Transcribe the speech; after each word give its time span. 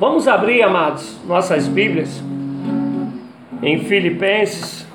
Vamos 0.00 0.26
abrir, 0.26 0.62
amados, 0.62 1.18
nossas 1.26 1.68
Bíblias 1.68 2.22
em 3.62 3.78
Filipenses. 3.84 4.86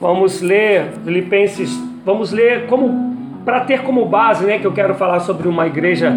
Vamos 0.00 0.40
ler 0.40 0.92
Filipenses, 1.04 1.70
vamos 2.04 2.32
ler 2.32 2.66
como 2.66 3.10
para 3.44 3.60
ter 3.60 3.82
como 3.82 4.04
base, 4.04 4.44
né, 4.44 4.58
que 4.58 4.66
eu 4.66 4.72
quero 4.72 4.94
falar 4.94 5.20
sobre 5.20 5.48
uma 5.48 5.66
igreja 5.66 6.14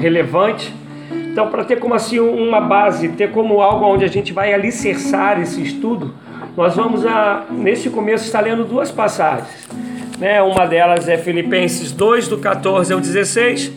relevante. 0.00 0.74
Então, 1.12 1.48
para 1.48 1.64
ter 1.64 1.78
como 1.78 1.94
assim 1.94 2.18
uma 2.18 2.60
base, 2.60 3.08
ter 3.10 3.30
como 3.30 3.60
algo 3.60 3.84
onde 3.84 4.04
a 4.04 4.08
gente 4.08 4.32
vai 4.32 4.54
alicerçar 4.54 5.38
esse 5.40 5.62
estudo, 5.62 6.14
nós 6.56 6.74
vamos 6.74 7.04
a 7.04 7.44
nesse 7.50 7.90
começo 7.90 8.24
estar 8.24 8.40
lendo 8.40 8.64
duas 8.64 8.90
passagens. 8.90 9.68
Né? 10.18 10.40
Uma 10.40 10.66
delas 10.66 11.06
é 11.08 11.18
Filipenses 11.18 11.92
2 11.92 12.28
do 12.28 12.38
14 12.38 12.92
ao 12.92 13.00
16, 13.00 13.70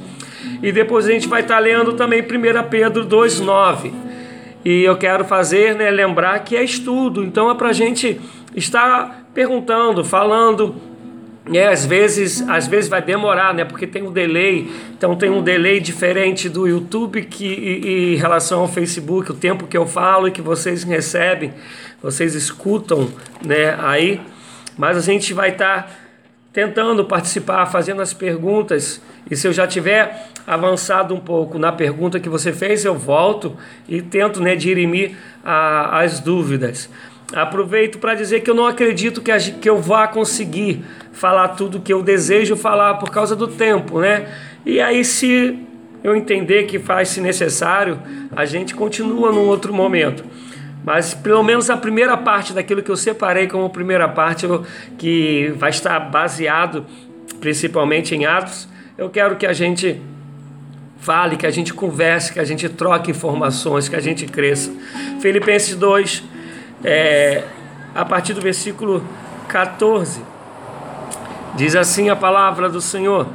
e 0.62 0.72
depois 0.72 1.06
a 1.06 1.12
gente 1.12 1.28
vai 1.28 1.42
estar 1.42 1.60
lendo 1.60 1.94
também 1.94 2.22
1 2.22 2.64
Pedro 2.70 3.06
2:9. 3.06 3.94
E 4.64 4.84
eu 4.84 4.98
quero 4.98 5.24
fazer, 5.24 5.74
né, 5.76 5.90
lembrar 5.90 6.40
que 6.40 6.56
é 6.56 6.64
estudo, 6.64 7.24
então 7.24 7.50
é 7.50 7.56
para 7.56 7.70
a 7.70 7.74
gente 7.74 8.20
estar 8.56 9.30
perguntando, 9.34 10.04
falando, 10.04 10.76
é, 11.52 11.68
às 11.68 11.86
vezes, 11.86 12.48
às 12.48 12.68
vezes 12.68 12.90
vai 12.90 13.02
demorar, 13.02 13.54
né? 13.54 13.66
Porque 13.66 13.88
tem 13.88 14.04
um 14.04 14.12
delay. 14.12 14.70
Então 14.96 15.16
tem 15.16 15.30
um 15.30 15.42
delay 15.42 15.80
diferente 15.80 16.48
do 16.48 16.68
YouTube 16.68 17.24
que 17.24 17.46
e, 17.46 18.14
em 18.14 18.18
relação 18.18 18.62
ao 18.62 18.68
Facebook, 18.68 19.32
o 19.32 19.36
tempo 19.36 19.66
que 19.66 19.78
eu 19.78 19.88
falo 19.88 20.28
e 20.28 20.32
que 20.32 20.42
vocês 20.42 20.84
recebem, 20.84 21.54
vocês 22.02 22.36
escutam, 22.36 23.10
né? 23.44 23.76
Aí, 23.80 24.22
mas 24.78 24.98
a 24.98 25.02
gente 25.02 25.34
vai 25.34 25.50
estar 25.50 25.84
tá 25.84 25.90
tentando 26.52 27.06
participar, 27.06 27.66
fazendo 27.68 28.02
as 28.02 28.14
perguntas. 28.14 29.02
E 29.30 29.36
se 29.36 29.48
eu 29.48 29.54
já 29.54 29.68
tiver 29.68 30.30
avançado 30.46 31.14
um 31.14 31.20
pouco 31.20 31.60
na 31.60 31.72
pergunta 31.72 32.20
que 32.20 32.30
você 32.30 32.52
fez, 32.52 32.84
eu 32.84 32.96
volto 32.96 33.56
e 33.88 34.02
tento, 34.02 34.42
né, 34.42 34.56
dirimir 34.56 35.16
a, 35.44 36.02
as 36.02 36.20
dúvidas. 36.20 36.90
Aproveito 37.32 38.00
para 38.00 38.16
dizer 38.16 38.40
que 38.40 38.50
eu 38.50 38.56
não 38.56 38.66
acredito 38.66 39.22
que, 39.22 39.32
a, 39.32 39.38
que 39.38 39.70
eu 39.70 39.80
vá 39.80 40.08
conseguir 40.08 40.84
falar 41.12 41.50
tudo 41.50 41.80
que 41.80 41.94
eu 41.94 42.02
desejo 42.02 42.56
falar 42.56 42.96
por 42.96 43.12
causa 43.12 43.36
do 43.36 43.48
tempo, 43.48 44.00
né? 44.00 44.28
E 44.66 44.82
aí, 44.82 45.06
se 45.06 45.60
eu 46.04 46.16
entender 46.16 46.64
que 46.64 46.80
faz-se 46.80 47.22
necessário, 47.22 48.02
a 48.36 48.46
gente 48.46 48.74
continua 48.74 49.32
num 49.32 49.48
outro 49.48 49.72
momento. 49.72 50.24
Mas 50.84 51.14
pelo 51.14 51.44
menos 51.44 51.70
a 51.70 51.78
primeira 51.78 52.16
parte 52.18 52.54
daquilo 52.54 52.82
que 52.82 52.90
eu 52.90 52.98
separei 52.98 53.48
como 53.48 53.70
primeira 53.70 54.08
parte, 54.08 54.46
que 54.98 55.54
vai 55.58 55.70
estar 55.70 56.00
baseado 56.00 56.86
principalmente 57.40 58.16
em 58.16 58.26
Atos, 58.26 58.68
eu 58.98 59.10
quero 59.10 59.36
que 59.36 59.46
a 59.46 59.54
gente 59.54 60.02
fale, 61.00 61.38
que 61.38 61.46
a 61.46 61.52
gente 61.52 61.74
converse, 61.74 62.34
que 62.34 62.40
a 62.40 62.44
gente 62.44 62.68
troque 62.68 63.12
informações, 63.12 63.88
que 63.88 63.96
a 63.96 64.02
gente 64.02 64.26
cresça. 64.26 64.72
Filipenses 65.22 65.76
2, 65.76 66.24
é, 66.84 67.44
a 67.96 68.04
partir 68.04 68.34
do 68.34 68.42
versículo 68.42 69.04
14, 69.48 70.22
diz 71.56 71.76
assim 71.76 72.10
a 72.10 72.16
palavra 72.16 72.70
do 72.70 72.82
Senhor: 72.82 73.28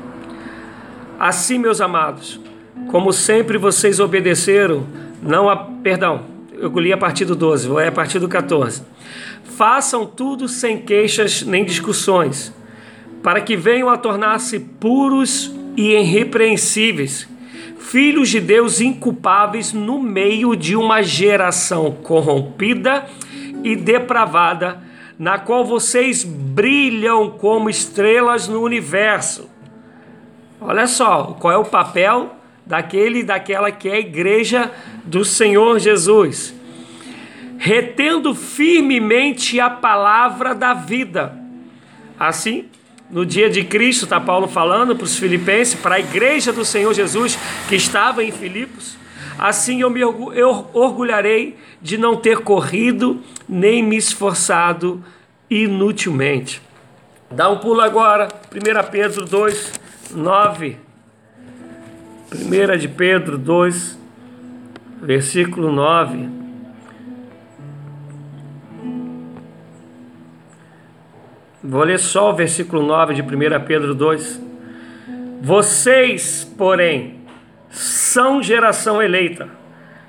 Assim, 1.19 1.59
meus 1.59 1.81
amados, 1.81 2.41
como 2.91 3.13
sempre 3.13 3.57
vocês 3.57 4.01
obedeceram, 4.01 4.87
não 5.23 5.49
a. 5.49 5.57
Perdão, 5.57 6.34
eu 6.59 6.79
li 6.79 6.93
a 6.93 6.97
partir 6.97 7.25
do 7.25 7.35
12, 7.35 7.69
vou 7.69 7.81
é 7.81 7.89
a 7.89 7.93
partir 7.93 8.19
do 8.19 8.29
14. 8.29 8.83
Façam 9.57 10.07
tudo 10.07 10.49
sem 10.49 10.79
queixas 10.79 11.43
nem 11.43 11.65
discussões, 11.65 12.53
para 13.23 13.41
que 13.41 13.57
venham 13.57 13.89
a 13.89 13.97
tornar-se 13.97 14.59
puros 14.59 15.55
e 15.77 15.93
irrepreensíveis 15.93 17.29
filhos 17.85 18.31
de 18.31 18.41
Deus 18.41 18.81
inculpáveis 18.81 19.73
no 19.73 20.03
meio 20.03 20.57
de 20.57 20.75
uma 20.75 21.03
geração 21.03 21.93
corrompida 21.93 23.07
e 23.63 23.77
depravada, 23.77 24.83
na 25.19 25.39
qual 25.39 25.65
vocês 25.65 26.25
brilham 26.25 27.31
como 27.31 27.71
estrelas 27.71 28.49
no 28.49 28.63
universo. 28.63 29.49
Olha 30.61 30.87
só, 30.87 31.37
qual 31.39 31.53
é 31.53 31.57
o 31.57 31.65
papel 31.65 32.35
daquele 32.67 33.21
e 33.21 33.23
daquela 33.25 33.71
que 33.71 33.89
é 33.89 33.95
a 33.95 34.01
igreja 34.01 34.71
do 35.05 35.25
Senhor 35.25 35.79
Jesus. 35.79 36.55
Retendo 37.59 38.35
firmemente 38.35 39.61
a 39.61 39.71
palavra 39.71 40.55
da 40.55 40.75
vida. 40.75 41.39
Assim, 42.19 42.67
no 43.11 43.25
dia 43.25 43.51
de 43.51 43.65
Cristo, 43.65 44.05
está 44.05 44.21
Paulo 44.21 44.49
falando 44.49 44.97
para 44.97 45.05
os 45.05 45.19
filipenses, 45.19 45.75
para 45.75 45.97
a 45.97 46.01
igreja 46.01 46.53
do 46.53 46.65
Senhor 46.65 46.93
Jesus 46.95 47.39
que 47.69 47.77
estava 47.77 48.25
em 48.25 48.33
Filipos. 48.33 48.97
Assim 49.39 49.81
eu 49.81 49.91
me 49.91 50.01
eu 50.01 50.71
orgulharei 50.73 51.57
de 51.83 51.99
não 51.99 52.17
ter 52.17 52.39
corrido 52.39 53.21
nem 53.49 53.83
me 53.83 53.97
esforçado 53.97 55.05
inutilmente. 55.51 56.63
Dá 57.31 57.51
um 57.51 57.59
pulo 57.59 57.81
agora, 57.81 58.29
1 58.53 58.91
Pedro 58.91 59.25
2, 59.25 59.73
9. 60.13 60.84
1 62.35 62.77
de 62.79 62.89
Pedro 62.89 63.39
2, 63.39 63.97
versículo 65.01 65.71
9. 65.71 66.29
Vou 71.63 71.85
ler 71.85 71.99
só 71.99 72.31
o 72.31 72.35
versículo 72.35 72.83
9 72.83 73.15
de 73.15 73.23
1 73.23 73.27
Pedro 73.65 73.95
2. 73.95 74.43
Vocês, 75.41 76.45
porém, 76.59 77.21
são 77.71 78.43
geração 78.43 79.01
eleita, 79.01 79.49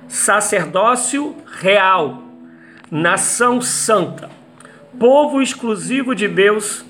sacerdócio 0.08 1.36
real, 1.60 2.24
nação 2.90 3.62
santa, 3.62 4.30
povo 5.00 5.44
exclusivo 5.44 6.16
de 6.16 6.28
Deus, 6.28 6.84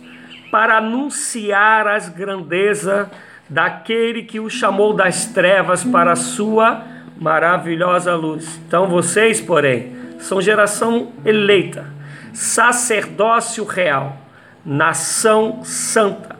para 0.49 0.77
anunciar 0.77 1.87
as 1.87 2.07
grandezas 2.07 3.07
daquele 3.49 4.23
que 4.23 4.39
o 4.39 4.49
chamou 4.49 4.93
das 4.93 5.25
trevas 5.25 5.83
para 5.83 6.13
a 6.13 6.15
sua 6.15 6.83
maravilhosa 7.19 8.15
luz. 8.15 8.59
Então 8.67 8.87
vocês, 8.87 9.39
porém, 9.39 9.95
são 10.19 10.41
geração 10.41 11.11
eleita, 11.23 11.85
sacerdócio 12.33 13.63
real 13.63 14.25
nação 14.65 15.63
santa, 15.63 16.35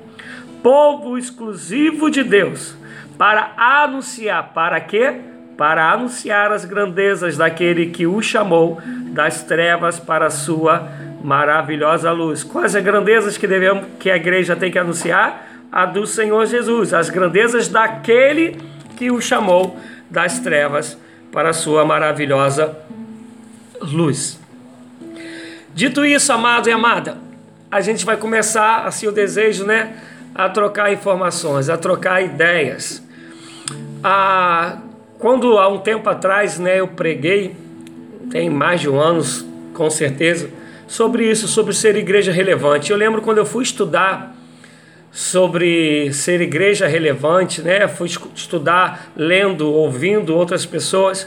povo 0.64 1.18
exclusivo 1.18 2.10
de 2.10 2.24
Deus, 2.24 2.76
para 3.18 3.54
anunciar, 3.56 4.52
para 4.54 4.82
quê? 4.82 5.22
Para 5.56 5.92
anunciar 5.92 6.52
as 6.52 6.66
grandezas 6.66 7.38
daquele 7.38 7.88
que 7.88 8.08
o 8.08 8.22
chamou 8.22 8.82
das 9.12 9.44
trevas 9.44 10.00
para 10.00 10.26
a 10.26 10.32
sua 10.32 10.90
maravilhosa 11.24 12.12
luz. 12.12 12.44
Quais 12.44 12.76
as 12.76 12.84
grandezas 12.84 13.38
que 13.38 13.48
devemos 13.48 13.86
que 14.00 14.10
a 14.10 14.18
igreja 14.18 14.56
tem 14.56 14.72
que 14.72 14.80
anunciar? 14.80 15.48
A 15.76 15.86
do 15.86 16.08
Senhor 16.08 16.46
Jesus, 16.46 16.94
as 16.94 17.10
grandezas 17.10 17.68
daquele 17.68 18.58
que 18.96 19.12
o 19.12 19.20
chamou 19.20 19.78
das 20.10 20.40
trevas 20.40 20.98
para 21.34 21.50
a 21.50 21.54
sua 21.54 21.84
maravilhosa 21.84 22.78
luz. 23.82 24.40
Dito 25.74 26.06
isso, 26.06 26.32
amado 26.32 26.70
e 26.70 26.72
amada, 26.72 27.18
a 27.70 27.82
gente 27.82 28.06
vai 28.06 28.16
começar, 28.16 28.86
assim, 28.86 29.06
o 29.06 29.12
desejo, 29.12 29.66
né? 29.66 29.98
A 30.34 30.48
trocar 30.48 30.94
informações, 30.94 31.68
a 31.68 31.78
trocar 31.78 32.24
ideias. 32.24 33.04
Ah, 34.02 34.78
quando 35.20 35.58
há 35.58 35.68
um 35.68 35.80
tempo 35.80 36.10
atrás, 36.10 36.58
né, 36.58 36.80
eu 36.80 36.88
preguei, 36.88 37.54
tem 38.32 38.50
mais 38.50 38.80
de 38.80 38.90
um 38.90 38.98
ano, 38.98 39.22
com 39.74 39.90
certeza, 39.90 40.50
sobre 40.88 41.30
isso, 41.30 41.50
sobre 41.50 41.74
ser 41.74 41.98
igreja 41.98 42.32
relevante. 42.32 42.92
Eu 42.92 42.98
lembro 42.98 43.22
quando 43.22 43.40
eu 43.40 43.46
fui 43.46 43.64
estudar 43.64 44.35
sobre 45.16 46.12
ser 46.12 46.42
igreja 46.42 46.88
relevante, 46.88 47.62
né? 47.62 47.88
Fui 47.88 48.10
estudar 48.36 49.14
lendo, 49.16 49.72
ouvindo 49.72 50.36
outras 50.36 50.66
pessoas. 50.66 51.26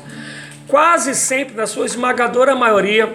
Quase 0.67 1.15
sempre, 1.15 1.57
na 1.57 1.67
sua 1.67 1.87
esmagadora 1.87 2.55
maioria, 2.55 3.11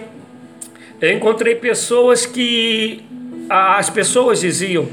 eu 1.00 1.12
encontrei 1.12 1.54
pessoas 1.54 2.26
que 2.26 3.04
as 3.48 3.88
pessoas 3.88 4.40
diziam 4.40 4.88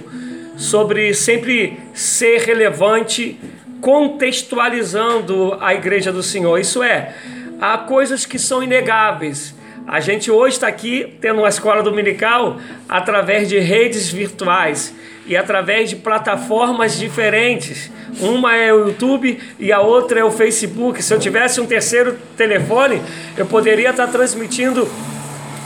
sobre 0.55 1.15
sempre 1.15 1.79
ser 1.95 2.41
relevante 2.41 3.39
contextualizando 3.81 5.57
a 5.59 5.73
igreja 5.73 6.11
do 6.11 6.21
Senhor. 6.21 6.59
Isso 6.59 6.83
é, 6.83 7.15
há 7.59 7.79
coisas 7.79 8.23
que 8.23 8.37
são 8.37 8.61
inegáveis. 8.61 9.55
A 9.87 9.99
gente 9.99 10.29
hoje 10.29 10.57
está 10.57 10.67
aqui 10.67 11.17
tendo 11.19 11.39
uma 11.39 11.49
escola 11.49 11.81
dominical 11.81 12.59
através 12.87 13.49
de 13.49 13.57
redes 13.57 14.11
virtuais 14.11 14.93
e 15.25 15.37
através 15.37 15.89
de 15.89 15.95
plataformas 15.95 16.97
diferentes. 16.97 17.91
Uma 18.19 18.55
é 18.55 18.73
o 18.73 18.87
YouTube 18.87 19.39
e 19.59 19.71
a 19.71 19.79
outra 19.79 20.19
é 20.19 20.23
o 20.23 20.31
Facebook. 20.31 21.01
Se 21.01 21.13
eu 21.13 21.19
tivesse 21.19 21.61
um 21.61 21.65
terceiro 21.65 22.17
telefone, 22.35 23.01
eu 23.37 23.45
poderia 23.45 23.91
estar 23.91 24.07
transmitindo 24.07 24.89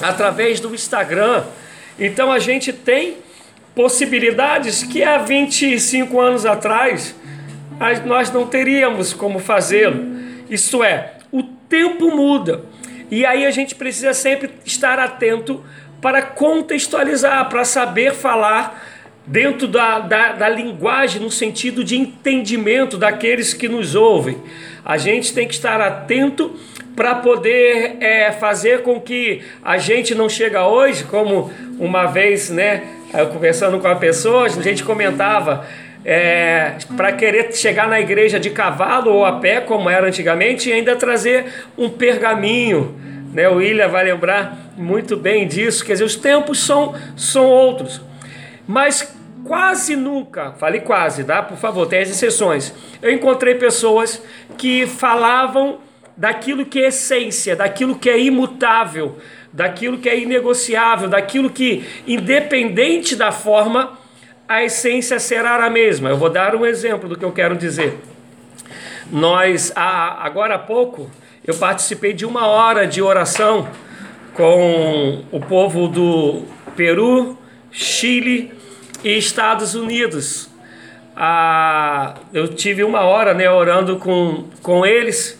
através 0.02 0.60
do 0.60 0.74
Instagram. 0.74 1.44
Então 1.98 2.32
a 2.32 2.40
gente 2.40 2.74
tem 2.74 3.18
possibilidades 3.74 4.84
que 4.84 5.04
há 5.04 5.18
25 5.18 6.20
anos 6.20 6.46
atrás 6.46 7.16
nós 8.06 8.32
não 8.32 8.48
teríamos 8.48 9.14
como 9.14 9.40
fazê-lo. 9.40 10.16
Isto 10.50 10.84
é, 10.84 11.16
o 11.32 11.44
tempo 11.44 12.16
muda. 12.16 12.64
E 13.12 13.26
aí 13.26 13.46
a 13.46 13.52
gente 13.52 13.76
precisa 13.76 14.14
sempre 14.14 14.50
estar 14.66 15.00
atento 15.00 15.64
para 16.02 16.22
contextualizar, 16.22 17.50
para 17.50 17.66
saber 17.66 18.14
falar 18.14 18.95
dentro 19.28 19.68
da, 19.68 20.00
da, 20.00 20.32
da, 20.34 20.50
linguagem, 20.50 21.22
no 21.22 21.32
sentido 21.32 21.84
de 21.84 21.98
entendimento 21.98 22.98
daqueles 22.98 23.54
que 23.54 23.68
nos 23.68 23.96
ouvem. 23.96 24.38
A 24.84 24.98
gente 24.98 25.34
tem 25.34 25.48
que 25.48 25.54
estar 25.54 25.82
atento 25.82 26.56
para 26.96 27.16
poder 27.16 27.98
é, 28.00 28.32
fazer 28.32 28.84
com 28.84 29.02
que 29.02 29.42
a 29.64 29.78
gente 29.78 30.16
não 30.16 30.30
chega 30.30 30.66
hoje, 30.66 31.04
como 31.04 31.52
uma 31.80 32.06
vez, 32.06 32.50
né, 32.50 32.84
conversando 33.34 33.80
com 33.80 33.88
a 33.88 33.96
pessoa, 33.96 34.46
a 34.46 34.50
gente 34.50 34.84
comentava, 34.84 35.66
é, 36.06 36.74
para 36.96 37.12
querer 37.12 37.52
chegar 37.54 37.88
na 37.88 38.00
igreja 38.00 38.40
de 38.40 38.52
cavalo 38.52 39.12
ou 39.12 39.26
a 39.26 39.40
pé, 39.40 39.60
como 39.60 39.90
era 39.90 40.08
antigamente, 40.08 40.70
e 40.70 40.74
ainda 40.74 40.96
trazer 40.96 41.46
um 41.78 41.90
pergaminho. 41.90 42.96
Né? 43.34 43.50
O 43.50 43.56
William 43.56 43.88
vai 43.88 44.06
lembrar 44.06 44.72
muito 44.78 45.18
bem 45.18 45.48
disso. 45.48 45.84
Quer 45.84 45.94
dizer, 45.94 46.06
os 46.06 46.16
tempos 46.16 46.64
são, 46.64 46.94
são 47.18 47.46
outros. 47.46 48.02
Mas 48.68 49.16
quase 49.44 49.96
nunca, 49.96 50.54
falei 50.54 50.82
quase, 50.82 51.24
tá? 51.24 51.42
Por 51.44 51.58
favor, 51.58 51.86
tem 51.88 52.00
as 52.00 52.10
exceções. 52.10 52.74
Eu 53.02 53.12
encontrei 53.12 53.56
pessoas 53.56 54.22
que 54.58 54.88
falavam 54.88 55.80
daquilo 56.18 56.66
que 56.66 56.80
é 56.80 56.88
essência, 56.88 57.56
daquilo 57.56 57.96
que 57.96 58.10
é 58.10 58.20
imutável, 58.20 59.18
daquilo 59.52 59.98
que 59.98 60.10
é 60.10 60.18
inegociável, 60.20 61.08
daquilo 61.08 61.50
que, 61.50 61.86
independente 62.08 63.16
da 63.16 63.32
forma, 63.32 63.98
a 64.48 64.64
essência 64.64 65.20
será 65.20 65.64
a 65.64 65.70
mesma. 65.70 66.10
Eu 66.10 66.18
vou 66.18 66.30
dar 66.30 66.56
um 66.56 66.66
exemplo 66.66 67.10
do 67.10 67.18
que 67.18 67.26
eu 67.26 67.32
quero 67.32 67.56
dizer. 67.56 68.00
Nós, 69.12 69.72
agora 69.76 70.56
há 70.56 70.60
pouco, 70.60 71.10
eu 71.46 71.56
participei 71.56 72.14
de 72.14 72.26
uma 72.26 72.48
hora 72.48 72.88
de 72.88 73.02
oração 73.02 73.68
com 74.34 75.24
o 75.32 75.40
povo 75.40 75.88
do 75.88 76.44
Peru, 76.76 77.38
Chile 77.76 78.54
e 79.04 79.18
Estados 79.18 79.76
Unidos. 79.76 80.50
Ah, 81.16 82.16
eu 82.34 82.48
tive 82.48 82.84
uma 82.84 83.02
hora 83.02 83.34
né, 83.34 83.50
orando 83.50 83.98
com, 83.98 84.46
com 84.62 84.86
eles 84.86 85.40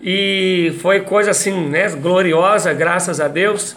e 0.00 0.76
foi 0.80 1.00
coisa 1.00 1.32
assim, 1.32 1.68
né, 1.68 1.88
gloriosa, 1.90 2.72
graças 2.72 3.20
a 3.20 3.26
Deus. 3.26 3.76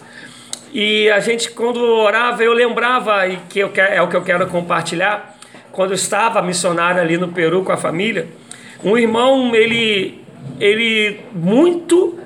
E 0.72 1.10
a 1.10 1.20
gente, 1.20 1.50
quando 1.50 1.78
orava, 1.78 2.44
eu 2.44 2.54
lembrava, 2.54 3.28
e 3.28 3.38
que 3.50 3.60
eu, 3.60 3.72
é 3.76 4.02
o 4.02 4.08
que 4.08 4.16
eu 4.16 4.22
quero 4.22 4.46
compartilhar, 4.48 5.36
quando 5.72 5.92
eu 5.92 5.96
estava 5.96 6.42
missionário 6.42 7.02
ali 7.02 7.18
no 7.18 7.30
Peru 7.30 7.64
com 7.64 7.72
a 7.72 7.78
família, 7.78 8.28
um 8.84 8.98
irmão, 8.98 9.56
ele, 9.56 10.22
ele 10.60 11.22
muito 11.34 12.20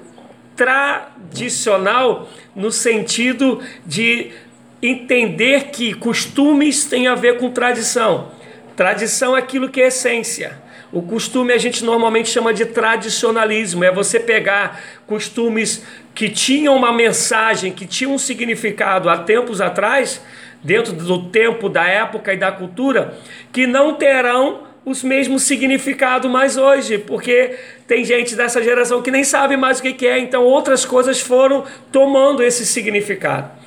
tradicional 0.56 2.28
no 2.56 2.72
sentido 2.72 3.62
de 3.86 4.32
entender 4.82 5.66
que 5.72 5.94
costumes 5.94 6.86
têm 6.86 7.08
a 7.08 7.16
ver 7.16 7.38
com 7.38 7.50
tradição. 7.50 8.32
Tradição 8.76 9.36
é 9.36 9.40
aquilo 9.40 9.70
que 9.70 9.82
é 9.82 9.88
essência. 9.88 10.58
O 10.92 11.02
costume 11.02 11.54
a 11.54 11.58
gente 11.58 11.84
normalmente 11.86 12.30
chama 12.30 12.52
de 12.52 12.66
tradicionalismo, 12.66 13.84
é 13.84 13.92
você 13.92 14.20
pegar 14.20 14.82
costumes 15.06 15.84
que 16.16 16.30
tinham 16.30 16.76
uma 16.76 16.92
mensagem, 16.92 17.72
que 17.72 17.86
tinham 17.86 18.14
um 18.14 18.18
significado 18.18 19.08
há 19.08 19.18
tempos 19.18 19.62
atrás, 19.62 20.20
dentro 20.64 20.94
do 20.94 21.30
tempo, 21.30 21.70
da 21.70 21.86
época 21.88 22.34
e 22.34 22.38
da 22.38 22.52
cultura, 22.52 23.18
que 23.52 23.68
não 23.68 23.94
terão 23.94 24.64
os 24.84 25.04
mesmos 25.04 25.44
significados 25.44 26.32
mais 26.32 26.58
hoje, 26.58 26.98
porque 26.98 27.56
tem 27.88 28.04
gente 28.04 28.36
dessa 28.36 28.64
geração 28.64 29.02
que 29.02 29.12
nem 29.12 29.24
sabe 29.24 29.56
mais 29.56 29.80
o 29.80 29.84
que 29.84 30.08
é, 30.08 30.18
então 30.18 30.44
outras 30.44 30.86
coisas 30.86 31.20
foram 31.20 31.66
tomando 31.92 32.42
esse 32.42 32.66
significado. 32.66 33.59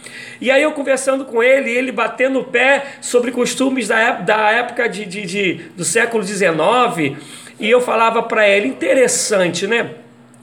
E 0.43 0.51
aí 0.51 0.61
eu 0.61 0.73
conversando 0.73 1.25
com 1.25 1.41
ele, 1.41 1.71
ele 1.71 1.93
batendo 1.93 2.41
o 2.41 2.45
pé 2.45 2.97
sobre 3.01 3.31
costumes 3.31 3.87
da 3.87 3.97
época, 4.01 4.25
da 4.25 4.51
época 4.51 4.89
de, 4.89 5.05
de, 5.07 5.25
de 5.25 5.55
do 5.77 5.85
século 5.85 6.25
XIX, 6.25 7.17
e 7.61 7.71
eu 7.71 7.81
falava 7.81 8.25
para 8.25 8.49
ele, 8.49 8.67
interessante, 8.67 9.69
né? 9.69 9.93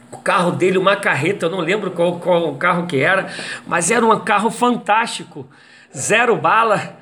O 0.10 0.18
carro 0.18 0.52
dele, 0.52 0.78
uma 0.78 0.96
carreta, 0.96 1.48
eu 1.48 1.50
não 1.50 1.60
lembro 1.60 1.92
qual, 1.92 2.18
qual 2.18 2.56
carro 2.56 2.88
que 2.88 2.98
era, 2.98 3.28
mas 3.68 3.92
era 3.92 4.06
um 4.06 4.18
carro 4.22 4.50
fantástico, 4.50 5.46
zero 5.94 6.34
bala. 6.38 6.96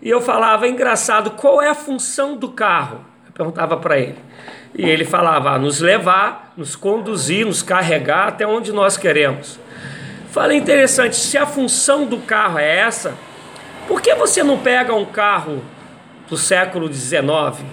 E 0.00 0.08
eu 0.08 0.22
falava, 0.22 0.66
engraçado, 0.66 1.32
qual 1.32 1.60
é 1.60 1.68
a 1.68 1.74
função 1.74 2.34
do 2.34 2.48
carro? 2.48 3.04
Eu 3.26 3.32
perguntava 3.34 3.76
para 3.76 3.98
ele. 3.98 4.16
E 4.74 4.88
ele 4.88 5.04
falava, 5.04 5.58
nos 5.58 5.80
levar, 5.80 6.54
nos 6.56 6.74
conduzir, 6.74 7.44
nos 7.44 7.62
carregar 7.62 8.28
até 8.28 8.46
onde 8.46 8.72
nós 8.72 8.96
queremos. 8.96 9.60
Falei 10.30 10.58
interessante, 10.58 11.16
se 11.16 11.38
a 11.38 11.46
função 11.46 12.04
do 12.06 12.18
carro 12.18 12.58
é 12.58 12.78
essa, 12.78 13.14
por 13.86 14.02
que 14.02 14.14
você 14.14 14.42
não 14.42 14.58
pega 14.58 14.94
um 14.94 15.06
carro 15.06 15.62
do 16.28 16.36
século 16.36 16.92
XIX, 16.92 17.64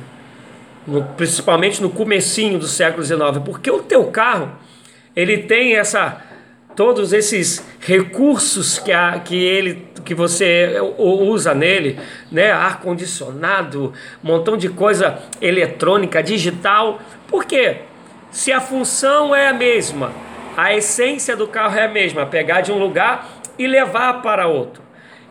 no, 0.87 1.03
principalmente 1.03 1.81
no 1.81 1.89
comecinho 1.89 2.57
do 2.57 2.67
século 2.67 3.03
XIX? 3.03 3.39
Porque 3.43 3.69
o 3.69 3.83
teu 3.83 4.05
carro, 4.05 4.51
ele 5.15 5.39
tem 5.39 5.75
essa 5.75 6.21
todos 6.75 7.13
esses 7.13 7.65
recursos 7.79 8.77
que, 8.79 8.91
a, 8.91 9.19
que 9.19 9.35
ele 9.35 9.87
que 10.03 10.13
você 10.13 10.75
usa 10.97 11.53
nele, 11.53 11.97
né, 12.31 12.51
ar 12.51 12.79
condicionado, 12.79 13.91
montão 14.21 14.55
de 14.55 14.69
coisa 14.69 15.17
eletrônica, 15.41 16.21
digital. 16.21 17.01
Por 17.27 17.45
quê? 17.45 17.77
Se 18.29 18.51
a 18.51 18.61
função 18.61 19.35
é 19.35 19.47
a 19.47 19.53
mesma, 19.53 20.11
a 20.55 20.73
essência 20.73 21.35
do 21.35 21.47
carro 21.47 21.77
é 21.77 21.85
a 21.85 21.87
mesma, 21.87 22.25
pegar 22.25 22.61
de 22.61 22.71
um 22.71 22.77
lugar 22.77 23.29
e 23.57 23.67
levar 23.67 24.21
para 24.21 24.47
outro. 24.47 24.83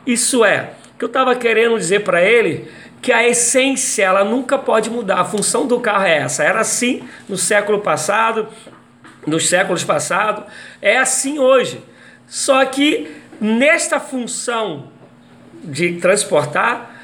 Isso 0.06 0.44
é, 0.44 0.70
que 0.98 1.04
eu 1.04 1.08
estava 1.08 1.34
querendo 1.34 1.78
dizer 1.78 2.00
para 2.00 2.22
ele 2.22 2.70
que 3.00 3.12
a 3.12 3.26
essência 3.26 4.04
ela 4.04 4.24
nunca 4.24 4.56
pode 4.56 4.90
mudar. 4.90 5.20
A 5.20 5.24
função 5.24 5.66
do 5.66 5.78
carro 5.80 6.04
é 6.04 6.18
essa. 6.18 6.42
Era 6.42 6.60
assim 6.60 7.06
no 7.28 7.36
século 7.36 7.80
passado, 7.80 8.48
nos 9.26 9.48
séculos 9.48 9.84
passados, 9.84 10.44
é 10.80 10.96
assim 10.96 11.38
hoje. 11.38 11.82
Só 12.26 12.64
que 12.64 13.14
nesta 13.40 14.00
função 14.00 14.88
de 15.62 15.94
transportar, 15.94 16.94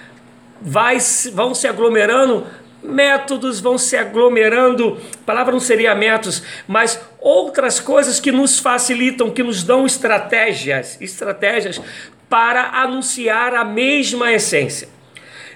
vai, 0.61 0.99
vão 1.33 1.55
se 1.55 1.67
aglomerando 1.67 2.47
métodos 2.83 3.61
vão 3.61 3.77
se 3.77 3.97
aglomerando, 3.97 4.99
a 5.23 5.25
palavra 5.25 5.53
não 5.53 5.61
seria 5.61 5.95
métodos, 5.95 6.43
mas 6.67 7.01
outras 7.21 7.81
coisas 7.81 8.19
que 8.19 8.33
nos 8.33 8.59
facilitam, 8.59 9.31
que 9.31 9.43
nos 9.43 9.63
dão 9.63 9.87
estratégias, 9.87 11.01
estratégias 11.01 11.81
para 12.29 12.81
anunciar 12.83 13.55
a 13.55 13.65
mesma 13.65 14.33
essência. 14.33 14.89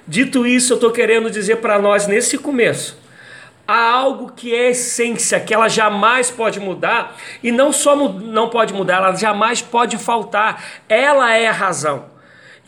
Dito 0.07 0.47
isso, 0.47 0.73
eu 0.73 0.77
estou 0.77 0.91
querendo 0.91 1.31
dizer 1.31 1.57
para 1.57 1.79
nós 1.79 2.07
nesse 2.07 2.37
começo, 2.37 2.99
há 3.67 3.91
algo 3.91 4.33
que 4.33 4.55
é 4.55 4.71
essência, 4.71 5.41
que 5.41 5.55
ela 5.55 5.69
jamais 5.69 6.31
pode 6.31 6.61
mudar, 6.61 7.17
e 7.43 7.51
não 7.51 7.73
só 7.73 7.97
não 7.97 8.51
pode 8.51 8.75
mudar, 8.75 8.97
ela 8.97 9.17
jamais 9.17 9.63
pode 9.63 9.97
faltar. 9.97 10.63
Ela 10.89 11.35
é 11.35 11.49
a 11.49 11.53
razão. 11.53 12.07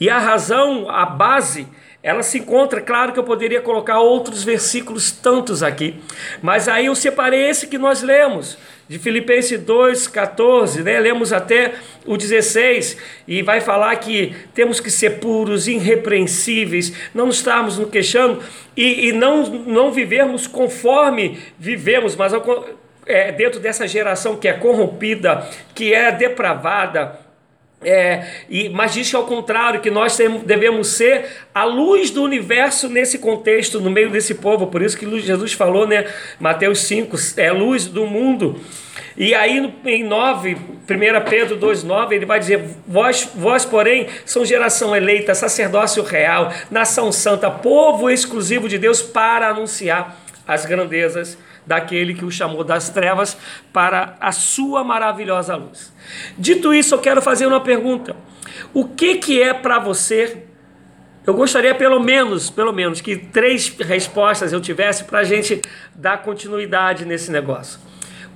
E 0.00 0.08
a 0.08 0.18
razão, 0.18 0.88
a 0.90 1.04
base, 1.04 1.68
ela 2.06 2.22
se 2.22 2.38
encontra, 2.38 2.80
claro 2.80 3.12
que 3.12 3.18
eu 3.18 3.24
poderia 3.24 3.60
colocar 3.60 3.98
outros 3.98 4.44
versículos 4.44 5.10
tantos 5.10 5.60
aqui, 5.60 5.96
mas 6.40 6.68
aí 6.68 6.86
eu 6.86 6.94
separei 6.94 7.50
esse 7.50 7.66
que 7.66 7.76
nós 7.76 8.00
lemos, 8.00 8.56
de 8.88 8.96
Filipenses 8.96 9.58
2,14, 9.58 10.84
né? 10.84 11.00
lemos 11.00 11.32
até 11.32 11.74
o 12.04 12.16
16, 12.16 12.96
e 13.26 13.42
vai 13.42 13.60
falar 13.60 13.96
que 13.96 14.36
temos 14.54 14.78
que 14.78 14.88
ser 14.88 15.18
puros, 15.18 15.66
irrepreensíveis, 15.66 16.92
não 17.12 17.28
estarmos 17.28 17.76
no 17.76 17.88
queixando 17.88 18.40
e, 18.76 19.08
e 19.08 19.12
não, 19.12 19.42
não 19.44 19.90
vivermos 19.90 20.46
conforme 20.46 21.40
vivemos, 21.58 22.14
mas 22.14 22.32
é, 23.04 23.32
dentro 23.32 23.58
dessa 23.58 23.84
geração 23.88 24.36
que 24.36 24.46
é 24.46 24.52
corrompida, 24.52 25.44
que 25.74 25.92
é 25.92 26.12
depravada, 26.12 27.25
é, 27.82 28.26
e, 28.48 28.68
mas 28.70 28.94
diz 28.94 29.10
que 29.10 29.16
ao 29.16 29.26
contrário, 29.26 29.80
que 29.80 29.90
nós 29.90 30.16
devemos 30.44 30.88
ser 30.88 31.26
a 31.54 31.64
luz 31.64 32.10
do 32.10 32.22
universo 32.22 32.88
nesse 32.88 33.18
contexto, 33.18 33.80
no 33.80 33.90
meio 33.90 34.10
desse 34.10 34.34
povo. 34.34 34.66
Por 34.68 34.82
isso 34.82 34.96
que 34.96 35.20
Jesus 35.20 35.52
falou, 35.52 35.86
né? 35.86 36.06
Mateus 36.40 36.80
5, 36.80 37.16
é 37.36 37.52
luz 37.52 37.84
do 37.84 38.06
mundo. 38.06 38.58
E 39.16 39.34
aí 39.34 39.72
em 39.84 40.04
9, 40.04 40.54
1 40.54 40.58
Pedro 41.28 41.58
2,9, 41.58 42.12
ele 42.12 42.26
vai 42.26 42.38
dizer: 42.38 42.64
vós, 42.86 43.28
vós, 43.34 43.64
porém, 43.64 44.08
são 44.24 44.44
geração 44.44 44.96
eleita, 44.96 45.34
sacerdócio 45.34 46.02
real, 46.02 46.52
nação 46.70 47.12
santa, 47.12 47.50
povo 47.50 48.10
exclusivo 48.10 48.68
de 48.68 48.78
Deus 48.78 49.02
para 49.02 49.48
anunciar 49.48 50.18
as 50.46 50.64
grandezas 50.64 51.36
daquele 51.66 52.14
que 52.14 52.24
o 52.24 52.30
chamou 52.30 52.62
das 52.62 52.88
trevas 52.90 53.36
para 53.72 54.16
a 54.20 54.32
sua 54.32 54.84
maravilhosa 54.84 55.56
luz. 55.56 55.92
Dito 56.38 56.72
isso, 56.72 56.94
eu 56.94 56.98
quero 56.98 57.20
fazer 57.20 57.46
uma 57.46 57.60
pergunta. 57.60 58.14
O 58.72 58.86
que 58.86 59.16
que 59.16 59.42
é 59.42 59.52
para 59.52 59.78
você? 59.78 60.44
Eu 61.26 61.34
gostaria 61.34 61.74
pelo 61.74 61.98
menos, 61.98 62.48
pelo 62.50 62.72
menos 62.72 63.00
que 63.00 63.16
três 63.16 63.68
respostas 63.80 64.52
eu 64.52 64.60
tivesse 64.60 65.04
para 65.04 65.20
a 65.20 65.24
gente 65.24 65.60
dar 65.94 66.22
continuidade 66.22 67.04
nesse 67.04 67.32
negócio. 67.32 67.80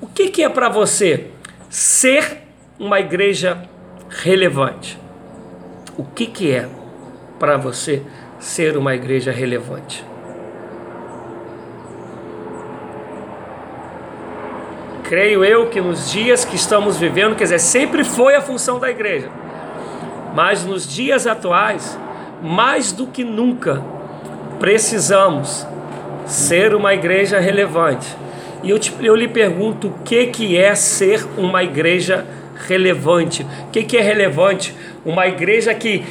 O 0.00 0.08
que, 0.08 0.28
que 0.28 0.42
é 0.42 0.48
para 0.48 0.68
você 0.68 1.28
ser 1.68 2.42
uma 2.78 2.98
igreja 2.98 3.62
relevante? 4.08 4.98
O 5.96 6.04
que, 6.04 6.26
que 6.26 6.50
é 6.50 6.68
para 7.38 7.56
você 7.56 8.02
ser 8.40 8.76
uma 8.76 8.94
igreja 8.94 9.30
relevante? 9.30 10.09
Creio 15.10 15.44
eu 15.44 15.66
que 15.66 15.80
nos 15.80 16.12
dias 16.12 16.44
que 16.44 16.54
estamos 16.54 16.96
vivendo, 16.96 17.34
quer 17.34 17.42
dizer, 17.42 17.58
sempre 17.58 18.04
foi 18.04 18.36
a 18.36 18.40
função 18.40 18.78
da 18.78 18.88
igreja, 18.88 19.28
mas 20.36 20.64
nos 20.64 20.86
dias 20.86 21.26
atuais, 21.26 21.98
mais 22.40 22.92
do 22.92 23.08
que 23.08 23.24
nunca, 23.24 23.82
precisamos 24.60 25.66
ser 26.26 26.76
uma 26.76 26.94
igreja 26.94 27.40
relevante. 27.40 28.06
E 28.62 28.70
eu, 28.70 28.78
te, 28.78 28.94
eu 29.00 29.16
lhe 29.16 29.26
pergunto 29.26 29.88
o 29.88 29.98
que, 30.04 30.28
que 30.28 30.56
é 30.56 30.76
ser 30.76 31.26
uma 31.36 31.64
igreja 31.64 32.24
relevante? 32.68 33.44
O 33.66 33.70
que, 33.72 33.82
que 33.82 33.96
é 33.96 34.02
relevante? 34.02 34.72
Uma 35.04 35.26
igreja 35.26 35.74
que 35.74 36.04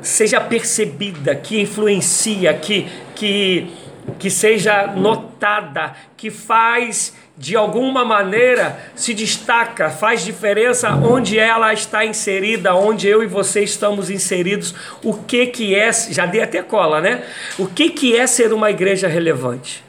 seja 0.00 0.40
percebida, 0.40 1.34
que 1.34 1.60
influencia, 1.60 2.54
que, 2.54 2.86
que, 3.14 3.70
que 4.18 4.30
seja 4.30 4.86
notada, 4.96 5.92
que 6.16 6.30
faz 6.30 7.14
de 7.36 7.54
alguma 7.54 8.04
maneira 8.04 8.80
se 8.94 9.12
destaca, 9.12 9.90
faz 9.90 10.24
diferença 10.24 10.90
onde 10.94 11.38
ela 11.38 11.72
está 11.72 12.04
inserida, 12.04 12.74
onde 12.74 13.06
eu 13.06 13.22
e 13.22 13.26
você 13.26 13.62
estamos 13.62 14.08
inseridos. 14.08 14.74
O 15.02 15.12
que 15.14 15.46
que 15.46 15.74
é, 15.74 15.92
já 15.92 16.24
dei 16.24 16.42
até 16.42 16.62
cola, 16.62 17.00
né? 17.00 17.24
O 17.58 17.66
que 17.66 17.90
que 17.90 18.16
é 18.16 18.26
ser 18.26 18.52
uma 18.54 18.70
igreja 18.70 19.06
relevante? 19.06 19.84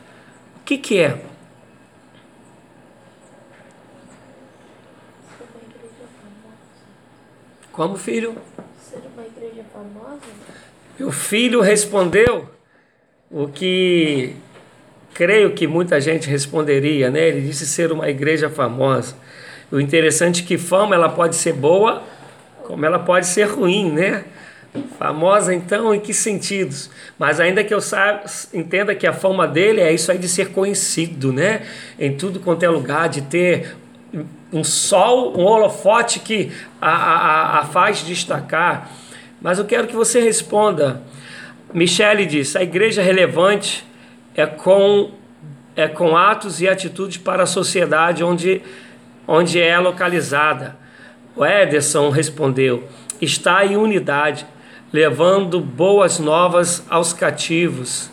O 0.58 0.66
que 0.66 0.78
que 0.78 1.00
é? 1.00 1.18
Como 7.72 7.96
filho? 7.96 8.36
Ser 8.78 9.02
uma 9.16 9.26
igreja 9.26 9.64
famosa? 9.72 10.20
O 11.00 11.12
filho 11.12 11.62
respondeu 11.62 12.50
o 13.30 13.48
que 13.48 14.36
creio 15.18 15.50
que 15.54 15.66
muita 15.66 16.00
gente 16.00 16.30
responderia, 16.30 17.10
né? 17.10 17.28
Ele 17.28 17.42
disse 17.42 17.66
ser 17.66 17.92
uma 17.92 18.08
igreja 18.08 18.52
famosa. 18.52 19.16
O 19.72 19.80
interessante 19.80 20.44
é 20.44 20.46
que 20.46 20.60
fama 20.60 20.94
ela 20.94 21.10
pode 21.10 21.36
ser 21.36 21.54
boa, 21.54 22.04
como 22.64 22.86
ela 22.86 23.00
pode 23.00 23.26
ser 23.26 23.46
ruim, 23.46 23.92
né? 23.92 24.26
Famosa 25.00 25.56
então 25.56 25.92
em 25.92 26.00
que 26.00 26.14
sentidos? 26.14 26.92
Mas 27.18 27.40
ainda 27.40 27.64
que 27.64 27.74
eu 27.74 27.82
saiba, 27.82 28.26
entenda 28.54 28.94
que 28.94 29.08
a 29.08 29.12
fama 29.12 29.48
dele 29.48 29.82
é 29.82 29.92
isso 29.92 30.12
aí 30.12 30.20
de 30.20 30.30
ser 30.30 30.50
conhecido, 30.50 31.34
né? 31.34 31.64
Em 32.00 32.16
tudo 32.16 32.40
quanto 32.40 32.62
é 32.62 32.70
lugar, 32.70 33.10
de 33.10 33.24
ter 33.24 33.76
um 34.54 34.64
sol, 34.64 35.36
um 35.36 35.46
holofote 35.46 36.20
que 36.20 36.52
a, 36.80 36.92
a, 36.92 37.60
a 37.62 37.66
faz 37.66 38.06
destacar. 38.06 38.92
Mas 39.42 39.58
eu 39.58 39.66
quero 39.66 39.88
que 39.88 39.96
você 39.96 40.20
responda. 40.20 41.02
Michele 41.74 42.28
disse: 42.28 42.56
a 42.56 42.62
igreja 42.62 43.02
relevante 43.02 43.88
é 44.38 44.46
com, 44.46 45.10
é 45.76 45.88
com 45.88 46.16
atos 46.16 46.62
e 46.62 46.68
atitudes 46.70 47.18
para 47.18 47.44
a 47.44 47.48
sociedade 47.48 48.24
onde, 48.24 48.62
onde 49.28 49.60
é 49.60 49.78
localizada. 49.80 50.78
O 51.36 51.44
Ederson 51.44 52.10
respondeu: 52.12 52.84
está 53.20 53.66
em 53.66 53.76
unidade, 53.76 54.46
levando 54.94 55.60
boas 55.60 56.20
novas 56.20 56.86
aos 56.88 57.12
cativos. 57.12 58.12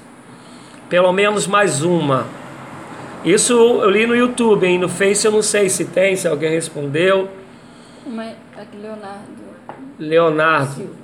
Pelo 0.88 1.12
menos 1.12 1.47
mais 1.47 1.83
uma. 1.83 2.26
Isso 3.23 3.52
eu 3.52 3.90
li 3.90 4.07
no 4.07 4.16
YouTube, 4.16 4.66
hein? 4.66 4.78
no 4.78 4.88
Face 4.88 5.26
eu 5.26 5.33
não 5.33 5.43
sei 5.43 5.69
se 5.69 5.85
tem, 5.87 6.16
se 6.16 6.26
alguém 6.26 6.50
respondeu. 6.50 7.28
Uma, 8.04 8.33
aqui 8.57 8.76
Leonardo. 8.76 9.45
Leonardo. 9.99 10.75
Silva 10.75 11.03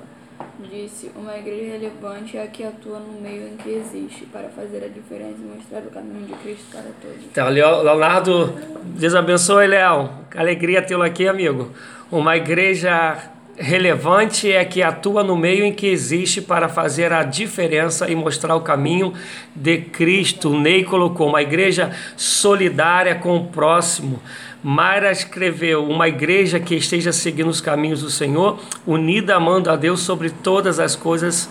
disse: 0.69 1.11
Uma 1.15 1.37
igreja 1.37 1.73
relevante 1.73 2.37
é 2.37 2.43
a 2.43 2.47
que 2.47 2.65
atua 2.65 2.99
no 2.99 3.21
meio 3.21 3.49
em 3.49 3.57
que 3.57 3.71
existe, 3.71 4.27
para 4.27 4.49
fazer 4.49 4.85
a 4.85 4.89
diferença 4.89 5.37
e 5.41 5.57
mostrar 5.57 5.81
o 5.81 5.91
caminho 5.91 6.27
de 6.27 6.33
Cristo 6.35 6.65
para 6.71 6.83
todos. 7.01 7.25
Então, 7.25 7.49
Leonardo, 7.49 8.55
Deus 8.83 9.15
abençoe, 9.15 9.67
Léo. 9.67 10.11
Alegria 10.37 10.83
tê-lo 10.83 11.03
aqui, 11.03 11.27
amigo. 11.27 11.71
Uma 12.11 12.37
igreja 12.37 13.31
relevante 13.61 14.51
é 14.51 14.65
que 14.65 14.83
atua 14.83 15.23
no 15.23 15.37
meio 15.37 15.65
em 15.65 15.73
que 15.73 15.87
existe 15.87 16.41
para 16.41 16.69
fazer 16.69 17.13
a 17.13 17.23
diferença 17.23 18.11
e 18.11 18.17
mostrar 18.17 18.57
o 18.57 18.63
caminho 18.63 19.13
de 19.55 19.79
Cristo. 19.79 20.51
O 20.51 20.59
Ney 20.59 20.83
colocou 20.83 21.29
uma 21.29 21.43
igreja 21.43 21.91
solidária 22.17 23.15
com 23.15 23.37
o 23.37 23.47
próximo 23.49 24.21
Mayra 24.63 25.11
escreveu: 25.11 25.85
Uma 25.85 26.09
igreja 26.09 26.61
que 26.61 26.75
esteja 26.75 27.13
seguindo 27.13 27.49
os 27.49 27.61
caminhos 27.61 28.03
do 28.03 28.11
Senhor, 28.11 28.59
unida 28.87 29.35
amando 29.35 29.71
a 29.71 29.77
Deus 29.77 30.01
sobre 30.01 30.31
todas 30.31 30.79
as 30.79 30.95
coisas 30.95 31.49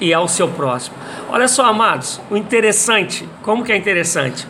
e 0.00 0.12
ao 0.12 0.26
seu 0.28 0.48
próximo. 0.48 0.96
Olha 1.28 1.48
só, 1.48 1.66
amados, 1.66 2.20
o 2.30 2.36
interessante, 2.36 3.28
como 3.42 3.64
que 3.64 3.72
é 3.72 3.76
interessante? 3.76 4.46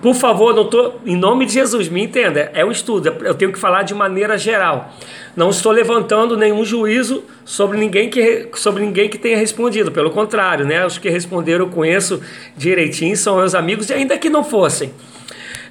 Por 0.00 0.14
favor, 0.14 0.52
não 0.52 0.64
tô, 0.64 0.94
em 1.06 1.16
nome 1.16 1.46
de 1.46 1.52
Jesus, 1.52 1.88
me 1.88 2.02
entenda, 2.02 2.50
é 2.54 2.64
um 2.64 2.72
estudo, 2.72 3.06
eu 3.24 3.34
tenho 3.34 3.52
que 3.52 3.58
falar 3.58 3.84
de 3.84 3.94
maneira 3.94 4.36
geral. 4.36 4.92
Não 5.36 5.50
estou 5.50 5.70
levantando 5.70 6.36
nenhum 6.36 6.64
juízo 6.64 7.22
sobre 7.44 7.78
ninguém 7.78 8.10
que, 8.10 8.48
sobre 8.54 8.84
ninguém 8.84 9.08
que 9.08 9.16
tenha 9.16 9.36
respondido, 9.36 9.92
pelo 9.92 10.10
contrário, 10.10 10.66
né? 10.66 10.84
Os 10.84 10.98
que 10.98 11.08
responderam 11.08 11.66
eu 11.66 11.70
conheço 11.70 12.20
direitinho, 12.56 13.16
são 13.16 13.36
meus 13.36 13.54
amigos, 13.54 13.90
e 13.90 13.94
ainda 13.94 14.18
que 14.18 14.28
não 14.28 14.42
fossem. 14.42 14.92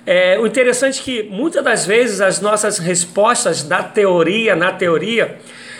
É, 0.05 0.39
o 0.39 0.47
interessante 0.47 0.99
é 0.99 1.03
que 1.03 1.23
muitas 1.23 1.63
das 1.63 1.85
vezes 1.85 2.21
as 2.21 2.41
nossas 2.41 2.79
respostas 2.79 3.61
da 3.63 3.83
teoria, 3.83 4.55
na 4.55 4.71
teoria, 4.71 5.39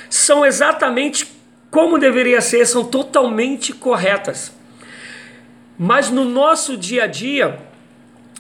são 0.10 0.46
exatamente 0.46 1.28
como 1.72 1.98
deveria 1.98 2.42
ser, 2.42 2.66
são 2.66 2.84
totalmente 2.84 3.74
corretas. 3.74 4.54
Mas 5.78 6.10
no 6.10 6.26
nosso 6.26 6.78
dia 6.78 7.06
a 7.06 7.08
dia, 7.08 7.58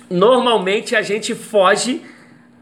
normalmente 0.09 0.95
a 0.95 1.01
gente 1.01 1.33
foge 1.33 2.01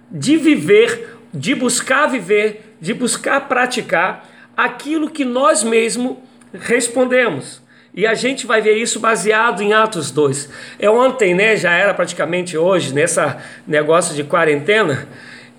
de 0.10 0.38
viver, 0.38 1.18
de 1.34 1.54
buscar 1.56 2.08
viver, 2.08 2.76
de 2.80 2.94
buscar 2.94 3.48
praticar 3.48 4.30
aquilo 4.56 5.10
que 5.10 5.26
nós 5.26 5.64
mesmos 5.64 6.18
respondemos. 6.54 7.62
E 8.00 8.08
a 8.08 8.14
gente 8.14 8.48
vai 8.48 8.62
ver 8.62 8.78
isso 8.78 8.98
baseado 8.98 9.62
em 9.62 9.74
Atos 9.74 10.10
2. 10.10 10.50
É 10.80 10.90
ontem, 10.90 11.36
né, 11.36 11.58
já 11.58 11.74
era 11.74 11.94
praticamente 11.94 12.58
hoje, 12.58 12.94
nessa 12.94 13.40
negócio 13.68 14.16
de 14.16 14.24
quarentena, 14.24 15.06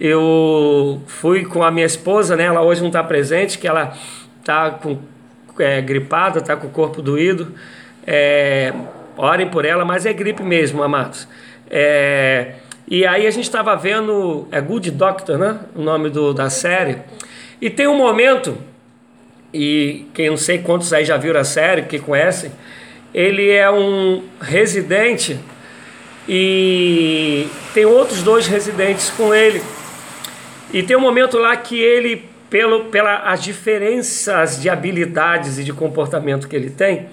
eu 0.00 1.02
fui 1.06 1.44
com 1.44 1.62
a 1.62 1.70
minha 1.70 1.84
esposa, 1.84 2.34
né, 2.36 2.44
ela 2.44 2.62
hoje 2.62 2.80
não 2.80 2.88
está 2.88 3.04
presente, 3.04 3.58
que 3.58 3.68
ela 3.68 3.94
está 4.38 4.70
com, 4.70 4.96
é, 5.58 5.82
gripada, 5.82 6.38
está 6.38 6.56
com 6.56 6.68
o 6.68 6.70
corpo 6.70 7.02
doído. 7.02 7.54
É, 8.06 8.72
orem 9.18 9.46
por 9.46 9.66
ela, 9.66 9.84
mas 9.84 10.06
é 10.06 10.12
gripe 10.14 10.42
mesmo, 10.42 10.82
amados. 10.82 11.28
É, 11.68 12.54
e 12.88 13.04
aí 13.06 13.26
a 13.26 13.30
gente 13.30 13.44
estava 13.44 13.76
vendo, 13.76 14.48
é 14.50 14.62
Good 14.62 14.92
Doctor, 14.92 15.36
né, 15.36 15.60
o 15.74 15.82
nome 15.82 16.08
do, 16.08 16.32
da 16.32 16.48
série. 16.48 17.00
E 17.60 17.68
tem 17.68 17.86
um 17.86 17.98
momento 17.98 18.56
e 19.52 20.06
quem 20.14 20.30
não 20.30 20.36
sei 20.36 20.58
quantos 20.58 20.92
aí 20.92 21.04
já 21.04 21.16
viram 21.16 21.40
a 21.40 21.44
série, 21.44 21.82
que 21.82 21.98
conhecem, 21.98 22.52
ele 23.12 23.50
é 23.50 23.70
um 23.70 24.22
residente 24.40 25.38
e 26.28 27.48
tem 27.74 27.84
outros 27.84 28.22
dois 28.22 28.46
residentes 28.46 29.10
com 29.10 29.34
ele. 29.34 29.60
E 30.72 30.82
tem 30.82 30.96
um 30.96 31.00
momento 31.00 31.36
lá 31.36 31.56
que 31.56 31.80
ele, 31.80 32.28
pelo, 32.48 32.84
pelas 32.84 33.42
diferenças 33.42 34.60
de 34.60 34.68
habilidades 34.68 35.58
e 35.58 35.64
de 35.64 35.72
comportamento 35.72 36.48
que 36.48 36.54
ele 36.54 36.70
tem, 36.70 37.08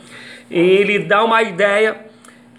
ele 0.51 0.99
dá 0.99 1.23
uma 1.23 1.41
ideia 1.41 1.97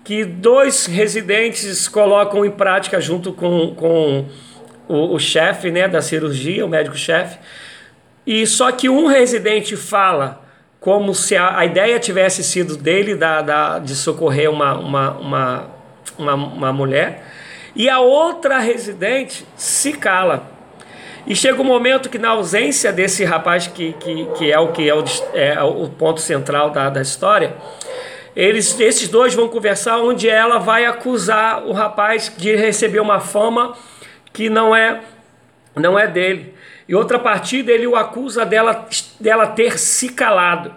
que 0.02 0.24
dois 0.24 0.86
residentes 0.86 1.86
colocam 1.86 2.44
em 2.44 2.50
prática 2.50 3.00
junto 3.00 3.32
com, 3.32 3.74
com 3.74 4.26
o, 4.88 5.14
o 5.14 5.18
chefe 5.18 5.70
né, 5.70 5.86
da 5.86 6.02
cirurgia, 6.02 6.64
o 6.64 6.68
médico-chefe, 6.68 7.38
e 8.30 8.46
só 8.46 8.70
que 8.70 8.90
um 8.90 9.06
residente 9.06 9.74
fala 9.74 10.44
como 10.78 11.14
se 11.14 11.34
a, 11.34 11.60
a 11.60 11.64
ideia 11.64 11.98
tivesse 11.98 12.44
sido 12.44 12.76
dele 12.76 13.14
da, 13.14 13.40
da, 13.40 13.78
de 13.78 13.94
socorrer 13.94 14.50
uma, 14.50 14.74
uma, 14.74 15.10
uma, 15.12 15.70
uma, 16.18 16.34
uma 16.34 16.72
mulher, 16.74 17.24
e 17.74 17.88
a 17.88 18.00
outra 18.00 18.58
residente 18.58 19.46
se 19.56 19.94
cala. 19.94 20.46
E 21.26 21.34
chega 21.34 21.62
um 21.62 21.64
momento 21.64 22.10
que, 22.10 22.18
na 22.18 22.28
ausência 22.28 22.92
desse 22.92 23.24
rapaz, 23.24 23.66
que, 23.66 23.94
que, 23.94 24.26
que 24.36 24.52
é 24.52 24.58
o 24.58 24.72
que 24.72 24.86
é 24.86 24.94
o, 24.94 25.04
é 25.32 25.62
o 25.62 25.88
ponto 25.88 26.20
central 26.20 26.68
da, 26.68 26.90
da 26.90 27.00
história, 27.00 27.56
eles, 28.36 28.78
esses 28.78 29.08
dois 29.08 29.32
vão 29.32 29.48
conversar 29.48 29.96
onde 30.00 30.28
ela 30.28 30.58
vai 30.58 30.84
acusar 30.84 31.64
o 31.64 31.72
rapaz 31.72 32.30
de 32.36 32.54
receber 32.54 33.00
uma 33.00 33.20
fama 33.20 33.74
que 34.34 34.50
não 34.50 34.76
é, 34.76 35.00
não 35.74 35.98
é 35.98 36.06
dele. 36.06 36.57
E 36.88 36.94
outra 36.94 37.18
partida 37.18 37.70
ele 37.70 37.86
o 37.86 37.94
acusa 37.94 38.46
dela, 38.46 38.88
dela 39.20 39.46
ter 39.46 39.78
se 39.78 40.08
calado. 40.08 40.72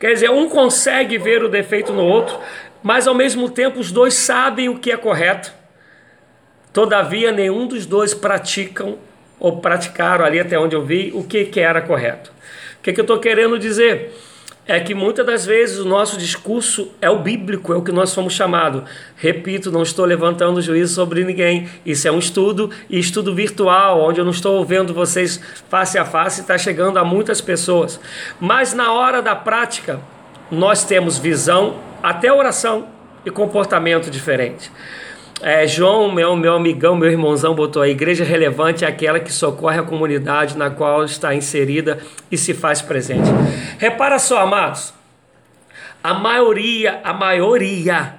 Quer 0.00 0.14
dizer, 0.14 0.30
um 0.30 0.48
consegue 0.48 1.18
ver 1.18 1.44
o 1.44 1.48
defeito 1.48 1.92
no 1.92 2.02
outro, 2.02 2.38
mas 2.82 3.06
ao 3.06 3.14
mesmo 3.14 3.50
tempo 3.50 3.78
os 3.78 3.92
dois 3.92 4.14
sabem 4.14 4.68
o 4.68 4.78
que 4.78 4.90
é 4.90 4.96
correto. 4.96 5.52
Todavia, 6.72 7.30
nenhum 7.30 7.66
dos 7.66 7.84
dois 7.84 8.14
praticam 8.14 8.98
ou 9.38 9.60
praticaram 9.60 10.24
ali 10.24 10.40
até 10.40 10.58
onde 10.58 10.74
eu 10.74 10.84
vi 10.84 11.12
o 11.14 11.22
que, 11.22 11.44
que 11.44 11.60
era 11.60 11.82
correto. 11.82 12.32
O 12.78 12.82
que, 12.82 12.92
que 12.92 13.00
eu 13.00 13.04
estou 13.04 13.18
querendo 13.20 13.58
dizer? 13.58 14.12
É 14.64 14.78
que 14.78 14.94
muitas 14.94 15.26
das 15.26 15.44
vezes 15.44 15.78
o 15.78 15.84
nosso 15.84 16.16
discurso 16.16 16.92
é 17.00 17.10
o 17.10 17.18
bíblico, 17.18 17.72
é 17.72 17.76
o 17.76 17.82
que 17.82 17.90
nós 17.90 18.14
fomos 18.14 18.32
chamados. 18.32 18.84
Repito, 19.16 19.72
não 19.72 19.82
estou 19.82 20.04
levantando 20.04 20.62
juízo 20.62 20.94
sobre 20.94 21.24
ninguém. 21.24 21.68
Isso 21.84 22.06
é 22.06 22.12
um 22.12 22.18
estudo 22.20 22.70
e 22.88 22.96
estudo 22.96 23.34
virtual, 23.34 24.00
onde 24.00 24.20
eu 24.20 24.24
não 24.24 24.30
estou 24.30 24.64
vendo 24.64 24.94
vocês 24.94 25.40
face 25.68 25.98
a 25.98 26.04
face, 26.04 26.42
está 26.42 26.56
chegando 26.56 26.96
a 26.98 27.04
muitas 27.04 27.40
pessoas. 27.40 27.98
Mas 28.38 28.72
na 28.72 28.92
hora 28.92 29.20
da 29.20 29.34
prática, 29.34 30.00
nós 30.48 30.84
temos 30.84 31.18
visão, 31.18 31.76
até 32.00 32.32
oração 32.32 32.86
e 33.26 33.30
comportamento 33.30 34.10
diferente. 34.10 34.70
É, 35.42 35.66
João, 35.66 36.12
meu, 36.12 36.36
meu 36.36 36.54
amigão, 36.54 36.94
meu 36.94 37.10
irmãozão, 37.10 37.52
botou 37.52 37.82
a 37.82 37.88
igreja 37.88 38.22
relevante 38.22 38.84
é 38.84 38.88
aquela 38.88 39.18
que 39.18 39.32
socorre 39.32 39.80
a 39.80 39.82
comunidade 39.82 40.56
na 40.56 40.70
qual 40.70 41.04
está 41.04 41.34
inserida 41.34 41.98
e 42.30 42.38
se 42.38 42.54
faz 42.54 42.80
presente. 42.80 43.28
Repara 43.76 44.20
só, 44.20 44.38
amados, 44.38 44.94
a 46.00 46.14
maioria, 46.14 47.00
a 47.02 47.12
maioria 47.12 48.14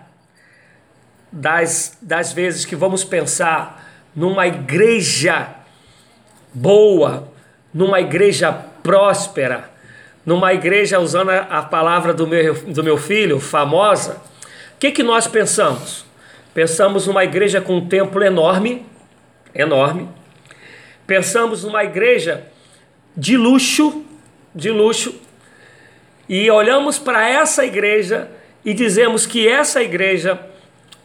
das, 1.32 1.98
das 2.02 2.34
vezes 2.34 2.66
que 2.66 2.76
vamos 2.76 3.06
pensar 3.06 3.90
numa 4.14 4.46
igreja 4.46 5.48
boa, 6.54 7.30
numa 7.74 8.02
igreja 8.02 8.52
próspera, 8.84 9.72
numa 10.26 10.54
igreja, 10.54 11.00
usando 11.00 11.30
a, 11.30 11.62
palavra 11.62 12.14
do 12.14 12.28
meu, 12.28 12.54
do 12.66 12.84
meu 12.84 12.98
filho, 12.98 13.40
famosa, 13.40 14.22
o 14.76 14.78
que, 14.78 14.92
que 14.92 15.04
nós 15.04 15.26
pensamos? 15.26 16.06
Pensamos 16.54 17.08
numa 17.08 17.24
igreja 17.24 17.60
com 17.60 17.78
um 17.78 17.88
templo 17.88 18.24
enorme, 18.24 18.86
enorme. 19.56 20.08
Pensamos 21.08 21.64
numa 21.64 21.84
igreja 21.84 22.46
de 23.18 23.36
luxo, 23.36 24.06
de 24.54 24.70
luxo. 24.70 25.16
E 26.30 26.50
olhamos 26.52 27.00
para 27.00 27.28
essa 27.28 27.66
igreja 27.66 28.30
e 28.64 28.74
dizemos 28.74 29.26
que 29.26 29.48
essa 29.48 29.82
igreja 29.82 30.40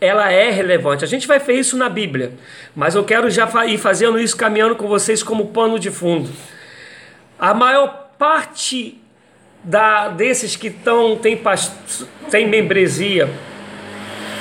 ela 0.01 0.31
é 0.31 0.51
relevante. 0.51 1.03
A 1.03 1.09
gente 1.09 1.27
vai 1.27 1.39
ver 1.39 1.55
isso 1.55 1.77
na 1.77 1.89
Bíblia, 1.89 2.33
mas 2.77 2.95
eu 2.95 3.03
quero 3.03 3.31
já 3.31 3.49
ir 3.67 3.79
fazendo 3.79 4.21
isso 4.21 4.37
caminhando 4.37 4.77
com 4.77 4.87
vocês 4.87 5.23
como 5.23 5.47
pano 5.47 5.79
de 5.79 5.91
fundo. 5.91 6.31
A 7.39 7.55
maior 7.55 8.11
parte 8.19 9.01
da, 9.65 10.09
desses 10.09 10.57
que 10.57 10.69
estão 10.69 11.17
tem, 11.17 11.41
tem 12.31 12.47
membresia 12.47 13.29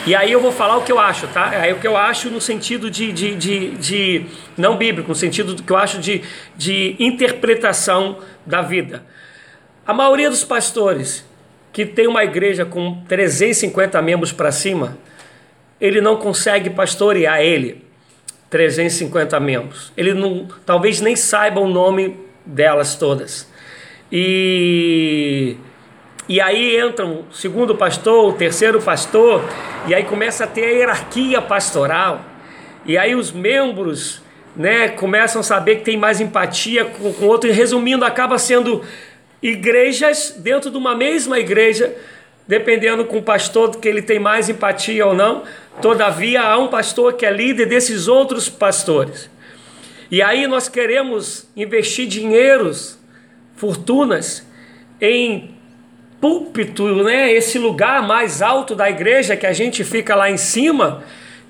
e 0.07 0.15
aí 0.15 0.31
eu 0.31 0.39
vou 0.39 0.53
falar 0.53 0.77
o 0.77 0.83
que 0.83 0.91
eu 0.91 0.99
acho, 0.99 1.27
tá? 1.27 1.49
Aí 1.49 1.73
o 1.73 1.79
que 1.79 1.85
eu 1.85 1.97
acho 1.97 2.29
no 2.29 2.39
sentido 2.39 2.89
de, 2.89 3.11
de, 3.11 3.35
de, 3.35 3.69
de 3.71 4.25
não 4.55 4.77
bíblico, 4.77 5.09
no 5.09 5.15
sentido 5.15 5.53
do 5.53 5.61
que 5.61 5.71
eu 5.71 5.75
acho 5.75 5.99
de, 5.99 6.23
de 6.55 6.95
interpretação 6.97 8.19
da 8.45 8.61
vida. 8.61 9.03
A 9.85 9.93
maioria 9.93 10.29
dos 10.29 10.45
pastores 10.45 11.25
que 11.73 11.85
tem 11.85 12.07
uma 12.07 12.23
igreja 12.23 12.63
com 12.65 13.03
350 13.07 14.01
membros 14.01 14.31
para 14.31 14.49
cima, 14.49 14.97
ele 15.79 15.99
não 15.99 16.15
consegue 16.15 16.69
pastorear 16.69 17.41
ele 17.41 17.85
350 18.49 19.39
membros. 19.39 19.91
Ele 19.97 20.13
não, 20.13 20.47
talvez 20.65 21.01
nem 21.01 21.17
saiba 21.17 21.59
o 21.59 21.67
nome 21.67 22.17
delas 22.45 22.95
todas. 22.95 23.51
E 24.11 25.57
e 26.29 26.41
aí 26.41 26.77
entram 26.79 27.25
o 27.29 27.33
segundo 27.33 27.73
pastor, 27.75 28.29
o 28.29 28.33
terceiro 28.33 28.81
pastor, 28.81 29.41
e 29.87 29.95
aí 29.95 30.03
começa 30.03 30.43
a 30.43 30.47
ter 30.47 30.65
a 30.65 30.69
hierarquia 30.71 31.41
pastoral. 31.41 32.21
E 32.85 32.97
aí 32.97 33.15
os 33.15 33.31
membros 33.31 34.21
né, 34.53 34.89
começam 34.89 35.39
a 35.39 35.43
saber 35.43 35.77
que 35.77 35.85
tem 35.85 35.95
mais 35.95 36.19
empatia 36.19 36.83
com 36.83 37.03
o 37.07 37.25
outro, 37.25 37.49
e 37.49 37.53
resumindo, 37.53 38.03
acaba 38.03 38.37
sendo 38.37 38.83
igrejas 39.41 40.35
dentro 40.37 40.69
de 40.69 40.77
uma 40.77 40.95
mesma 40.95 41.39
igreja, 41.39 41.95
dependendo 42.45 43.05
com 43.05 43.19
o 43.19 43.23
pastor 43.23 43.77
que 43.77 43.87
ele 43.87 44.01
tem 44.01 44.19
mais 44.19 44.49
empatia 44.49 45.05
ou 45.05 45.13
não. 45.13 45.43
Todavia, 45.81 46.41
há 46.41 46.57
um 46.57 46.67
pastor 46.67 47.13
que 47.13 47.25
é 47.25 47.31
líder 47.31 47.67
desses 47.67 48.07
outros 48.07 48.49
pastores. 48.49 49.29
E 50.11 50.21
aí 50.21 50.47
nós 50.47 50.67
queremos 50.67 51.47
investir 51.55 52.07
dinheiros, 52.07 52.97
fortunas, 53.55 54.45
em 54.99 55.56
púlpito, 56.19 57.03
né, 57.03 57.31
esse 57.31 57.59
lugar 57.59 58.01
mais 58.01 58.41
alto 58.41 58.75
da 58.75 58.89
igreja 58.89 59.35
que 59.35 59.45
a 59.45 59.53
gente 59.53 59.83
fica 59.83 60.15
lá 60.15 60.29
em 60.29 60.37
cima, 60.37 61.03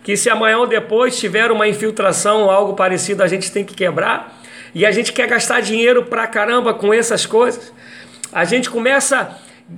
que 0.04 0.16
se 0.18 0.30
amanhã 0.30 0.58
ou 0.58 0.68
depois 0.68 1.18
tiver 1.18 1.52
uma 1.52 1.68
infiltração 1.68 2.44
ou 2.44 2.52
algo 2.52 2.74
parecido, 2.74 3.24
a 3.24 3.28
gente 3.28 3.52
tem 3.52 3.64
que 3.64 3.74
quebrar. 3.74 4.42
E 4.74 4.86
a 4.86 4.92
gente 4.92 5.12
quer 5.14 5.28
gastar 5.28 5.62
dinheiro 5.62 6.06
pra 6.06 6.28
caramba 6.28 6.74
com 6.74 6.94
essas 6.94 7.26
coisas. 7.26 7.74
A 8.32 8.46
gente 8.46 8.70
começa 8.70 9.20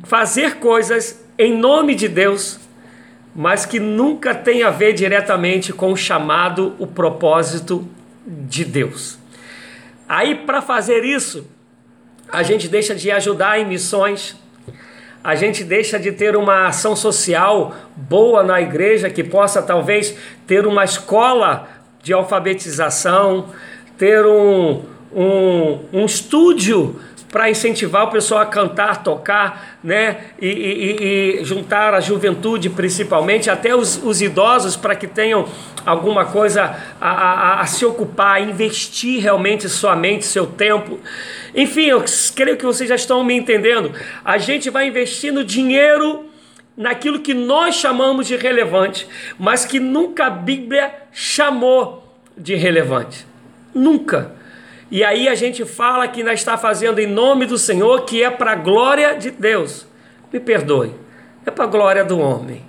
a 0.03 0.07
fazer 0.07 0.55
coisas 0.55 1.23
em 1.37 1.55
nome 1.55 1.95
de 1.95 2.07
Deus, 2.07 2.59
mas 3.35 3.65
que 3.65 3.79
nunca 3.79 4.35
tem 4.35 4.63
a 4.63 4.69
ver 4.69 4.93
diretamente 4.93 5.71
com 5.71 5.91
o 5.91 5.97
chamado, 5.97 6.75
o 6.79 6.85
propósito 6.85 7.87
de 8.25 8.65
Deus. 8.65 9.17
Aí, 10.07 10.35
para 10.35 10.61
fazer 10.61 11.03
isso, 11.05 11.47
a 12.31 12.43
gente 12.43 12.67
deixa 12.67 12.93
de 12.93 13.09
ajudar 13.11 13.59
em 13.59 13.65
missões, 13.65 14.35
a 15.23 15.35
gente 15.35 15.63
deixa 15.63 15.99
de 15.99 16.11
ter 16.11 16.35
uma 16.35 16.67
ação 16.67 16.95
social 16.95 17.75
boa 17.95 18.43
na 18.43 18.61
igreja 18.61 19.09
que 19.09 19.23
possa 19.23 19.61
talvez 19.61 20.15
ter 20.47 20.65
uma 20.65 20.83
escola 20.83 21.67
de 22.01 22.13
alfabetização, 22.13 23.49
ter 23.97 24.25
um, 24.25 24.81
um, 25.13 25.79
um 25.91 26.05
estúdio 26.05 26.99
para 27.31 27.49
incentivar 27.49 28.05
o 28.05 28.11
pessoal 28.11 28.41
a 28.41 28.45
cantar, 28.45 29.03
tocar, 29.03 29.77
né? 29.83 30.31
E, 30.41 30.47
e, 30.47 31.39
e, 31.41 31.45
juntar 31.45 31.93
a 31.93 31.99
juventude, 31.99 32.69
principalmente, 32.69 33.49
até 33.49 33.75
os, 33.75 34.01
os 34.03 34.21
idosos, 34.21 34.75
para 34.75 34.95
que 34.95 35.07
tenham 35.07 35.47
alguma 35.85 36.25
coisa 36.25 36.75
a, 36.99 37.09
a, 37.09 37.61
a, 37.61 37.65
se 37.67 37.85
ocupar, 37.85 38.37
a 38.37 38.39
investir 38.41 39.21
realmente 39.21 39.69
sua 39.69 39.95
mente, 39.95 40.25
seu 40.25 40.47
tempo. 40.47 40.99
Enfim, 41.53 41.85
eu 41.85 42.03
creio 42.35 42.57
que 42.57 42.65
vocês 42.65 42.89
já 42.89 42.95
estão 42.95 43.23
me 43.23 43.35
entendendo. 43.35 43.91
A 44.25 44.37
gente 44.37 44.69
vai 44.69 44.87
investindo 44.87 45.43
dinheiro 45.43 46.25
naquilo 46.75 47.19
que 47.19 47.33
nós 47.33 47.75
chamamos 47.75 48.27
de 48.27 48.37
relevante, 48.37 49.07
mas 49.37 49.65
que 49.65 49.79
nunca 49.79 50.27
a 50.27 50.29
Bíblia 50.29 50.91
chamou 51.11 52.17
de 52.35 52.55
relevante. 52.55 53.27
Nunca. 53.73 54.38
E 54.91 55.03
aí 55.03 55.27
a 55.27 55.35
gente 55.35 55.65
fala 55.65 56.07
que 56.07 56.21
ainda 56.21 56.33
está 56.33 56.57
fazendo 56.57 56.99
em 56.99 57.05
nome 57.05 57.45
do 57.45 57.57
Senhor, 57.57 58.05
que 58.05 58.23
é 58.23 58.29
para 58.29 58.53
a 58.53 58.55
glória 58.55 59.15
de 59.15 59.29
Deus. 59.29 59.85
Me 60.33 60.39
perdoe, 60.39 60.95
é 61.45 61.51
para 61.51 61.65
a 61.65 61.67
glória 61.67 62.03
do 62.03 62.19
homem. 62.19 62.63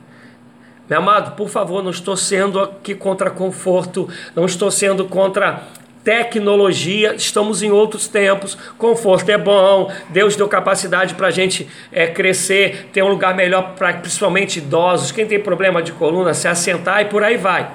Meu 0.89 0.99
amado, 0.99 1.37
por 1.37 1.49
favor, 1.49 1.83
não 1.83 1.91
estou 1.91 2.17
sendo 2.17 2.61
aqui 2.61 2.95
contra 2.95 3.31
conforto, 3.31 4.09
não 4.35 4.45
estou 4.45 4.71
sendo 4.71 5.05
contra 5.07 5.63
tecnologia, 6.03 7.15
estamos 7.15 7.63
em 7.63 7.71
outros 7.71 8.09
tempos, 8.09 8.57
conforto 8.77 9.29
é 9.31 9.39
bom, 9.39 9.93
Deus 10.09 10.35
deu 10.35 10.49
capacidade 10.49 11.15
para 11.15 11.29
a 11.29 11.31
gente 11.31 11.69
é, 11.93 12.07
crescer, 12.07 12.89
ter 12.93 13.03
um 13.03 13.09
lugar 13.09 13.35
melhor 13.37 13.75
para 13.77 13.93
principalmente 13.95 14.59
idosos, 14.59 15.13
quem 15.13 15.27
tem 15.27 15.39
problema 15.39 15.83
de 15.83 15.93
coluna, 15.93 16.35
se 16.35 16.49
assentar 16.49 17.03
e 17.03 17.05
por 17.05 17.23
aí 17.23 17.37
vai. 17.37 17.71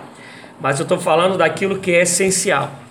Mas 0.59 0.79
eu 0.79 0.83
estou 0.83 0.99
falando 0.99 1.37
daquilo 1.37 1.79
que 1.79 1.93
é 1.93 2.01
essencial. 2.01 2.84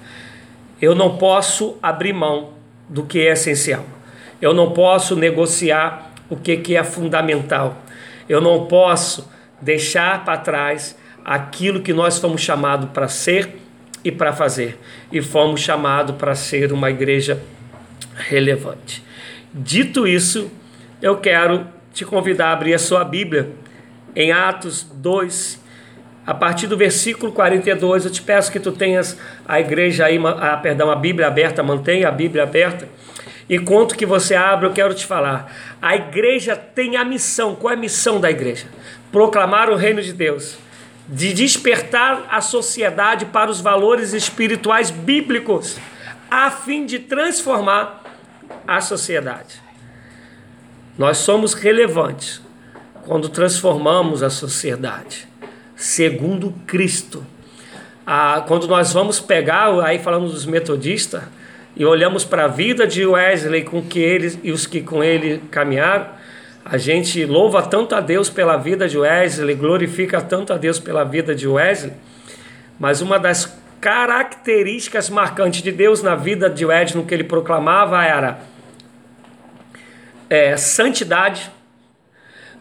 Eu 0.85 0.95
não 0.95 1.17
posso 1.17 1.79
abrir 1.83 2.13
mão 2.13 2.51
do 2.87 3.05
que 3.05 3.21
é 3.21 3.33
essencial. 3.33 3.87
Eu 4.39 4.53
não 4.53 4.73
posso 4.73 5.17
negociar 5.17 6.11
o 6.29 6.37
que, 6.37 6.59
que 6.59 6.77
é 6.77 6.85
fundamental. 6.85 7.79
Eu 8.29 8.39
não 8.39 8.67
posso 8.67 9.27
deixar 9.63 10.27
para 10.27 10.37
trás 10.37 10.95
aquilo 11.25 11.81
que 11.81 11.95
nós 11.95 12.19
fomos 12.19 12.43
chamados 12.43 12.91
para 12.91 13.09
ser 13.09 13.57
e 14.05 14.13
para 14.13 14.35
fazer. 14.35 14.79
E 15.11 15.23
fomos 15.23 15.63
chamados 15.63 16.17
para 16.17 16.35
ser 16.35 16.71
uma 16.71 16.91
igreja 16.91 17.43
relevante. 18.15 19.03
Dito 19.55 20.07
isso, 20.07 20.51
eu 21.01 21.17
quero 21.17 21.67
te 21.95 22.05
convidar 22.05 22.49
a 22.49 22.53
abrir 22.53 22.75
a 22.75 22.79
sua 22.79 23.05
Bíblia 23.05 23.53
em 24.15 24.33
Atos 24.33 24.83
2, 24.83 25.64
a 26.27 26.33
partir 26.33 26.67
do 26.67 26.77
versículo 26.77 27.33
42, 27.33 28.07
eu 28.07 28.11
te 28.11 28.23
peço 28.23 28.51
que 28.51 28.59
tu 28.59 28.73
tenhas 28.73 29.19
a 29.47 29.61
igreja 29.61 30.07
aí, 30.07 30.19
a, 30.25 30.57
perdão, 30.57 30.91
a 30.91 30.97
Bíblia 30.97 31.27
aberta, 31.27 31.63
mantenha 31.63 32.09
a 32.09 32.11
Bíblia 32.11 32.45
aberta. 32.45 32.89
Enquanto 33.49 33.95
que 33.95 34.07
você 34.07 34.35
abre, 34.35 34.67
eu 34.67 34.73
quero 34.73 34.95
te 34.95 35.05
falar. 35.05 35.53
A 35.83 35.95
igreja 35.95 36.57
tem 36.57 36.97
a 36.97 37.05
missão. 37.05 37.55
Qual 37.55 37.71
é 37.71 37.77
a 37.77 37.79
missão 37.79 38.19
da 38.19 38.31
igreja? 38.31 38.67
Proclamar 39.13 39.69
o 39.69 39.77
reino 39.77 40.01
de 40.01 40.15
Deus, 40.15 40.57
de 41.07 41.35
despertar 41.35 42.27
a 42.31 42.41
sociedade 42.41 43.27
para 43.27 43.51
os 43.51 43.61
valores 43.61 44.15
espirituais 44.15 44.91
bíblicos, 44.91 45.77
a 46.31 46.51
fim 46.51 46.87
de 46.87 47.01
transformar 47.01 48.03
a 48.67 48.81
sociedade. 48.81 49.63
Nós 50.97 51.19
somos 51.19 51.53
relevantes 51.53 52.41
quando 53.05 53.29
transformamos 53.29 54.23
a 54.23 54.31
sociedade 54.31 55.34
segundo 55.77 56.53
Cristo. 56.67 57.25
a, 58.07 58.45
quando 58.47 58.67
nós 58.67 58.93
vamos 58.93 59.21
pegar, 59.21 59.71
aí 59.85 59.99
falando 59.99 60.29
dos 60.29 60.47
metodistas, 60.47 61.23
e 61.77 61.85
olhamos 61.85 62.25
para 62.25 62.45
a 62.45 62.49
vida 62.49 62.87
de 62.87 63.05
Wesley 63.05 63.65
com 63.65 63.83
que 63.83 63.99
eles 63.99 64.39
e 64.43 64.53
os 64.53 64.67
que 64.67 64.81
com 64.81 65.03
ele 65.03 65.43
caminharam, 65.51 66.07
a 66.65 66.79
gente 66.79 67.25
louva 67.25 67.63
tanto 67.63 67.95
a 67.95 68.01
Deus 68.01 68.31
pela 68.31 68.57
vida 68.57 68.89
de 68.89 68.97
Wesley, 68.97 69.55
glorifica 69.55 70.21
tanto 70.21 70.53
a 70.53 70.57
Deus 70.57 70.79
pela 70.79 71.05
vida 71.05 71.35
de 71.35 71.47
Wesley, 71.47 71.93
mas 72.79 73.01
uma 73.03 73.19
das 73.19 73.59
características 73.81 75.11
marcantes 75.11 75.61
de 75.61 75.71
Deus 75.71 76.03
na 76.03 76.15
vida 76.15 76.49
de 76.49 76.65
Wesley, 76.65 77.03
no 77.03 77.07
que 77.07 77.13
ele 77.13 77.25
proclamava, 77.25 78.03
era 78.03 78.39
é, 80.31 80.57
santidade, 80.57 81.51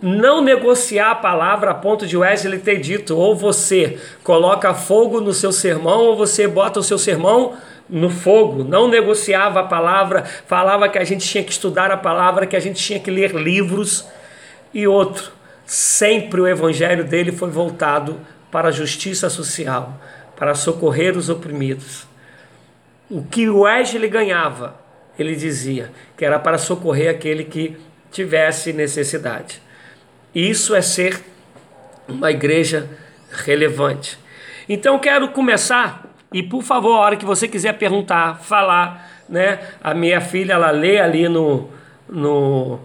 não 0.04 0.42
negociar 0.42 1.12
a 1.12 1.16
palavra 1.16 1.72
a 1.72 1.74
ponto 1.74 2.06
de 2.06 2.18
Wesley 2.18 2.60
ter 2.60 2.82
dito, 2.82 3.18
ou 3.18 3.34
você 3.34 3.98
coloca 4.22 4.74
fogo 4.74 5.22
no 5.22 5.32
seu 5.32 5.54
sermão, 5.54 6.02
ou 6.02 6.18
você 6.18 6.46
bota 6.46 6.82
o 6.82 6.84
seu 6.84 6.98
sermão 6.98 7.54
no 7.90 8.10
fogo, 8.10 8.66
não 8.66 8.90
negociava 8.90 9.62
a 9.62 9.64
palavra, 9.64 10.26
falava 10.46 10.90
que 10.90 10.98
a 10.98 11.06
gente 11.06 11.26
tinha 11.26 11.42
que 11.42 11.54
estudar 11.54 11.90
a 11.90 11.96
palavra, 11.96 12.46
que 12.46 12.56
a 12.58 12.60
gente 12.60 12.84
tinha 12.84 13.00
que 13.00 13.10
ler 13.10 13.34
livros. 13.34 14.06
E 14.74 14.86
outro, 14.86 15.32
sempre 15.66 16.42
o 16.42 16.48
evangelho 16.48 17.06
dele 17.06 17.32
foi 17.32 17.50
voltado 17.50 18.20
para 18.52 18.68
a 18.68 18.72
justiça 18.72 19.30
social, 19.30 20.02
para 20.36 20.54
socorrer 20.54 21.18
os 21.18 21.30
oprimidos. 21.30 22.06
O 23.10 23.24
que 23.24 23.50
Wesley 23.50 24.10
ganhava, 24.10 24.76
ele 25.18 25.34
dizia 25.34 25.92
que 26.18 26.26
era 26.26 26.40
para 26.40 26.58
socorrer 26.58 27.10
aquele 27.10 27.46
que 27.46 27.78
tivesse 28.12 28.74
necessidade. 28.74 29.63
Isso 30.34 30.74
é 30.74 30.82
ser 30.82 31.24
uma 32.08 32.32
igreja 32.32 32.90
relevante. 33.32 34.18
Então 34.68 34.98
quero 35.00 35.30
começar 35.30 36.14
e 36.34 36.42
por 36.42 36.64
favor, 36.64 36.96
a 36.96 37.00
hora 37.00 37.16
que 37.16 37.26
você 37.26 37.48
quiser 37.48 37.74
perguntar, 37.74 38.40
falar, 38.40 39.24
né? 39.30 39.60
A 39.84 39.94
minha 39.94 40.20
filha 40.20 40.54
ela 40.54 40.72
lê 40.72 41.00
ali 41.00 41.30
no 41.30 41.70
no 42.10 42.80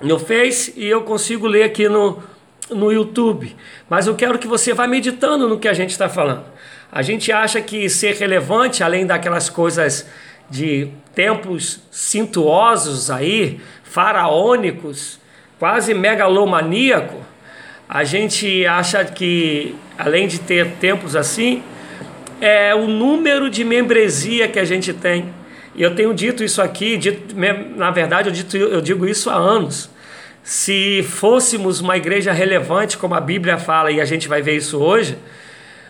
no 0.00 0.18
Face 0.18 0.74
e 0.76 0.86
eu 0.86 1.02
consigo 1.02 1.46
ler 1.46 1.62
aqui 1.62 1.88
no 1.88 2.22
no 2.68 2.92
YouTube. 2.92 3.54
Mas 3.88 4.08
eu 4.08 4.16
quero 4.16 4.38
que 4.38 4.48
você 4.48 4.74
vá 4.74 4.88
meditando 4.88 5.48
no 5.48 5.60
que 5.60 5.68
a 5.68 5.72
gente 5.72 5.90
está 5.90 6.08
falando. 6.08 6.44
A 6.90 7.02
gente 7.02 7.30
acha 7.30 7.60
que 7.60 7.88
ser 7.88 8.16
relevante, 8.16 8.82
além 8.82 9.06
daquelas 9.06 9.48
coisas 9.48 10.08
de 10.50 10.90
tempos 11.14 11.80
cintuosos 11.90 13.10
aí, 13.10 13.60
faraônicos, 13.84 15.20
quase 15.58 15.94
megalomaníaco, 15.94 17.24
a 17.88 18.04
gente 18.04 18.66
acha 18.66 19.04
que 19.04 19.74
além 19.98 20.26
de 20.26 20.40
ter 20.40 20.72
tempos 20.72 21.16
assim, 21.16 21.62
é 22.40 22.74
o 22.74 22.86
número 22.86 23.48
de 23.48 23.64
membresia 23.64 24.48
que 24.48 24.58
a 24.58 24.64
gente 24.64 24.92
tem. 24.92 25.32
E 25.74 25.82
eu 25.82 25.94
tenho 25.94 26.12
dito 26.14 26.42
isso 26.42 26.60
aqui, 26.60 26.96
dito, 26.96 27.34
na 27.76 27.90
verdade 27.90 28.28
eu, 28.28 28.32
dito, 28.32 28.56
eu 28.56 28.80
digo 28.80 29.06
isso 29.06 29.30
há 29.30 29.34
anos. 29.34 29.90
Se 30.42 31.02
fôssemos 31.02 31.80
uma 31.80 31.96
igreja 31.96 32.32
relevante, 32.32 32.96
como 32.96 33.14
a 33.14 33.20
Bíblia 33.20 33.58
fala, 33.58 33.90
e 33.90 34.00
a 34.00 34.04
gente 34.04 34.28
vai 34.28 34.42
ver 34.42 34.56
isso 34.56 34.78
hoje, 34.78 35.18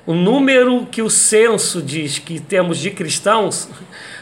o 0.07 0.15
número 0.15 0.87
que 0.87 1.03
o 1.03 1.11
censo 1.11 1.83
diz 1.83 2.19
que 2.19 2.41
temos 2.41 2.79
de 2.79 2.91
cristãos, 2.91 3.69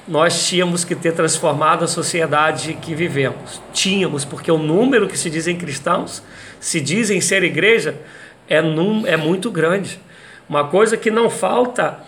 nós 0.06 0.46
tínhamos 0.46 0.84
que 0.84 0.94
ter 0.94 1.12
transformado 1.12 1.84
a 1.84 1.88
sociedade 1.88 2.74
que 2.74 2.94
vivemos. 2.94 3.60
Tínhamos, 3.72 4.24
porque 4.24 4.50
o 4.50 4.58
número 4.58 5.08
que 5.08 5.18
se 5.18 5.30
dizem 5.30 5.56
cristãos, 5.56 6.22
se 6.60 6.80
dizem 6.80 7.20
ser 7.20 7.42
igreja, 7.42 7.96
é, 8.48 8.60
num, 8.60 9.06
é 9.06 9.16
muito 9.16 9.50
grande. 9.50 9.98
Uma 10.48 10.68
coisa 10.68 10.96
que 10.96 11.10
não 11.10 11.30
falta 11.30 11.98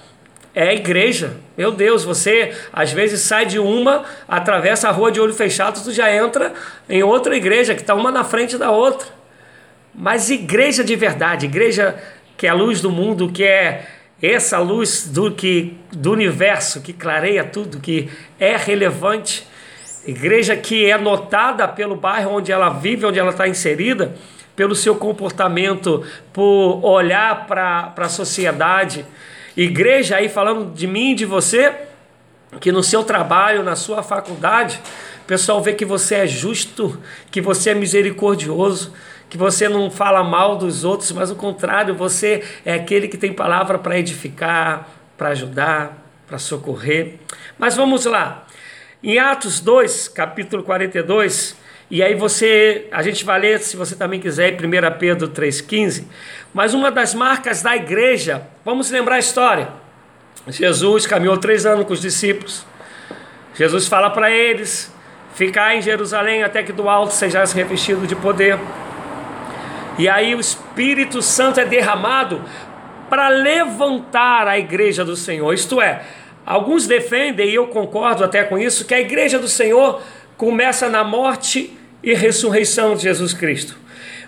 é 0.55 0.69
a 0.69 0.75
igreja. 0.75 1.37
Meu 1.57 1.71
Deus, 1.73 2.05
você 2.05 2.55
às 2.73 2.93
vezes 2.93 3.21
sai 3.23 3.47
de 3.47 3.59
uma, 3.59 4.05
atravessa 4.29 4.89
a 4.89 4.93
rua 4.93 5.11
de 5.11 5.21
olho 5.21 5.35
fechado, 5.35 5.83
tu 5.83 5.93
já 5.93 6.15
entra 6.15 6.53
em 6.89 7.03
outra 7.03 7.37
igreja 7.37 7.75
que 7.75 7.81
está 7.81 7.95
uma 7.95 8.11
na 8.11 8.25
frente 8.25 8.59
da 8.59 8.71
outra. 8.71 9.09
Mas 9.95 10.29
igreja 10.29 10.85
de 10.85 10.95
verdade, 10.95 11.47
igreja 11.47 11.97
que 12.37 12.47
é 12.47 12.51
a 12.51 12.55
luz 12.55 12.83
do 12.83 12.91
mundo, 12.91 13.33
que 13.33 13.43
é 13.43 13.87
essa 14.21 14.59
luz 14.59 15.09
do, 15.09 15.31
que, 15.31 15.77
do 15.93 16.13
universo 16.13 16.81
que 16.81 16.93
clareia 16.93 17.45
tudo, 17.45 17.81
que 17.81 18.09
é 18.39 18.57
relevante, 18.57 19.47
igreja 20.07 20.57
que 20.57 20.91
é 20.91 20.97
notada 20.97 21.69
pelo 21.69 21.97
bairro 21.97 22.33
onde 22.33 22.51
ela 22.51 22.71
vive, 22.71 23.05
onde 23.05 23.19
ela 23.19 23.31
está 23.31 23.47
inserida, 23.47 24.15
pelo 24.55 24.75
seu 24.75 24.95
comportamento, 24.95 26.03
por 26.33 26.81
olhar 26.83 27.47
para 27.47 27.93
a 27.97 28.09
sociedade. 28.09 29.05
Igreja 29.55 30.17
aí 30.17 30.29
falando 30.29 30.73
de 30.73 30.87
mim 30.87 31.15
de 31.15 31.27
você, 31.27 31.75
que 32.59 32.73
no 32.73 32.83
seu 32.83 33.05
trabalho, 33.05 33.63
na 33.63 33.77
sua 33.77 34.03
faculdade, 34.03 34.81
o 35.25 35.27
pessoal 35.27 35.61
vê 35.61 35.75
que 35.75 35.85
você 35.85 36.15
é 36.17 36.27
justo, 36.27 36.99
que 37.31 37.41
você 37.41 37.71
é 37.71 37.75
misericordioso, 37.75 38.95
que 39.29 39.37
você 39.37 39.69
não 39.69 39.91
fala 39.91 40.23
mal 40.23 40.57
dos 40.57 40.85
outros, 40.85 41.11
mas 41.13 41.31
o 41.31 41.37
contrário, 41.37 41.95
você 41.95 42.45
é 42.65 42.75
aquele 42.75 43.09
que 43.09 43.17
tem 43.17 43.33
palavra 43.33 43.79
para 43.79 43.99
edificar, 43.99 44.89
para 45.17 45.31
ajudar, 45.31 46.07
para 46.27 46.39
socorrer. 46.39 47.15
Mas 47.59 47.77
vamos 47.77 48.05
lá. 48.05 48.47
Em 49.03 49.19
Atos 49.19 49.61
2, 49.61 50.09
capítulo 50.09 50.63
42, 50.63 51.57
e 51.91 52.03
aí 52.03 52.15
você, 52.15 52.89
a 52.91 53.03
gente 53.03 53.25
vai 53.25 53.39
ler, 53.39 53.61
se 53.61 53.77
você 53.77 53.95
também 53.95 54.19
quiser, 54.19 54.53
em 54.53 54.67
1 54.67 54.99
Pedro 54.99 55.29
3,15. 55.29 56.05
Mas 56.53 56.75
uma 56.75 56.91
das 56.91 57.15
marcas 57.15 57.63
da 57.63 57.77
igreja, 57.77 58.43
vamos 58.65 58.91
lembrar 58.91 59.17
a 59.17 59.21
história. 59.21 59.69
Jesus 60.49 61.07
caminhou 61.07 61.37
três 61.37 61.67
anos 61.67 61.87
com 61.87 61.93
os 61.93 62.01
discípulos. 62.01 62.65
Jesus 63.55 63.87
fala 63.89 64.11
para 64.11 64.31
eles: 64.31 64.93
ficar 65.35 65.75
em 65.77 65.83
Jerusalém 65.83 66.43
até 66.43 66.63
que 66.63 66.73
do 66.73 66.89
alto 66.89 67.13
sejais 67.13 67.53
revestido 67.53 68.07
de 68.07 68.17
poder. 68.17 68.59
E 69.99 70.09
aí 70.09 70.35
o 70.35 70.41
Espírito 70.41 71.23
Santo 71.23 71.61
é 71.61 71.65
derramado 71.65 72.43
para 73.09 73.29
levantar 73.29 74.47
a 74.47 74.59
igreja 74.59 75.05
do 75.05 75.17
Senhor. 75.17 75.53
Isto 75.55 75.81
é, 75.81 76.03
alguns 76.45 76.87
defendem, 76.87 77.49
e 77.49 77.55
eu 77.55 77.69
concordo 77.69 78.25
até 78.25 78.45
com 78.45 78.59
isso, 78.59 78.85
que 78.85 78.95
a 78.95 79.01
igreja 79.01 79.39
do 79.39 79.49
Senhor 79.49 80.03
começa 80.37 80.89
na 80.89 81.03
morte 81.03 81.77
e 82.03 82.15
ressurreição 82.15 82.95
de 82.95 83.03
Jesus 83.03 83.33
Cristo. 83.33 83.77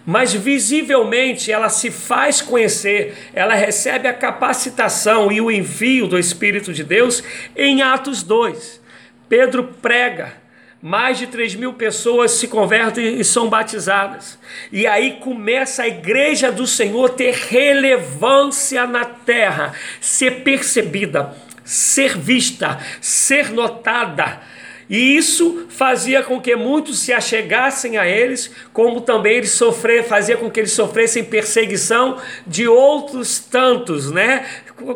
Mas 0.07 0.33
visivelmente 0.33 1.53
ela 1.53 1.69
se 1.69 1.91
faz 1.91 2.41
conhecer, 2.41 3.29
ela 3.35 3.55
recebe 3.55 4.09
a 4.09 4.15
capacitação 4.15 5.31
e 5.31 5.39
o 5.39 5.51
envio 5.51 6.07
do 6.07 6.19
Espírito 6.19 6.73
de 6.73 6.83
Deus 6.83 7.23
em 7.55 7.83
Atos 7.83 8.23
2. 8.23 8.81
Pedro 9.29 9.65
prega, 9.83 10.33
mais 10.81 11.19
de 11.19 11.27
3 11.27 11.55
mil 11.55 11.73
pessoas 11.73 12.33
se 12.33 12.49
convertem 12.49 13.19
e 13.19 13.25
são 13.25 13.49
batizadas. 13.49 14.39
E 14.71 14.87
aí 14.87 15.19
começa 15.21 15.83
a 15.83 15.89
igreja 15.89 16.53
do 16.53 16.67
Senhor 16.67 17.11
ter 17.11 17.35
relevância 17.35 18.87
na 18.87 19.05
terra, 19.05 19.75
ser 20.01 20.43
percebida, 20.43 21.35
ser 21.65 22.17
vista, 22.17 22.79
ser 23.01 23.51
notada 23.51 24.41
e 24.89 25.17
isso 25.17 25.67
fazia 25.69 26.23
com 26.23 26.41
que 26.41 26.57
muitos 26.57 27.01
se 27.01 27.13
achegassem 27.13 27.99
a 27.99 28.07
eles, 28.07 28.51
como 28.73 29.03
também 29.03 29.37
eles 29.37 29.51
sofrer, 29.51 30.03
fazia 30.05 30.37
com 30.37 30.51
que 30.51 30.61
eles 30.61 30.73
sofressem 30.73 31.25
perseguição 31.25 32.17
de 32.47 32.67
outros 32.67 33.39
tantos, 33.39 34.11
né? 34.11 34.47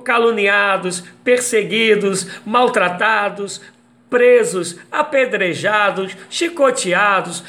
Caluniados, 0.02 1.04
perseguidos, 1.22 2.26
maltratados, 2.46 3.60
presos, 4.12 4.76
apedrejados, 4.92 6.14
chicoteados, 6.28 7.42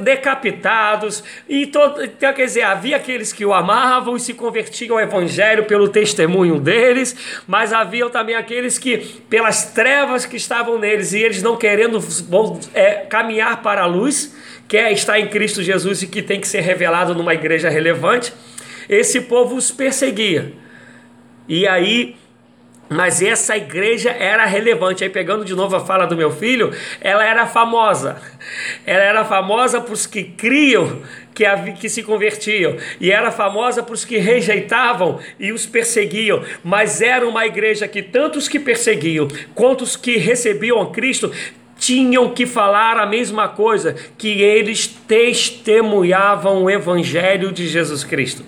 decapitados, 0.00 1.24
e 1.48 1.66
todo, 1.66 2.04
então, 2.04 2.32
quer 2.32 2.44
dizer, 2.44 2.62
havia 2.62 2.96
aqueles 2.96 3.32
que 3.32 3.44
o 3.44 3.52
amavam 3.52 4.16
e 4.16 4.20
se 4.20 4.32
convertiam 4.32 4.96
ao 4.96 5.02
evangelho 5.02 5.64
pelo 5.64 5.88
testemunho 5.88 6.60
deles, 6.60 7.42
mas 7.44 7.72
havia 7.72 8.08
também 8.08 8.36
aqueles 8.36 8.78
que, 8.78 8.98
pelas 9.28 9.72
trevas 9.72 10.24
que 10.24 10.36
estavam 10.36 10.78
neles, 10.78 11.12
e 11.12 11.18
eles 11.18 11.42
não 11.42 11.56
querendo 11.56 11.98
é, 12.72 13.06
caminhar 13.06 13.60
para 13.60 13.82
a 13.82 13.86
luz, 13.86 14.32
que 14.68 14.76
é 14.76 14.92
estar 14.92 15.18
em 15.18 15.26
Cristo 15.26 15.60
Jesus 15.60 16.04
e 16.04 16.06
que 16.06 16.22
tem 16.22 16.40
que 16.40 16.46
ser 16.46 16.60
revelado 16.60 17.16
numa 17.16 17.34
igreja 17.34 17.68
relevante, 17.68 18.32
esse 18.88 19.22
povo 19.22 19.56
os 19.56 19.72
perseguia. 19.72 20.52
E 21.48 21.66
aí 21.66 22.19
mas 22.90 23.22
essa 23.22 23.56
igreja 23.56 24.10
era 24.10 24.44
relevante. 24.44 25.04
Aí, 25.04 25.10
pegando 25.10 25.44
de 25.44 25.54
novo 25.54 25.76
a 25.76 25.80
fala 25.80 26.06
do 26.06 26.16
meu 26.16 26.32
filho, 26.32 26.72
ela 27.00 27.24
era 27.24 27.46
famosa. 27.46 28.20
Ela 28.84 29.04
era 29.04 29.24
famosa 29.24 29.80
para 29.80 29.94
os 29.94 30.06
que 30.06 30.24
criam 30.24 31.00
que, 31.32 31.44
que 31.78 31.88
se 31.88 32.02
convertiam, 32.02 32.76
e 33.00 33.12
era 33.12 33.30
famosa 33.30 33.82
para 33.82 33.94
os 33.94 34.04
que 34.04 34.18
rejeitavam 34.18 35.20
e 35.38 35.52
os 35.52 35.64
perseguiam. 35.64 36.42
Mas 36.64 37.00
era 37.00 37.26
uma 37.26 37.46
igreja 37.46 37.86
que 37.86 38.02
tanto 38.02 38.38
os 38.38 38.48
que 38.48 38.58
perseguiam 38.58 39.28
quanto 39.54 39.82
os 39.82 39.96
que 39.96 40.16
recebiam 40.16 40.82
a 40.82 40.90
Cristo 40.90 41.32
tinham 41.78 42.34
que 42.34 42.44
falar 42.44 42.98
a 42.98 43.06
mesma 43.06 43.48
coisa, 43.48 43.96
que 44.18 44.42
eles 44.42 44.86
testemunhavam 44.86 46.64
o 46.64 46.70
evangelho 46.70 47.50
de 47.50 47.66
Jesus 47.66 48.04
Cristo 48.04 48.44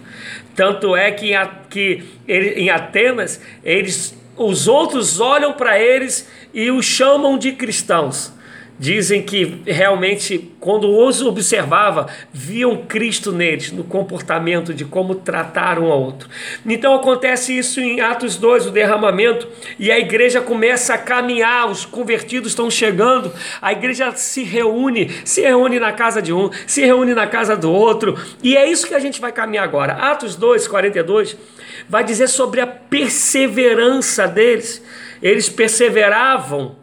Tanto 0.55 0.95
é 0.95 1.11
que 1.11 1.33
em, 1.33 1.49
que 1.71 2.05
em 2.29 2.69
Atenas, 2.69 3.41
eles, 3.65 4.15
os 4.37 4.69
outros 4.69 5.21
olham 5.21 5.53
para 5.53 5.79
eles 5.79 6.29
e 6.53 6.71
os 6.71 6.85
chamam 6.85 7.39
de 7.39 7.53
cristãos 7.53 8.33
dizem 8.83 9.23
que 9.23 9.63
realmente, 9.65 10.51
quando 10.59 10.89
os 10.89 11.23
observava, 11.23 12.09
viam 12.33 12.79
Cristo 12.79 13.31
neles, 13.31 13.71
no 13.71 13.85
comportamento 13.85 14.75
de 14.75 14.85
como 14.85 15.15
tratar 15.15 15.79
um 15.79 15.93
ao 15.93 16.03
outro. 16.03 16.29
Então 16.67 16.93
acontece 16.93 17.57
isso 17.57 17.81
em 17.81 18.01
Atos 18.01 18.37
2, 18.37 18.67
o 18.67 18.71
derramamento, 18.73 19.47
e 19.79 19.93
a 19.93 20.01
igreja 20.01 20.41
começa 20.41 20.95
a 20.95 20.99
caminhar, 20.99 21.71
os 21.71 21.85
convertidos 21.85 22.51
estão 22.51 22.69
chegando, 22.69 23.33
a 23.61 23.71
igreja 23.71 24.11
se 24.17 24.43
reúne, 24.43 25.11
se 25.25 25.43
reúne 25.43 25.79
na 25.79 25.93
casa 25.93 26.21
de 26.21 26.33
um, 26.33 26.51
se 26.67 26.85
reúne 26.85 27.15
na 27.15 27.29
casa 27.29 27.57
do 27.57 27.71
outro, 27.71 28.19
e 28.43 28.57
é 28.57 28.69
isso 28.69 28.89
que 28.89 28.95
a 28.95 29.01
gente 29.01 29.21
vai 29.21 29.31
caminhar 29.31 29.63
agora. 29.63 29.93
Atos 29.93 30.35
2, 30.35 30.67
42, 30.67 31.37
vai 31.89 32.05
dizer 32.05 32.29
sobre 32.29 32.61
a 32.61 32.67
perseverança 32.67 34.27
deles. 34.27 34.83
Eles 35.23 35.49
perseveravam 35.49 36.77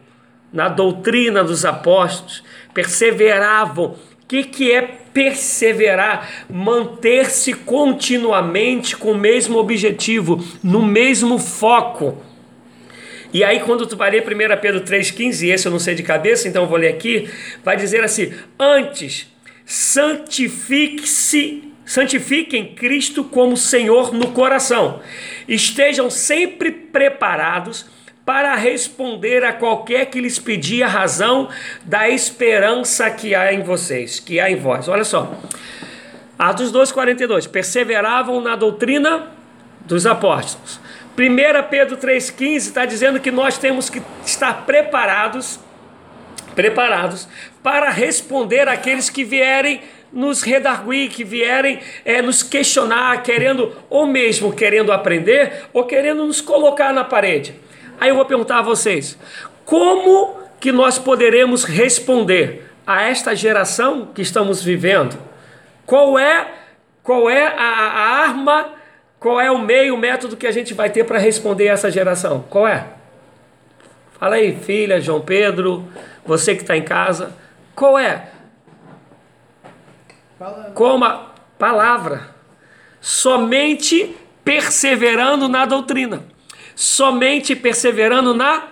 na 0.51 0.67
doutrina 0.67 1.43
dos 1.43 1.65
apóstolos, 1.65 2.43
perseveravam. 2.73 3.95
O 4.23 4.27
que, 4.27 4.43
que 4.43 4.71
é 4.71 4.81
perseverar? 4.81 6.45
Manter-se 6.49 7.53
continuamente 7.53 8.95
com 8.95 9.11
o 9.11 9.17
mesmo 9.17 9.57
objetivo, 9.57 10.43
no 10.63 10.81
mesmo 10.81 11.39
foco. 11.39 12.17
E 13.31 13.43
aí, 13.43 13.59
quando 13.59 13.85
tu 13.85 13.95
vai 13.95 14.09
ler 14.09 14.23
1 14.23 14.59
Pedro 14.59 14.81
3,15, 14.81 15.49
esse 15.49 15.67
eu 15.67 15.71
não 15.71 15.79
sei 15.79 15.93
de 15.93 16.01
cabeça, 16.01 16.47
então 16.47 16.65
vou 16.65 16.77
ler 16.77 16.89
aqui, 16.89 17.29
vai 17.63 17.77
dizer 17.77 18.03
assim: 18.03 18.33
Antes, 18.59 19.27
santifique-se 19.65 21.68
santifiquem 21.89 22.75
Cristo 22.75 23.23
como 23.23 23.57
Senhor 23.57 24.13
no 24.13 24.27
coração. 24.27 25.01
Estejam 25.47 26.07
sempre 26.07 26.69
preparados 26.69 27.87
para 28.23 28.53
responder 28.53 29.43
a 29.43 29.51
qualquer 29.51 30.05
que 30.05 30.21
lhes 30.21 30.37
pedir 30.37 30.83
a 30.83 30.87
razão 30.87 31.49
da 31.83 32.07
esperança 32.07 33.09
que 33.09 33.33
há 33.33 33.51
em 33.51 33.63
vocês, 33.63 34.19
que 34.19 34.39
há 34.39 34.51
em 34.51 34.55
vós. 34.55 34.87
Olha 34.87 35.03
só. 35.03 35.33
Atos 36.37 36.71
2:42. 36.71 37.47
Perseveravam 37.47 38.39
na 38.39 38.55
doutrina 38.55 39.31
dos 39.81 40.05
apóstolos. 40.05 40.79
1 41.17 41.69
Pedro 41.71 41.97
3,15 41.97 42.55
está 42.57 42.85
dizendo 42.85 43.19
que 43.19 43.31
nós 43.31 43.57
temos 43.57 43.89
que 43.89 43.99
estar 44.23 44.63
preparados, 44.67 45.59
preparados 46.53 47.27
para 47.63 47.89
responder 47.89 48.69
àqueles 48.69 49.09
que 49.09 49.23
vierem 49.23 49.81
nos 50.11 50.41
redarguir, 50.41 51.09
que 51.09 51.23
vierem 51.23 51.79
é, 52.03 52.21
nos 52.21 52.43
questionar, 52.43 53.21
querendo, 53.23 53.73
ou 53.89 54.05
mesmo 54.05 54.53
querendo 54.53 54.91
aprender, 54.91 55.65
ou 55.73 55.85
querendo 55.85 56.25
nos 56.25 56.41
colocar 56.41 56.93
na 56.93 57.03
parede. 57.03 57.53
Aí 57.99 58.09
eu 58.09 58.15
vou 58.15 58.25
perguntar 58.25 58.59
a 58.59 58.63
vocês: 58.63 59.17
como 59.65 60.39
que 60.59 60.71
nós 60.71 60.97
poderemos 60.97 61.63
responder 61.63 62.69
a 62.85 63.03
esta 63.03 63.35
geração 63.35 64.07
que 64.13 64.21
estamos 64.21 64.63
vivendo? 64.63 65.17
Qual 65.85 66.17
é, 66.17 66.47
qual 67.03 67.29
é 67.29 67.47
a, 67.47 67.63
a 67.63 68.23
arma, 68.23 68.73
qual 69.19 69.39
é 69.39 69.51
o 69.51 69.59
meio, 69.59 69.95
o 69.95 69.97
método 69.97 70.37
que 70.37 70.47
a 70.47 70.51
gente 70.51 70.73
vai 70.73 70.89
ter 70.89 71.03
para 71.03 71.17
responder 71.17 71.69
a 71.69 71.73
essa 71.73 71.91
geração? 71.91 72.45
Qual 72.49 72.67
é? 72.67 72.87
Fala 74.19 74.35
aí, 74.35 74.55
filha, 74.55 74.99
João 74.99 75.21
Pedro, 75.21 75.87
você 76.25 76.53
que 76.53 76.61
está 76.61 76.75
em 76.75 76.81
casa, 76.81 77.33
qual 77.73 77.97
é? 77.97 78.27
Como 80.73 81.05
a 81.05 81.33
palavra. 81.57 82.35
Somente 83.01 84.15
perseverando 84.43 85.47
na 85.47 85.65
doutrina 85.65 86.23
somente 86.79 87.57
perseverando 87.57 88.33
na 88.33 88.69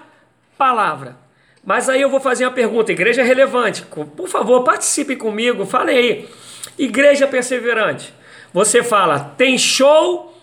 palavra. 0.57 1.17
Mas 1.61 1.89
aí 1.89 2.01
eu 2.01 2.09
vou 2.09 2.21
fazer 2.21 2.45
uma 2.45 2.53
pergunta, 2.53 2.89
igreja 2.89 3.21
relevante. 3.21 3.81
Por 3.81 4.29
favor, 4.29 4.63
participe 4.63 5.17
comigo, 5.17 5.65
fale 5.65 5.91
aí. 5.91 6.29
Igreja 6.77 7.27
perseverante. 7.27 8.13
Você 8.53 8.81
fala, 8.81 9.19
tem 9.37 9.57
show 9.57 10.33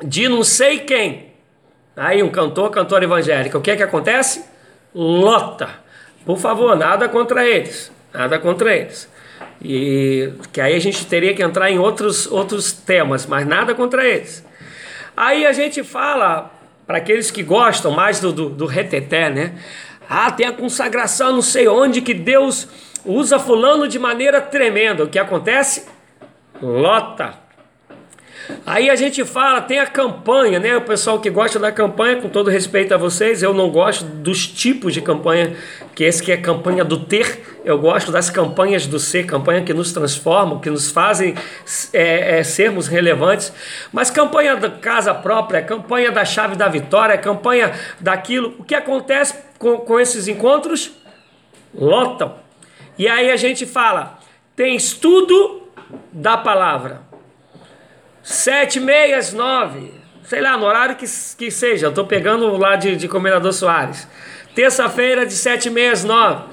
de 0.00 0.28
não 0.28 0.44
sei 0.44 0.78
quem. 0.78 1.32
Aí 1.96 2.22
um 2.22 2.30
cantor, 2.30 2.70
cantora 2.70 3.02
evangélica. 3.02 3.58
O 3.58 3.60
que 3.60 3.72
é 3.72 3.76
que 3.76 3.82
acontece? 3.82 4.44
Lota. 4.94 5.70
Por 6.24 6.38
favor, 6.38 6.76
nada 6.76 7.08
contra 7.08 7.44
eles. 7.44 7.90
Nada 8.14 8.38
contra 8.38 8.76
eles. 8.76 9.10
E 9.64 10.32
que 10.52 10.60
aí 10.60 10.74
a 10.74 10.80
gente 10.80 11.06
teria 11.06 11.34
que 11.34 11.42
entrar 11.42 11.70
em 11.70 11.78
outros, 11.78 12.26
outros 12.30 12.72
temas, 12.72 13.26
mas 13.26 13.46
nada 13.46 13.74
contra 13.74 14.04
eles. 14.04 14.44
Aí 15.16 15.46
a 15.46 15.52
gente 15.52 15.84
fala, 15.84 16.50
para 16.86 16.98
aqueles 16.98 17.30
que 17.30 17.42
gostam 17.42 17.92
mais 17.92 18.18
do, 18.18 18.32
do, 18.32 18.48
do 18.48 18.66
reteté, 18.66 19.30
né? 19.30 19.54
Ah, 20.08 20.30
tem 20.30 20.46
a 20.46 20.52
consagração, 20.52 21.32
não 21.32 21.42
sei 21.42 21.68
onde, 21.68 22.00
que 22.00 22.12
Deus 22.12 22.68
usa 23.04 23.38
fulano 23.38 23.86
de 23.86 23.98
maneira 23.98 24.40
tremenda. 24.40 25.04
O 25.04 25.08
que 25.08 25.18
acontece? 25.18 25.86
Lota. 26.60 27.41
Aí 28.64 28.90
a 28.90 28.96
gente 28.96 29.24
fala, 29.24 29.60
tem 29.60 29.78
a 29.78 29.86
campanha, 29.86 30.58
né? 30.58 30.76
O 30.76 30.82
pessoal 30.82 31.20
que 31.20 31.30
gosta 31.30 31.58
da 31.58 31.70
campanha, 31.70 32.20
com 32.20 32.28
todo 32.28 32.50
respeito 32.50 32.94
a 32.94 32.96
vocês, 32.96 33.42
eu 33.42 33.52
não 33.52 33.70
gosto 33.70 34.04
dos 34.04 34.46
tipos 34.46 34.94
de 34.94 35.00
campanha, 35.00 35.56
que 35.94 36.04
esse 36.04 36.22
que 36.22 36.32
é 36.32 36.36
campanha 36.36 36.84
do 36.84 36.98
ter, 36.98 37.60
eu 37.64 37.78
gosto 37.78 38.10
das 38.10 38.30
campanhas 38.30 38.86
do 38.86 38.98
ser, 38.98 39.24
campanha 39.24 39.62
que 39.62 39.72
nos 39.72 39.92
transformam, 39.92 40.58
que 40.58 40.70
nos 40.70 40.90
fazem 40.90 41.34
é, 41.92 42.38
é, 42.38 42.42
sermos 42.42 42.88
relevantes. 42.88 43.52
Mas 43.92 44.10
campanha 44.10 44.56
da 44.56 44.70
casa 44.70 45.14
própria, 45.14 45.62
campanha 45.62 46.10
da 46.10 46.24
chave 46.24 46.56
da 46.56 46.68
vitória, 46.68 47.16
campanha 47.18 47.72
daquilo. 48.00 48.54
O 48.58 48.64
que 48.64 48.74
acontece 48.74 49.34
com, 49.58 49.78
com 49.78 50.00
esses 50.00 50.28
encontros? 50.28 50.90
Lotam. 51.74 52.34
E 52.98 53.08
aí 53.08 53.30
a 53.30 53.36
gente 53.36 53.66
fala, 53.66 54.18
tem 54.54 54.76
estudo 54.76 55.62
da 56.12 56.36
palavra 56.36 57.11
Sete, 58.22 58.78
meias, 58.78 59.32
nove. 59.32 59.92
Sei 60.22 60.40
lá, 60.40 60.56
no 60.56 60.64
horário 60.64 60.96
que, 60.96 61.06
que 61.36 61.50
seja. 61.50 61.86
Eu 61.86 61.90
estou 61.90 62.06
pegando 62.06 62.56
lá 62.56 62.76
de, 62.76 62.96
de 62.96 63.08
Comendador 63.08 63.52
Soares. 63.52 64.06
Terça-feira, 64.54 65.26
de 65.26 65.32
sete, 65.32 65.68
meias, 65.68 66.04
nove. 66.04 66.44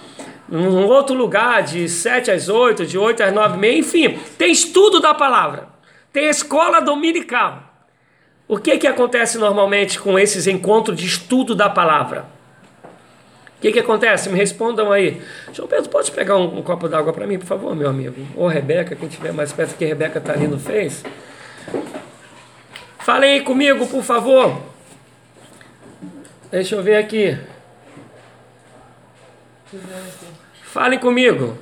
Num 0.48 0.86
outro 0.88 1.16
lugar, 1.16 1.62
de 1.62 1.88
sete 1.88 2.32
às 2.32 2.50
oito, 2.50 2.86
de 2.86 2.98
oito 2.98 3.22
às 3.22 3.32
nove 3.32 3.58
meia. 3.58 3.78
Enfim, 3.78 4.18
tem 4.38 4.52
estudo 4.52 5.00
da 5.00 5.14
palavra. 5.14 5.68
Tem 6.12 6.28
escola 6.28 6.82
dominical. 6.82 7.64
O 8.48 8.58
que, 8.58 8.80
que 8.80 8.88
acontece 8.88 9.38
normalmente 9.38 10.00
com 10.00 10.18
esses 10.18 10.48
encontros 10.48 10.98
de 10.98 11.06
estudo 11.06 11.54
da 11.54 11.70
palavra? 11.70 12.26
O 13.58 13.62
que, 13.62 13.72
que 13.72 13.80
acontece? 13.80 14.28
Me 14.30 14.38
respondam 14.38 14.92
aí. 14.92 15.22
João 15.54 15.68
Pedro, 15.68 15.90
pode 15.90 16.12
pegar 16.12 16.36
um, 16.36 16.58
um 16.58 16.64
copo 16.64 16.88
d'água 16.88 17.14
para 17.14 17.28
mim, 17.28 17.38
por 17.38 17.46
favor, 17.46 17.76
meu 17.76 17.90
amigo? 17.90 18.16
Ou 18.36 18.48
Rebeca, 18.48 18.96
quem 18.96 19.08
estiver 19.08 19.32
mais 19.32 19.54
perto 19.54 19.78
que 19.78 19.86
Rebeca 19.86 20.18
está 20.18 20.34
ali 20.34 20.48
no 20.48 20.58
Face. 20.58 21.04
Falem 23.00 23.44
comigo, 23.44 23.88
por 23.88 24.04
favor. 24.04 24.62
Deixa 26.52 26.76
eu 26.76 26.84
ver 26.84 26.98
aqui. 26.98 27.38
Falem 30.64 31.00
comigo. 31.00 31.58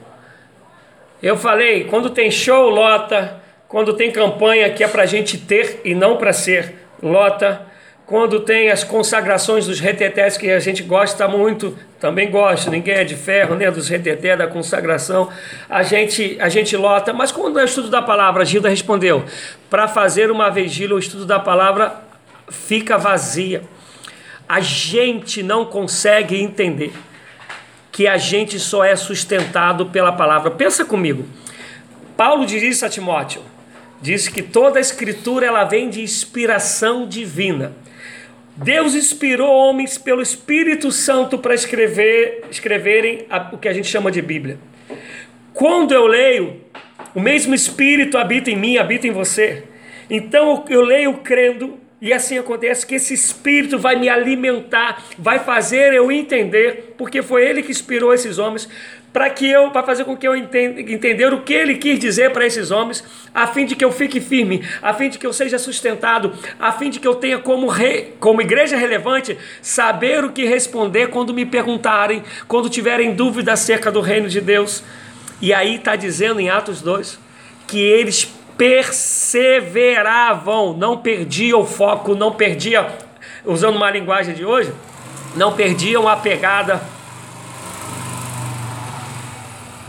Eu 1.22 1.36
falei, 1.36 1.86
quando 1.86 2.10
tem 2.10 2.32
show, 2.32 2.70
lota. 2.70 3.42
Quando 3.68 3.94
tem 3.94 4.12
campanha 4.12 4.72
que 4.72 4.84
é 4.84 4.88
para 4.88 5.06
gente 5.06 5.38
ter 5.38 5.82
e 5.84 5.94
não 5.94 6.16
para 6.16 6.32
ser, 6.32 6.88
lota 7.04 7.67
quando 8.08 8.40
tem 8.40 8.72
as 8.72 8.86
consagrações 8.86 9.68
dos 9.68 9.82
retetés 9.82 10.38
que 10.38 10.50
a 10.50 10.62
gente 10.62 10.82
gosta 10.82 11.28
muito, 11.28 11.78
também 12.00 12.32
gosto, 12.32 12.72
ninguém 12.72 12.96
é 12.96 13.04
de 13.04 13.18
ferro, 13.18 13.54
né, 13.54 13.70
dos 13.70 13.90
retetés, 13.90 14.38
da 14.38 14.48
consagração, 14.48 15.30
a 15.70 15.84
gente, 15.84 16.38
a 16.40 16.48
gente 16.48 16.78
lota, 16.78 17.12
mas 17.12 17.34
quando 17.34 17.60
é 17.60 17.64
o 17.64 17.66
estudo 17.66 17.90
da 17.90 18.02
palavra, 18.02 18.46
Gilda 18.46 18.70
respondeu, 18.70 19.26
para 19.70 19.90
fazer 19.90 20.32
uma 20.32 20.50
vigília, 20.50 20.96
o 20.96 21.00
estudo 21.00 21.26
da 21.26 21.38
palavra 21.38 22.02
fica 22.50 22.98
vazia, 22.98 23.62
a 24.48 24.62
gente 24.62 25.44
não 25.44 25.66
consegue 25.66 26.42
entender 26.42 26.94
que 27.92 28.08
a 28.08 28.16
gente 28.16 28.58
só 28.58 28.86
é 28.86 28.96
sustentado 28.96 29.88
pela 29.88 30.14
palavra, 30.14 30.50
pensa 30.50 30.86
comigo, 30.86 31.26
Paulo 32.16 32.46
diz 32.46 32.64
isso 32.64 32.86
a 32.86 32.90
Timóteo, 32.90 33.42
diz 34.02 34.30
que 34.30 34.42
toda 34.42 34.80
a 34.80 34.82
escritura 34.82 35.46
ela 35.46 35.66
vem 35.66 35.90
de 35.90 36.02
inspiração 36.02 37.06
divina, 37.06 37.74
Deus 38.58 38.96
inspirou 38.96 39.50
homens 39.50 40.00
pelo 40.00 40.22
Espírito 40.22 40.92
Santo 40.92 41.38
para 41.38 41.54
escrever, 41.54 42.44
escreverem 42.50 43.28
a, 43.30 43.52
o 43.54 43.58
que 43.58 43.68
a 43.68 43.74
gente 43.74 43.88
chama 43.88 44.12
de 44.12 44.20
Bíblia. 44.20 44.58
Quando 45.54 45.94
eu 45.94 46.08
leio, 46.08 46.62
o 47.14 47.20
mesmo 47.20 47.54
Espírito 47.54 48.18
habita 48.18 48.50
em 48.50 48.56
mim, 48.56 48.78
habita 48.78 49.08
em 49.08 49.12
você. 49.12 49.64
Então 50.10 50.66
eu 50.70 50.82
leio 50.82 51.14
crendo 51.20 51.80
E 52.00 52.14
assim 52.14 52.38
acontece 52.38 52.86
que 52.86 52.94
esse 52.96 53.14
Espírito 53.14 53.80
vai 53.80 53.96
me 53.96 54.08
alimentar, 54.08 55.04
vai 55.18 55.40
fazer 55.40 55.94
eu 55.94 56.12
entender, 56.12 56.94
porque 56.96 57.24
foi 57.24 57.44
Ele 57.44 57.64
que 57.64 57.72
inspirou 57.72 58.14
esses 58.14 58.38
homens, 58.38 58.70
para 59.12 59.30
que 59.30 59.50
eu, 59.50 59.72
para 59.72 59.84
fazer 59.84 60.06
com 60.06 60.16
que 60.16 60.28
eu 60.28 60.36
entenda, 60.36 60.80
entender 60.80 61.34
o 61.34 61.42
que 61.42 61.54
Ele 61.54 61.76
quis 61.76 61.98
dizer 61.98 62.32
para 62.32 62.46
esses 62.46 62.72
homens, 62.72 63.04
a 63.34 63.48
fim 63.48 63.66
de 63.66 63.76
que 63.76 63.84
eu 63.84 63.92
fique 63.92 64.22
firme, 64.22 64.64
a 64.82 64.94
fim 64.94 65.10
de 65.10 65.18
que 65.18 65.26
eu 65.26 65.34
seja 65.34 65.58
sustentado, 65.58 66.34
a 66.60 66.72
fim 66.72 66.90
de 66.90 67.00
que 67.00 67.08
eu 67.08 67.16
tenha 67.16 67.40
como, 67.40 67.68
re, 67.68 68.14
como 68.20 68.42
igreja 68.42 68.78
relevante 68.78 69.38
saber 69.62 70.24
o 70.24 70.32
que 70.32 70.46
responder 70.46 71.08
quando 71.08 71.34
me 71.34 71.46
perguntarem, 71.46 72.24
quando 72.48 72.70
tiverem 72.70 73.16
dúvida 73.16 73.54
acerca 73.54 73.92
do 73.92 74.02
reino 74.02 74.30
de 74.30 74.40
Deus. 74.40 74.84
E 75.42 75.54
aí 75.54 75.76
está 75.76 75.96
dizendo 75.96 76.40
em 76.40 76.50
Atos 76.50 76.82
2 76.82 77.20
que 77.68 77.80
eles 77.80 78.34
perseveravam, 78.58 80.74
não 80.74 80.98
perdiam 80.98 81.62
o 81.62 81.66
foco, 81.66 82.16
não 82.16 82.32
perdiam, 82.32 82.88
usando 83.46 83.76
uma 83.76 83.92
linguagem 83.92 84.34
de 84.34 84.44
hoje, 84.44 84.74
não 85.36 85.54
perdiam 85.54 86.08
a 86.08 86.16
pegada, 86.16 86.82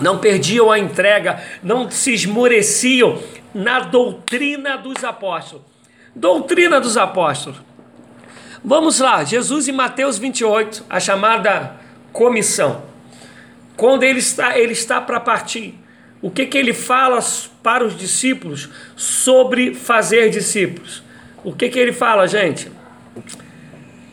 não 0.01 0.19
perdiam 0.19 0.71
a 0.71 0.79
entrega, 0.79 1.43
não 1.63 1.91
se 1.91 2.13
esmoreciam 2.13 3.21
na 3.55 3.81
doutrina 3.81 4.77
dos 4.77 5.03
apóstolos. 5.05 5.65
Doutrina 6.15 6.81
dos 6.81 6.97
apóstolos. 6.97 7.61
Vamos 8.65 8.99
lá, 9.01 9.23
Jesus 9.25 9.69
em 9.69 9.73
Mateus 9.73 10.19
28, 10.19 10.85
a 10.91 10.99
chamada 10.99 11.77
comissão. 12.13 12.83
Quando 13.77 14.03
ele 14.03 14.19
está, 14.19 14.59
ele 14.59 14.73
está 14.73 15.01
para 15.01 15.21
partir 15.21 15.79
o 16.21 16.31
que, 16.31 16.47
que 16.47 16.59
ele 16.59 16.75
fala 16.75 17.21
para 17.63 17.85
os 17.85 17.97
discípulos 17.97 18.69
sobre 18.97 19.75
fazer 19.75 20.31
discípulos? 20.31 21.03
O 21.45 21.53
que, 21.53 21.69
que 21.69 21.79
ele 21.79 21.93
fala, 21.93 22.27
gente? 22.27 22.71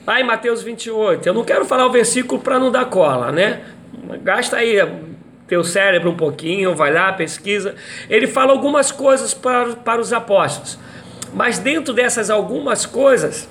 Lá 0.05 0.21
em 0.21 0.23
Mateus 0.23 0.61
28, 0.61 1.27
eu 1.27 1.33
não 1.33 1.43
quero 1.43 1.65
falar 1.65 1.87
o 1.87 1.91
versículo 1.91 2.39
para 2.39 2.59
não 2.59 2.71
dar 2.71 2.85
cola, 2.85 3.31
né? 3.31 3.63
Gasta 4.21 4.57
aí 4.57 4.77
teu 5.47 5.63
cérebro 5.63 6.11
um 6.11 6.15
pouquinho, 6.15 6.75
vai 6.75 6.91
lá, 6.91 7.13
pesquisa. 7.13 7.75
Ele 8.09 8.27
fala 8.27 8.51
algumas 8.51 8.91
coisas 8.91 9.33
para, 9.33 9.75
para 9.75 10.01
os 10.01 10.11
apóstolos, 10.11 10.79
mas 11.33 11.59
dentro 11.59 11.93
dessas 11.93 12.29
algumas 12.29 12.85
coisas, 12.85 13.47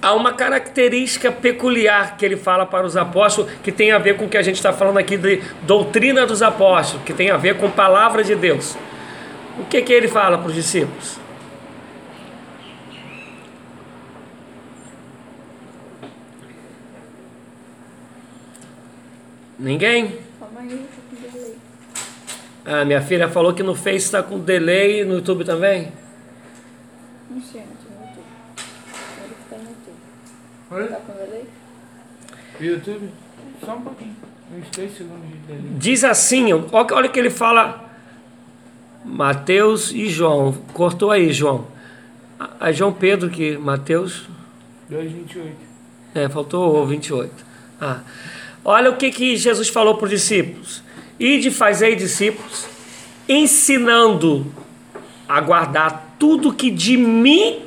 há 0.00 0.12
uma 0.14 0.32
característica 0.32 1.32
peculiar 1.32 2.16
que 2.16 2.24
ele 2.24 2.36
fala 2.36 2.64
para 2.66 2.86
os 2.86 2.96
apóstolos, 2.96 3.50
que 3.62 3.72
tem 3.72 3.92
a 3.92 3.98
ver 3.98 4.16
com 4.16 4.26
o 4.26 4.28
que 4.28 4.36
a 4.36 4.42
gente 4.42 4.56
está 4.56 4.72
falando 4.72 4.98
aqui 4.98 5.16
de 5.16 5.42
doutrina 5.62 6.26
dos 6.26 6.42
apóstolos, 6.42 7.04
que 7.04 7.12
tem 7.12 7.30
a 7.30 7.36
ver 7.36 7.56
com 7.58 7.70
palavra 7.70 8.22
de 8.22 8.34
Deus. 8.34 8.76
O 9.58 9.64
que, 9.64 9.80
que 9.82 9.92
ele 9.92 10.08
fala 10.08 10.38
para 10.38 10.48
os 10.48 10.54
discípulos? 10.54 11.18
Ninguém? 19.58 20.23
Ah, 22.64 22.84
minha 22.84 23.02
filha 23.02 23.28
falou 23.28 23.52
que 23.52 23.62
no 23.62 23.74
Face 23.74 24.06
está 24.06 24.22
com 24.22 24.38
delay, 24.38 25.04
no 25.04 25.14
YouTube 25.14 25.44
também? 25.44 25.92
Não 27.30 27.42
sei. 27.42 27.62
Oi? 30.70 30.86
Tá 30.88 30.96
com 30.96 31.12
delay? 31.12 31.44
YouTube? 32.60 33.10
Só 33.64 33.76
um 33.76 33.82
pouquinho. 33.82 34.16
Uns 34.56 34.68
3 34.70 34.96
segundos 34.96 35.28
de 35.28 35.36
delay. 35.36 35.62
Diz 35.78 36.04
assim, 36.04 36.52
olha 36.52 37.08
o 37.08 37.12
que 37.12 37.18
ele 37.18 37.30
fala. 37.30 37.84
Mateus 39.04 39.92
e 39.92 40.08
João. 40.08 40.52
Cortou 40.72 41.10
aí, 41.10 41.32
João. 41.32 41.66
A 42.58 42.72
João 42.72 42.92
Pedro 42.92 43.28
que 43.28 43.56
Mateus 43.58 44.26
2:28. 44.90 45.52
É, 46.14 46.28
faltou 46.28 46.82
o 46.82 46.86
28. 46.86 47.32
Ah. 47.80 48.00
Olha 48.64 48.90
o 48.90 48.96
que, 48.96 49.10
que 49.10 49.36
Jesus 49.36 49.68
falou 49.68 49.96
para 49.96 50.04
os 50.04 50.10
discípulos. 50.10 50.83
Ide 51.24 51.50
fazei 51.50 51.96
discípulos, 51.96 52.68
ensinando 53.26 54.52
a 55.26 55.40
guardar 55.40 56.16
tudo 56.18 56.52
que 56.52 56.70
de 56.70 56.98
mim, 56.98 57.62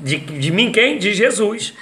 de, 0.00 0.16
de 0.16 0.50
mim 0.50 0.72
quem? 0.72 0.98
De 0.98 1.14
Jesus, 1.14 1.74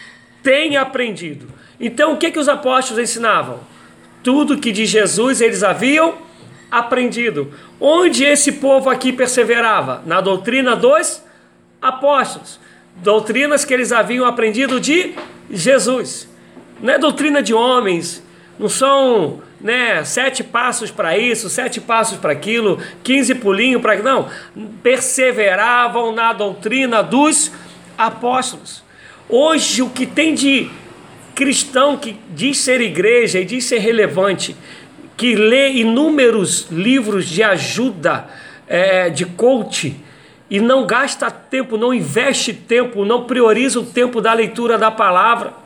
tem 0.42 0.76
aprendido. 0.76 1.46
Então, 1.80 2.12
o 2.12 2.18
que, 2.18 2.30
que 2.30 2.38
os 2.38 2.50
apóstolos 2.50 3.02
ensinavam? 3.02 3.60
Tudo 4.22 4.58
que 4.58 4.70
de 4.70 4.84
Jesus 4.84 5.40
eles 5.40 5.62
haviam 5.62 6.18
aprendido. 6.70 7.50
Onde 7.80 8.22
esse 8.22 8.52
povo 8.52 8.90
aqui 8.90 9.10
perseverava? 9.10 10.02
Na 10.04 10.20
doutrina 10.20 10.76
dos 10.76 11.22
apóstolos. 11.80 12.60
Doutrinas 12.96 13.64
que 13.64 13.72
eles 13.72 13.90
haviam 13.90 14.26
aprendido 14.26 14.78
de 14.78 15.14
Jesus. 15.50 16.28
Não 16.78 16.92
é 16.92 16.98
doutrina 16.98 17.42
de 17.42 17.54
homens, 17.54 18.22
não 18.58 18.68
são 18.68 19.40
né, 19.60 20.02
sete 20.04 20.42
passos 20.42 20.90
para 20.90 21.16
isso, 21.16 21.50
sete 21.50 21.80
passos 21.80 22.18
para 22.18 22.32
aquilo, 22.32 22.78
quinze 23.02 23.34
pulinhos 23.34 23.82
para. 23.82 23.96
Não. 24.02 24.28
Perseveravam 24.82 26.12
na 26.12 26.32
doutrina 26.32 27.02
dos 27.02 27.52
apóstolos. 27.96 28.82
Hoje, 29.28 29.82
o 29.82 29.90
que 29.90 30.06
tem 30.06 30.34
de 30.34 30.70
cristão 31.34 31.96
que 31.96 32.16
diz 32.30 32.58
ser 32.58 32.80
igreja 32.80 33.38
e 33.38 33.44
diz 33.44 33.64
ser 33.64 33.78
relevante, 33.78 34.56
que 35.16 35.34
lê 35.34 35.72
inúmeros 35.72 36.66
livros 36.70 37.28
de 37.28 37.42
ajuda, 37.42 38.26
é, 38.66 39.10
de 39.10 39.24
coach, 39.24 39.96
e 40.50 40.58
não 40.58 40.86
gasta 40.86 41.30
tempo, 41.30 41.76
não 41.76 41.94
investe 41.94 42.52
tempo, 42.52 43.04
não 43.04 43.24
prioriza 43.24 43.78
o 43.78 43.86
tempo 43.86 44.20
da 44.20 44.32
leitura 44.32 44.76
da 44.76 44.90
palavra. 44.90 45.59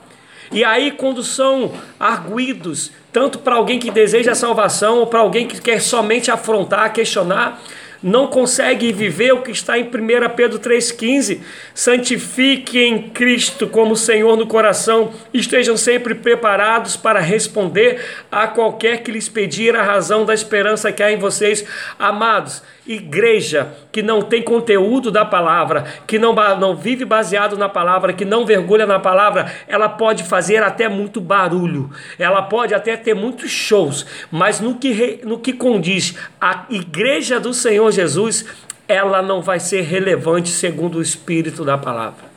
E 0.55 0.63
aí, 0.63 0.93
quando 0.93 1.21
são 1.21 1.73
arguídos, 1.99 2.93
tanto 3.13 3.41
para 3.41 3.57
alguém 3.57 3.81
que 3.81 3.91
deseja 3.91 4.31
a 4.31 4.37
salvação 4.37 4.99
ou 5.01 5.07
para 5.09 5.19
alguém 5.19 5.49
que 5.49 5.61
quer 5.61 5.81
somente 5.81 6.31
afrontar, 6.31 6.93
questionar, 6.93 7.61
não 8.01 8.29
consegue 8.29 8.93
viver 8.93 9.33
o 9.33 9.43
que 9.43 9.51
está 9.51 9.77
em 9.77 9.83
1 9.83 9.89
Pedro 10.37 10.61
3,15. 10.61 11.41
Santifiquem 11.75 13.11
Cristo 13.11 13.67
como 13.67 13.97
Senhor 13.97 14.37
no 14.37 14.47
coração, 14.47 15.13
estejam 15.33 15.77
sempre 15.77 16.15
preparados 16.15 16.97
para 16.97 17.19
responder 17.19 18.01
a 18.31 18.47
qualquer 18.47 19.03
que 19.03 19.11
lhes 19.11 19.29
pedir 19.29 19.75
a 19.75 19.83
razão 19.83 20.25
da 20.25 20.35
esperança 20.35 20.93
que 20.93 21.03
há 21.03 21.11
em 21.11 21.19
vocês, 21.19 21.65
amados 21.99 22.63
igreja 22.87 23.75
que 23.91 24.03
não 24.03 24.21
tem 24.21 24.43
conteúdo 24.43 25.11
da 25.11 25.25
palavra, 25.25 25.85
que 26.07 26.19
não, 26.19 26.35
não 26.59 26.77
vive 26.77 27.05
baseado 27.05 27.57
na 27.57 27.69
palavra, 27.69 28.13
que 28.13 28.25
não 28.25 28.45
vergulha 28.45 28.87
na 28.87 29.01
palavra, 29.01 29.51
ela 29.67 29.89
pode 29.89 30.23
fazer 30.25 30.63
até 30.63 30.89
muito 30.89 31.21
barulho, 31.21 31.91
ela 32.19 32.43
pode 32.43 32.75
até 32.75 32.97
ter 32.97 33.15
muitos 33.15 33.51
shows, 33.51 34.07
mas 34.31 34.61
no 34.61 34.75
que, 34.77 35.21
no 35.25 35.39
que 35.39 35.53
condiz 35.53 36.15
a 36.41 36.67
igreja 36.69 37.41
do 37.41 37.55
Senhor 37.55 37.91
Jesus, 37.91 38.45
ela 38.87 39.23
não 39.23 39.41
vai 39.41 39.59
ser 39.59 39.83
relevante 39.83 40.51
segundo 40.51 40.99
o 40.99 41.03
espírito 41.03 41.65
da 41.65 41.79
palavra. 41.79 42.35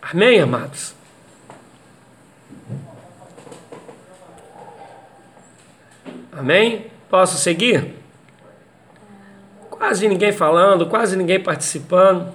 Amém, 0.00 0.40
amados? 0.40 0.94
Amém? 6.32 6.86
Posso 7.10 7.36
seguir? 7.36 7.99
Quase 9.80 10.06
ninguém 10.06 10.30
falando, 10.30 10.84
quase 10.84 11.16
ninguém 11.16 11.40
participando. 11.40 12.34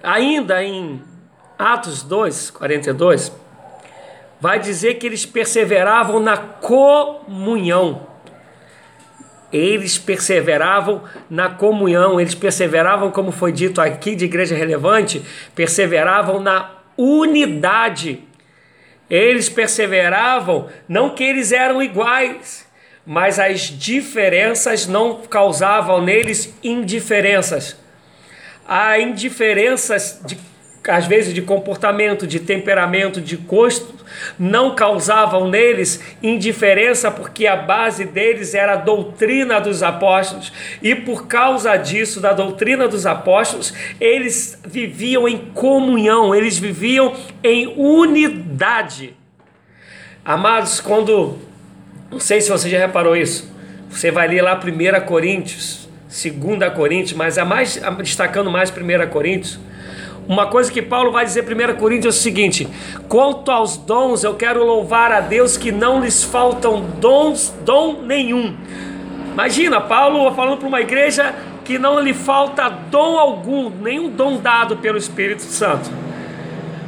Ainda 0.00 0.62
em 0.62 1.02
Atos 1.58 2.04
2, 2.04 2.50
42, 2.52 3.32
vai 4.40 4.60
dizer 4.60 4.94
que 4.94 5.04
eles 5.04 5.26
perseveravam 5.26 6.20
na 6.20 6.36
comunhão. 6.36 8.06
Eles 9.52 9.98
perseveravam 9.98 11.02
na 11.28 11.50
comunhão, 11.50 12.20
eles 12.20 12.36
perseveravam, 12.36 13.10
como 13.10 13.32
foi 13.32 13.50
dito 13.50 13.80
aqui 13.80 14.14
de 14.14 14.26
igreja 14.26 14.54
relevante, 14.54 15.24
perseveravam 15.56 16.38
na 16.38 16.70
unidade. 16.96 18.22
Eles 19.10 19.48
perseveravam, 19.48 20.68
não 20.88 21.16
que 21.16 21.24
eles 21.24 21.50
eram 21.50 21.82
iguais, 21.82 22.65
mas 23.06 23.38
as 23.38 23.60
diferenças 23.60 24.86
não 24.86 25.22
causavam 25.22 26.02
neles 26.02 26.52
indiferenças. 26.62 27.76
Há 28.66 28.98
indiferenças 28.98 30.20
de 30.26 30.36
às 30.88 31.06
vezes 31.06 31.34
de 31.34 31.42
comportamento, 31.42 32.26
de 32.26 32.40
temperamento, 32.40 33.20
de 33.20 33.36
gosto, 33.36 33.94
não 34.38 34.74
causavam 34.74 35.48
neles 35.48 36.00
indiferença, 36.22 37.10
porque 37.10 37.46
a 37.46 37.56
base 37.56 38.04
deles 38.04 38.54
era 38.54 38.74
a 38.74 38.76
doutrina 38.76 39.60
dos 39.60 39.82
apóstolos, 39.82 40.52
e 40.82 40.94
por 40.94 41.26
causa 41.26 41.76
disso, 41.76 42.20
da 42.20 42.32
doutrina 42.32 42.86
dos 42.86 43.06
apóstolos, 43.06 43.74
eles 44.00 44.60
viviam 44.64 45.26
em 45.26 45.38
comunhão, 45.38 46.34
eles 46.34 46.58
viviam 46.58 47.14
em 47.42 47.66
unidade. 47.76 49.14
Amados, 50.24 50.80
quando 50.80 51.38
não 52.10 52.20
sei 52.20 52.40
se 52.40 52.48
você 52.48 52.68
já 52.68 52.78
reparou 52.78 53.16
isso. 53.16 53.50
Você 53.90 54.10
vai 54.10 54.28
ler 54.28 54.42
lá 54.42 54.58
1 54.58 55.06
Coríntios, 55.06 55.88
2 56.08 56.72
Coríntios, 56.74 57.12
mas 57.14 57.38
a 57.38 57.44
mais 57.44 57.80
destacando 57.98 58.50
mais 58.50 58.70
1 58.70 59.10
Coríntios. 59.10 59.58
Uma 60.28 60.46
coisa 60.46 60.72
que 60.72 60.82
Paulo 60.82 61.12
vai 61.12 61.24
dizer 61.24 61.44
em 61.50 61.72
1 61.72 61.76
Coríntios 61.76 62.14
é 62.14 62.18
o 62.18 62.20
seguinte: 62.20 62.68
quanto 63.08 63.50
aos 63.50 63.76
dons, 63.76 64.24
eu 64.24 64.34
quero 64.34 64.64
louvar 64.64 65.12
a 65.12 65.20
Deus 65.20 65.56
que 65.56 65.70
não 65.70 66.00
lhes 66.00 66.24
faltam 66.24 66.80
dons, 67.00 67.54
dom 67.64 68.02
nenhum. 68.02 68.56
Imagina, 69.32 69.80
Paulo 69.80 70.32
falando 70.34 70.58
para 70.58 70.68
uma 70.68 70.80
igreja 70.80 71.34
que 71.64 71.78
não 71.78 72.00
lhe 72.00 72.14
falta 72.14 72.68
dom 72.68 73.18
algum, 73.18 73.70
nenhum 73.70 74.08
dom 74.08 74.38
dado 74.38 74.76
pelo 74.76 74.96
Espírito 74.96 75.42
Santo. 75.42 75.90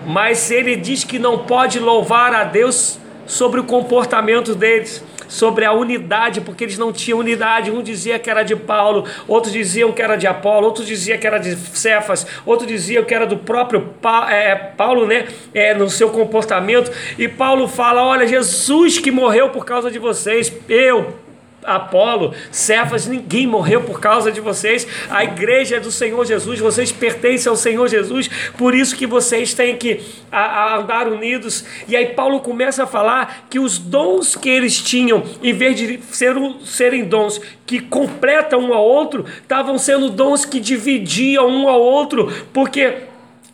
Mas 0.07 0.51
ele 0.51 0.77
diz 0.77 1.05
que 1.05 1.19
não 1.19 1.39
pode 1.39 1.79
louvar 1.79 2.33
a 2.33 2.45
Deus 2.45 2.99
sobre 3.29 3.61
o 3.61 3.65
comportamento 3.65 4.57
deles 4.57 5.05
sobre 5.29 5.65
a 5.65 5.73
unidade, 5.73 6.41
porque 6.41 6.65
eles 6.65 6.79
não 6.79 6.93
tinham 6.93 7.19
unidade. 7.19 7.71
Um 7.71 7.83
dizia 7.83 8.19
que 8.19 8.31
era 8.31 8.43
de 8.43 8.57
Paulo, 8.57 9.05
outros 9.29 9.53
diziam 9.53 9.93
que 9.93 10.03
era 10.03 10.17
de 10.17 10.27
Apolo, 10.27 10.67
outros 10.67 10.87
diziam 10.87 11.19
que 11.19 11.27
era 11.27 11.39
de 11.39 11.55
Cefas, 11.55 12.27
outros 12.45 12.67
diziam 12.67 13.05
que 13.05 13.15
era 13.15 13.27
do 13.27 13.37
próprio 13.37 13.95
é, 14.31 14.55
Paulo, 14.55 15.07
né? 15.07 15.29
É, 15.53 15.75
no 15.75 15.89
seu 15.91 16.09
comportamento. 16.11 16.91
E 17.19 17.29
Paulo 17.29 17.69
fala: 17.69 18.03
Olha, 18.03 18.27
Jesus 18.27 18.99
que 18.99 19.11
morreu 19.11 19.51
por 19.51 19.65
causa 19.65 19.91
de 19.91 19.99
vocês, 19.99 20.53
eu 20.69 21.28
Apolo, 21.65 22.35
Cefas, 22.51 23.07
ninguém 23.07 23.47
morreu 23.47 23.83
por 23.83 24.01
causa 24.01 24.31
de 24.31 24.41
vocês. 24.41 24.87
A 25.11 25.25
igreja 25.25 25.77
é 25.77 25.81
do 25.81 25.91
Senhor 25.91 26.25
Jesus, 26.25 26.59
vocês 26.59 26.93
pertencem 26.93 27.51
ao 27.51 27.57
Senhor 27.57 27.89
Jesus, 27.89 28.29
por 28.57 28.75
isso 28.75 28.97
que 28.97 29.07
vocês 29.07 29.55
têm 29.55 29.77
que 29.77 30.01
a, 30.31 30.39
a 30.39 30.77
andar 30.79 31.09
unidos. 31.09 31.65
E 31.87 31.97
aí 31.97 32.07
Paulo 32.07 32.41
começa 32.41 32.85
a 32.85 32.87
falar 32.87 33.47
que 33.51 33.59
os 33.59 33.79
dons 33.79 34.37
que 34.37 34.49
eles 34.49 34.81
tinham, 34.81 35.23
em 35.43 35.53
vez 35.53 35.77
de 35.77 36.01
ser, 36.11 36.35
serem 36.65 37.05
dons 37.05 37.41
que 37.67 37.81
completam 37.81 38.61
um 38.61 38.73
ao 38.73 38.85
outro, 38.85 39.25
estavam 39.43 39.79
sendo 39.79 40.11
dons 40.11 40.45
que 40.45 40.61
dividiam 40.61 41.49
um 41.49 41.69
ao 41.69 41.81
outro, 41.81 42.33
porque 42.53 43.08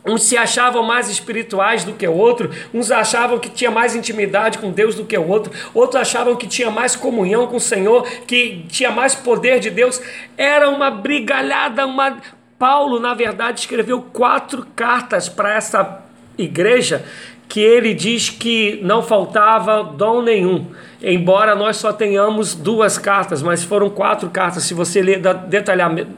Uns 0.05 0.23
se 0.23 0.37
achavam 0.37 0.83
mais 0.83 1.09
espirituais 1.09 1.83
do 1.83 1.93
que 1.93 2.07
o 2.07 2.13
outro, 2.13 2.51
uns 2.73 2.91
achavam 2.91 3.39
que 3.39 3.49
tinha 3.49 3.71
mais 3.71 3.95
intimidade 3.95 4.57
com 4.57 4.71
Deus 4.71 4.95
do 4.95 5.05
que 5.05 5.17
o 5.17 5.27
outro, 5.27 5.51
outros 5.73 6.01
achavam 6.01 6.35
que 6.35 6.47
tinha 6.47 6.69
mais 6.69 6.95
comunhão 6.95 7.47
com 7.47 7.57
o 7.57 7.61
Senhor, 7.61 8.07
que 8.27 8.65
tinha 8.69 8.91
mais 8.91 9.15
poder 9.15 9.59
de 9.59 9.69
Deus. 9.69 10.01
Era 10.37 10.69
uma 10.69 10.91
brigalhada, 10.91 11.85
uma 11.85 12.17
Paulo, 12.57 12.99
na 12.99 13.13
verdade, 13.13 13.59
escreveu 13.59 14.01
quatro 14.01 14.65
cartas 14.75 15.27
para 15.27 15.53
essa 15.55 16.03
igreja 16.37 17.05
que 17.47 17.59
ele 17.59 17.93
diz 17.93 18.29
que 18.29 18.79
não 18.83 19.01
faltava 19.01 19.83
dom 19.83 20.21
nenhum, 20.21 20.65
embora 21.01 21.55
nós 21.55 21.77
só 21.77 21.93
tenhamos 21.93 22.55
duas 22.55 22.97
cartas, 22.97 23.41
mas 23.41 23.63
foram 23.63 23.89
quatro 23.89 24.29
cartas. 24.29 24.63
Se 24.63 24.73
você 24.73 25.01
ler 25.01 25.21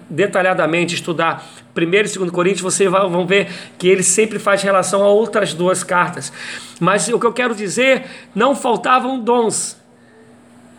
detalhadamente, 0.09 0.95
estudar 0.95 1.45
1 1.75 1.81
e 1.81 1.85
2 1.85 2.31
Coríntios, 2.31 2.61
você 2.61 2.87
vai, 2.87 3.07
vão 3.07 3.25
ver 3.25 3.49
que 3.77 3.87
ele 3.87 4.03
sempre 4.03 4.39
faz 4.39 4.61
relação 4.61 5.03
a 5.03 5.09
outras 5.09 5.53
duas 5.53 5.83
cartas. 5.83 6.31
Mas 6.79 7.07
o 7.07 7.19
que 7.19 7.25
eu 7.25 7.33
quero 7.33 7.53
dizer, 7.53 8.05
não 8.33 8.55
faltavam 8.55 9.19
dons, 9.19 9.77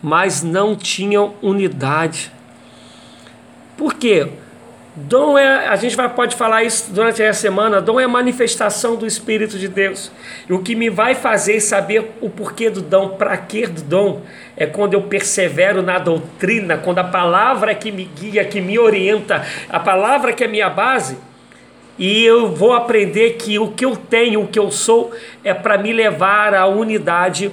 mas 0.01 0.41
não 0.41 0.75
tinham 0.75 1.35
unidade. 1.41 2.31
Por 3.77 3.93
quê? 3.93 4.27
Dom 5.07 5.37
é, 5.37 5.67
a 5.67 5.77
gente 5.77 5.95
vai, 5.95 6.09
pode 6.09 6.35
falar 6.35 6.63
isso 6.63 6.91
durante 6.91 7.23
a 7.23 7.31
semana, 7.31 7.79
dom 7.79 7.99
é 7.99 8.05
manifestação 8.05 8.97
do 8.97 9.07
Espírito 9.07 9.57
de 9.57 9.69
Deus. 9.69 10.11
E 10.49 10.51
o 10.51 10.61
que 10.61 10.75
me 10.75 10.89
vai 10.89 11.15
fazer 11.15 11.61
saber 11.61 12.11
o 12.19 12.29
porquê 12.29 12.69
do 12.69 12.81
dom, 12.81 13.09
para 13.09 13.37
que 13.37 13.65
do 13.65 13.81
dom, 13.81 14.21
é 14.57 14.65
quando 14.65 14.95
eu 14.95 15.03
persevero 15.03 15.81
na 15.81 15.99
doutrina, 15.99 16.77
quando 16.77 16.99
a 16.99 17.05
palavra 17.05 17.73
que 17.73 17.93
me 17.93 18.03
guia, 18.03 18.43
que 18.43 18.59
me 18.59 18.77
orienta, 18.77 19.45
a 19.69 19.79
palavra 19.79 20.33
que 20.33 20.43
é 20.43 20.47
minha 20.47 20.69
base, 20.69 21.17
e 21.97 22.25
eu 22.25 22.53
vou 22.53 22.73
aprender 22.73 23.35
que 23.35 23.57
o 23.57 23.69
que 23.71 23.85
eu 23.85 23.95
tenho, 23.95 24.41
o 24.41 24.47
que 24.47 24.59
eu 24.59 24.69
sou, 24.69 25.13
é 25.45 25.53
para 25.53 25.77
me 25.77 25.93
levar 25.93 26.53
à 26.53 26.65
unidade 26.65 27.51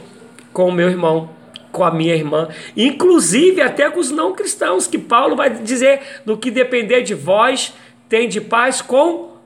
com 0.53 0.69
o 0.69 0.73
meu 0.73 0.89
irmão 0.89 1.31
com 1.77 1.85
a 1.85 1.91
minha 1.91 2.15
irmã, 2.15 2.49
inclusive 2.75 3.61
até 3.61 3.91
com 3.91 4.01
os 4.01 4.11
não 4.11 4.33
cristãos, 4.33 4.87
que 4.87 4.97
Paulo 4.97 5.37
vai 5.37 5.51
dizer: 5.51 6.01
no 6.25 6.39
que 6.39 6.51
depender 6.51 7.03
de 7.03 7.13
vós, 7.13 7.75
tem 8.09 8.27
de 8.27 8.41
paz 8.41 8.81
com 8.81 9.37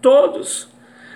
todos. 0.00 0.70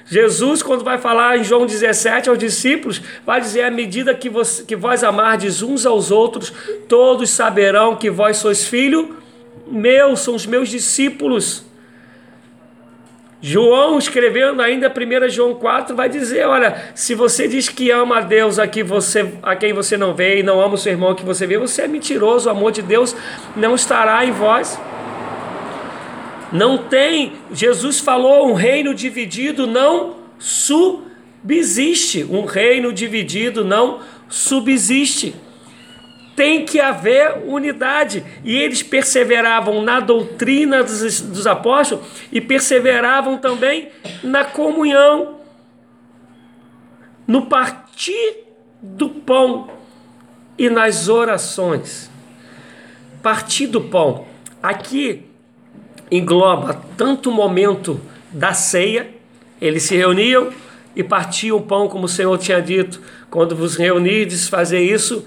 Jesus, 0.09 0.63
quando 0.63 0.85
vai 0.85 0.99
falar 0.99 1.39
em 1.39 1.45
João 1.45 1.67
17 1.67 2.29
aos 2.29 2.39
discípulos, 2.39 3.01
vai 3.25 3.41
dizer: 3.41 3.63
à 3.63 3.71
medida 3.71 4.13
que, 4.13 4.29
você, 4.29 4.65
que 4.65 4.75
vós 4.75 5.05
amardes 5.05 5.63
uns 5.63 5.87
aos 5.87 6.11
outros, 6.11 6.53
todos 6.89 7.31
saberão 7.31 7.95
que 7.95 8.11
vós 8.11 8.39
sois 8.39 8.67
filho 8.67 9.17
meu, 9.67 10.17
são 10.17 10.35
os 10.35 10.47
meus 10.47 10.69
discípulos. 10.69 11.65
João, 13.49 13.97
escrevendo 13.97 14.61
ainda 14.61 14.93
1 14.93 15.29
João 15.29 15.55
4, 15.55 15.95
vai 15.95 16.09
dizer: 16.09 16.49
olha, 16.49 16.91
se 16.97 17.15
você 17.15 17.47
diz 17.47 17.69
que 17.69 17.93
ama 17.93 18.19
a 18.19 18.21
Deus 18.21 18.59
a, 18.59 18.67
que 18.67 18.83
você, 18.83 19.35
a 19.41 19.55
quem 19.55 19.73
você 19.73 19.97
não 19.97 20.13
vê 20.13 20.41
e 20.41 20.43
não 20.43 20.61
ama 20.61 20.75
o 20.75 20.77
seu 20.77 20.91
irmão 20.91 21.15
que 21.15 21.25
você 21.25 21.47
vê, 21.47 21.57
você 21.57 21.83
é 21.83 21.87
mentiroso, 21.87 22.49
o 22.49 22.51
amor 22.51 22.73
de 22.73 22.83
Deus 22.83 23.15
não 23.55 23.77
estará 23.77 24.25
em 24.27 24.33
vós. 24.33 24.77
Não 26.51 26.77
tem, 26.77 27.35
Jesus 27.53 28.01
falou, 28.01 28.51
um 28.51 28.55
reino 28.55 28.93
dividido 28.93 29.65
não 29.65 30.17
subsiste. 30.41 32.27
Um 32.29 32.47
reino 32.47 32.93
dividido 32.93 33.65
não 33.65 34.01
subsiste 34.29 35.37
tem 36.37 36.67
que 36.67 36.79
haver 36.79 37.43
unidade. 37.47 38.23
E 38.45 38.55
eles 38.55 38.83
perseveravam 38.83 39.83
na 39.83 39.99
doutrina 39.99 40.85
dos, 40.85 41.23
dos 41.23 41.47
apóstolos 41.47 42.07
e 42.31 42.41
perseveravam 42.41 43.39
também 43.39 43.89
na 44.23 44.45
comunhão, 44.45 45.39
no 47.27 47.47
partir 47.47 48.45
do 48.81 49.09
pão 49.09 49.71
e 50.59 50.69
nas 50.69 51.09
orações. 51.09 52.11
Partir 53.23 53.67
do 53.67 53.81
pão. 53.81 54.27
Aqui 54.63 55.25
engloba 56.11 56.81
tanto 56.97 57.31
o 57.31 57.33
momento 57.33 58.01
da 58.31 58.53
ceia, 58.53 59.11
eles 59.61 59.85
se 59.85 59.97
reuniam 59.97 60.53
e 60.95 61.03
partiam 61.03 61.57
o 61.57 61.63
pão, 61.63 61.89
como 61.89 62.05
o 62.05 62.09
Senhor 62.09 62.37
tinha 62.39 62.61
dito, 62.61 63.01
quando 63.31 63.57
vos 63.57 63.77
reunirdes, 63.77 64.49
fazer 64.49 64.81
isso 64.81 65.27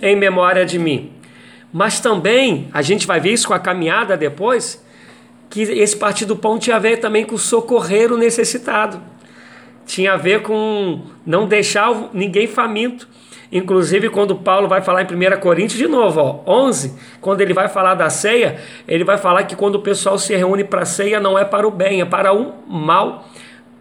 em 0.00 0.16
memória 0.16 0.64
de 0.64 0.78
mim. 0.78 1.12
Mas 1.72 2.00
também, 2.00 2.68
a 2.72 2.82
gente 2.82 3.06
vai 3.06 3.20
ver 3.20 3.32
isso 3.32 3.48
com 3.48 3.54
a 3.54 3.58
caminhada 3.58 4.16
depois, 4.16 4.84
que 5.50 5.62
esse 5.62 5.96
partir 5.96 6.24
do 6.24 6.36
pão 6.36 6.58
tinha 6.58 6.76
a 6.76 6.78
ver 6.78 6.98
também 6.98 7.24
com 7.24 7.36
socorrer 7.36 8.12
o 8.12 8.16
necessitado. 8.16 9.00
Tinha 9.86 10.12
a 10.12 10.16
ver 10.16 10.42
com 10.42 11.02
não 11.24 11.46
deixar 11.46 12.10
ninguém 12.12 12.46
faminto. 12.46 13.08
Inclusive, 13.50 14.10
quando 14.10 14.36
Paulo 14.36 14.68
vai 14.68 14.82
falar 14.82 15.02
em 15.02 15.06
1 15.06 15.40
Coríntios, 15.40 15.78
de 15.78 15.88
novo, 15.88 16.20
ó, 16.20 16.66
11, 16.66 16.94
quando 17.20 17.40
ele 17.40 17.54
vai 17.54 17.66
falar 17.66 17.94
da 17.94 18.10
ceia, 18.10 18.60
ele 18.86 19.04
vai 19.04 19.16
falar 19.16 19.44
que 19.44 19.56
quando 19.56 19.76
o 19.76 19.80
pessoal 19.80 20.18
se 20.18 20.36
reúne 20.36 20.64
para 20.64 20.82
a 20.82 20.84
ceia 20.84 21.18
não 21.18 21.38
é 21.38 21.44
para 21.46 21.66
o 21.66 21.70
bem, 21.70 22.02
é 22.02 22.04
para 22.04 22.30
o 22.34 22.52
mal, 22.68 23.26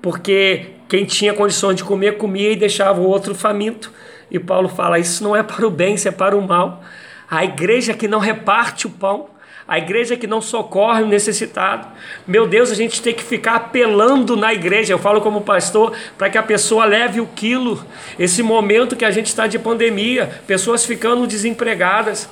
porque 0.02 0.68
quem 0.88 1.04
tinha 1.04 1.34
condições 1.34 1.76
de 1.76 1.84
comer, 1.84 2.18
comia 2.18 2.54
e 2.54 2.56
deixava 2.56 3.02
o 3.02 3.06
outro 3.06 3.36
faminto. 3.36 3.92
E 4.30 4.40
Paulo 4.40 4.70
fala: 4.70 5.00
Isso 5.00 5.24
não 5.24 5.36
é 5.36 5.44
para 5.44 5.66
o 5.66 5.70
bem, 5.70 5.96
isso 5.96 6.08
é 6.08 6.12
para 6.12 6.36
o 6.36 6.46
mal. 6.46 6.84
A 7.30 7.44
igreja 7.44 7.94
que 7.94 8.08
não 8.08 8.20
reparte 8.20 8.88
o 8.88 8.90
pão, 8.90 9.30
a 9.68 9.78
igreja 9.78 10.16
que 10.16 10.26
não 10.26 10.40
socorre 10.40 11.04
o 11.04 11.08
necessitado. 11.08 11.88
Meu 12.26 12.48
Deus, 12.48 12.72
a 12.72 12.76
gente 12.76 13.02
tem 13.02 13.14
que 13.14 13.24
ficar 13.24 13.56
apelando 13.56 14.38
na 14.38 14.54
igreja. 14.54 14.94
Eu 14.94 14.98
falo 14.98 15.20
como 15.20 15.42
pastor 15.42 15.94
para 16.18 16.30
que 16.30 16.38
a 16.38 16.44
pessoa 16.44 16.86
leve 16.86 17.20
o 17.20 17.28
quilo. 17.28 17.86
Esse 18.18 18.42
momento 18.42 18.96
que 18.96 19.04
a 19.04 19.12
gente 19.12 19.28
está 19.28 19.46
de 19.46 19.60
pandemia, 19.60 20.42
pessoas 20.48 20.86
ficando 20.86 21.28
desempregadas, 21.28 22.30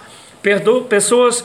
pessoas 0.87 1.43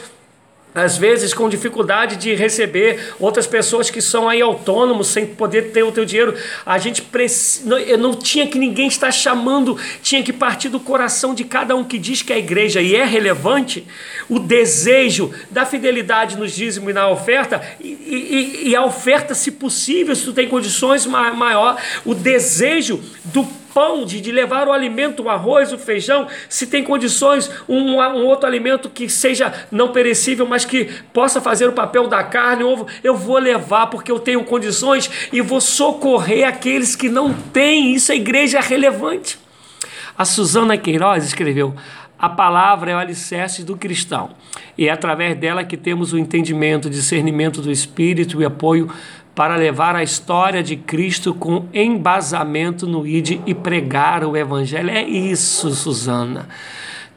às 0.74 0.96
vezes 0.96 1.34
com 1.34 1.48
dificuldade 1.48 2.16
de 2.16 2.34
receber, 2.34 3.14
outras 3.18 3.46
pessoas 3.46 3.90
que 3.90 4.00
são 4.00 4.28
aí 4.28 4.40
autônomos 4.40 5.08
sem 5.08 5.26
poder 5.26 5.72
ter 5.72 5.82
o 5.82 5.92
teu 5.92 6.04
dinheiro. 6.04 6.34
A 6.64 6.78
gente 6.78 7.02
precisa, 7.02 7.68
não, 7.68 7.98
não 7.98 8.14
tinha 8.14 8.46
que 8.46 8.58
ninguém 8.58 8.86
estar 8.86 9.10
chamando, 9.10 9.76
tinha 10.02 10.22
que 10.22 10.32
partir 10.32 10.68
do 10.68 10.78
coração 10.78 11.34
de 11.34 11.44
cada 11.44 11.74
um 11.74 11.84
que 11.84 11.98
diz 11.98 12.22
que 12.22 12.32
é 12.32 12.38
igreja 12.38 12.80
e 12.80 12.94
é 12.94 13.04
relevante, 13.04 13.86
o 14.28 14.38
desejo 14.38 15.32
da 15.50 15.66
fidelidade 15.66 16.36
nos 16.36 16.54
dízimos 16.54 16.90
e 16.90 16.92
na 16.92 17.08
oferta, 17.08 17.60
e, 17.80 17.88
e, 17.88 18.68
e 18.68 18.76
a 18.76 18.84
oferta, 18.84 19.34
se 19.34 19.52
possível, 19.52 20.14
se 20.14 20.24
tu 20.24 20.32
tem 20.32 20.48
condições 20.48 21.06
maior, 21.06 21.80
o 22.04 22.14
desejo 22.14 23.00
do 23.24 23.59
pão, 23.74 24.04
de, 24.04 24.30
levar 24.30 24.68
o 24.68 24.72
alimento, 24.72 25.22
o 25.22 25.28
arroz, 25.28 25.72
o 25.72 25.78
feijão, 25.78 26.26
se 26.48 26.66
tem 26.66 26.82
condições, 26.82 27.50
um, 27.68 27.96
um 27.96 28.26
outro 28.26 28.46
alimento 28.46 28.88
que 28.88 29.08
seja 29.08 29.52
não 29.70 29.88
perecível, 29.88 30.46
mas 30.46 30.64
que 30.64 30.86
possa 31.12 31.40
fazer 31.40 31.68
o 31.68 31.72
papel 31.72 32.06
da 32.06 32.22
carne, 32.22 32.64
ovo, 32.64 32.86
eu 33.02 33.16
vou 33.16 33.38
levar 33.38 33.88
porque 33.88 34.10
eu 34.10 34.18
tenho 34.18 34.44
condições 34.44 35.10
e 35.32 35.40
vou 35.40 35.60
socorrer 35.60 36.46
aqueles 36.46 36.94
que 36.96 37.08
não 37.08 37.32
têm. 37.32 37.94
Isso 37.94 38.12
a 38.12 38.14
igreja 38.14 38.58
é 38.58 38.62
relevante. 38.62 39.38
A 40.16 40.24
Suzana 40.24 40.76
Queiroz 40.76 41.24
escreveu: 41.24 41.74
A 42.18 42.28
palavra 42.28 42.90
é 42.90 42.94
o 42.94 42.98
alicerce 42.98 43.64
do 43.64 43.76
cristão 43.76 44.30
e 44.76 44.88
é 44.88 44.90
através 44.90 45.36
dela 45.36 45.64
que 45.64 45.76
temos 45.76 46.12
o 46.12 46.18
entendimento, 46.18 46.88
discernimento 46.88 47.60
do 47.60 47.70
Espírito 47.70 48.40
e 48.40 48.44
apoio 48.44 48.90
para 49.34 49.56
levar 49.56 49.96
a 49.96 50.02
história 50.02 50.62
de 50.62 50.76
Cristo 50.76 51.34
com 51.34 51.66
embasamento 51.72 52.86
no 52.86 53.06
ID 53.06 53.40
e 53.46 53.54
pregar 53.54 54.24
o 54.24 54.36
Evangelho. 54.36 54.90
É 54.90 55.02
isso, 55.02 55.70
Suzana. 55.70 56.48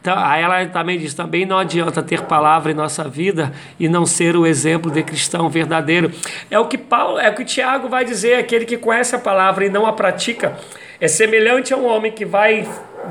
Então, 0.01 0.18
aí 0.18 0.43
ela 0.43 0.66
também 0.66 0.99
diz: 0.99 1.14
também 1.14 1.45
não 1.45 1.57
adianta 1.57 2.03
ter 2.03 2.24
palavra 2.24 2.72
em 2.72 2.76
nossa 2.76 3.05
vida 3.05 3.53
e 3.80 3.88
não 3.88 4.05
ser 4.05 4.36
o 4.36 4.45
exemplo 4.45 4.91
de 4.91 5.01
cristão 5.01 5.49
verdadeiro. 5.49 6.11
É 6.51 6.59
o 6.59 6.68
que 6.68 6.78
Paulo, 6.78 7.18
é 7.18 7.30
o 7.30 7.36
que 7.36 7.45
Tiago 7.45 7.88
vai 7.88 8.03
dizer: 8.03 8.36
aquele 8.36 8.66
que 8.66 8.78
conhece 8.78 9.16
a 9.16 9.20
palavra 9.20 9.66
e 9.66 9.70
não 9.70 9.86
a 9.86 9.93
pratica 9.93 10.57
é 10.99 11.07
semelhante 11.07 11.74
a 11.74 11.78
um 11.78 11.86
homem 11.86 12.11
que 12.11 12.26
vai 12.26 12.68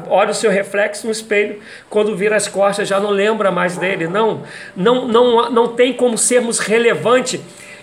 olha 0.09 0.31
o 0.31 0.35
seu 0.35 0.51
reflexo 0.51 1.07
no 1.07 1.13
espelho, 1.13 1.61
quando 1.91 2.17
vira 2.17 2.37
as 2.37 2.49
costas 2.49 2.89
já 2.89 2.99
não 2.99 3.11
lembra 3.11 3.51
mais 3.51 3.77
dele. 3.77 4.07
Não, 4.07 4.43
não, 4.75 5.07
não, 5.07 5.51
não 5.51 5.69
tem 5.69 5.93
como 5.93 6.17
sermos 6.17 6.59
relevante 6.59 7.41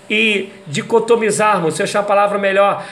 e 0.09 0.49
dicotomizarmos, 0.65 1.75
se 1.75 1.81
eu 1.81 1.83
achar 1.83 1.99
a 1.99 2.03
palavra 2.03 2.37
melhor, 2.37 2.83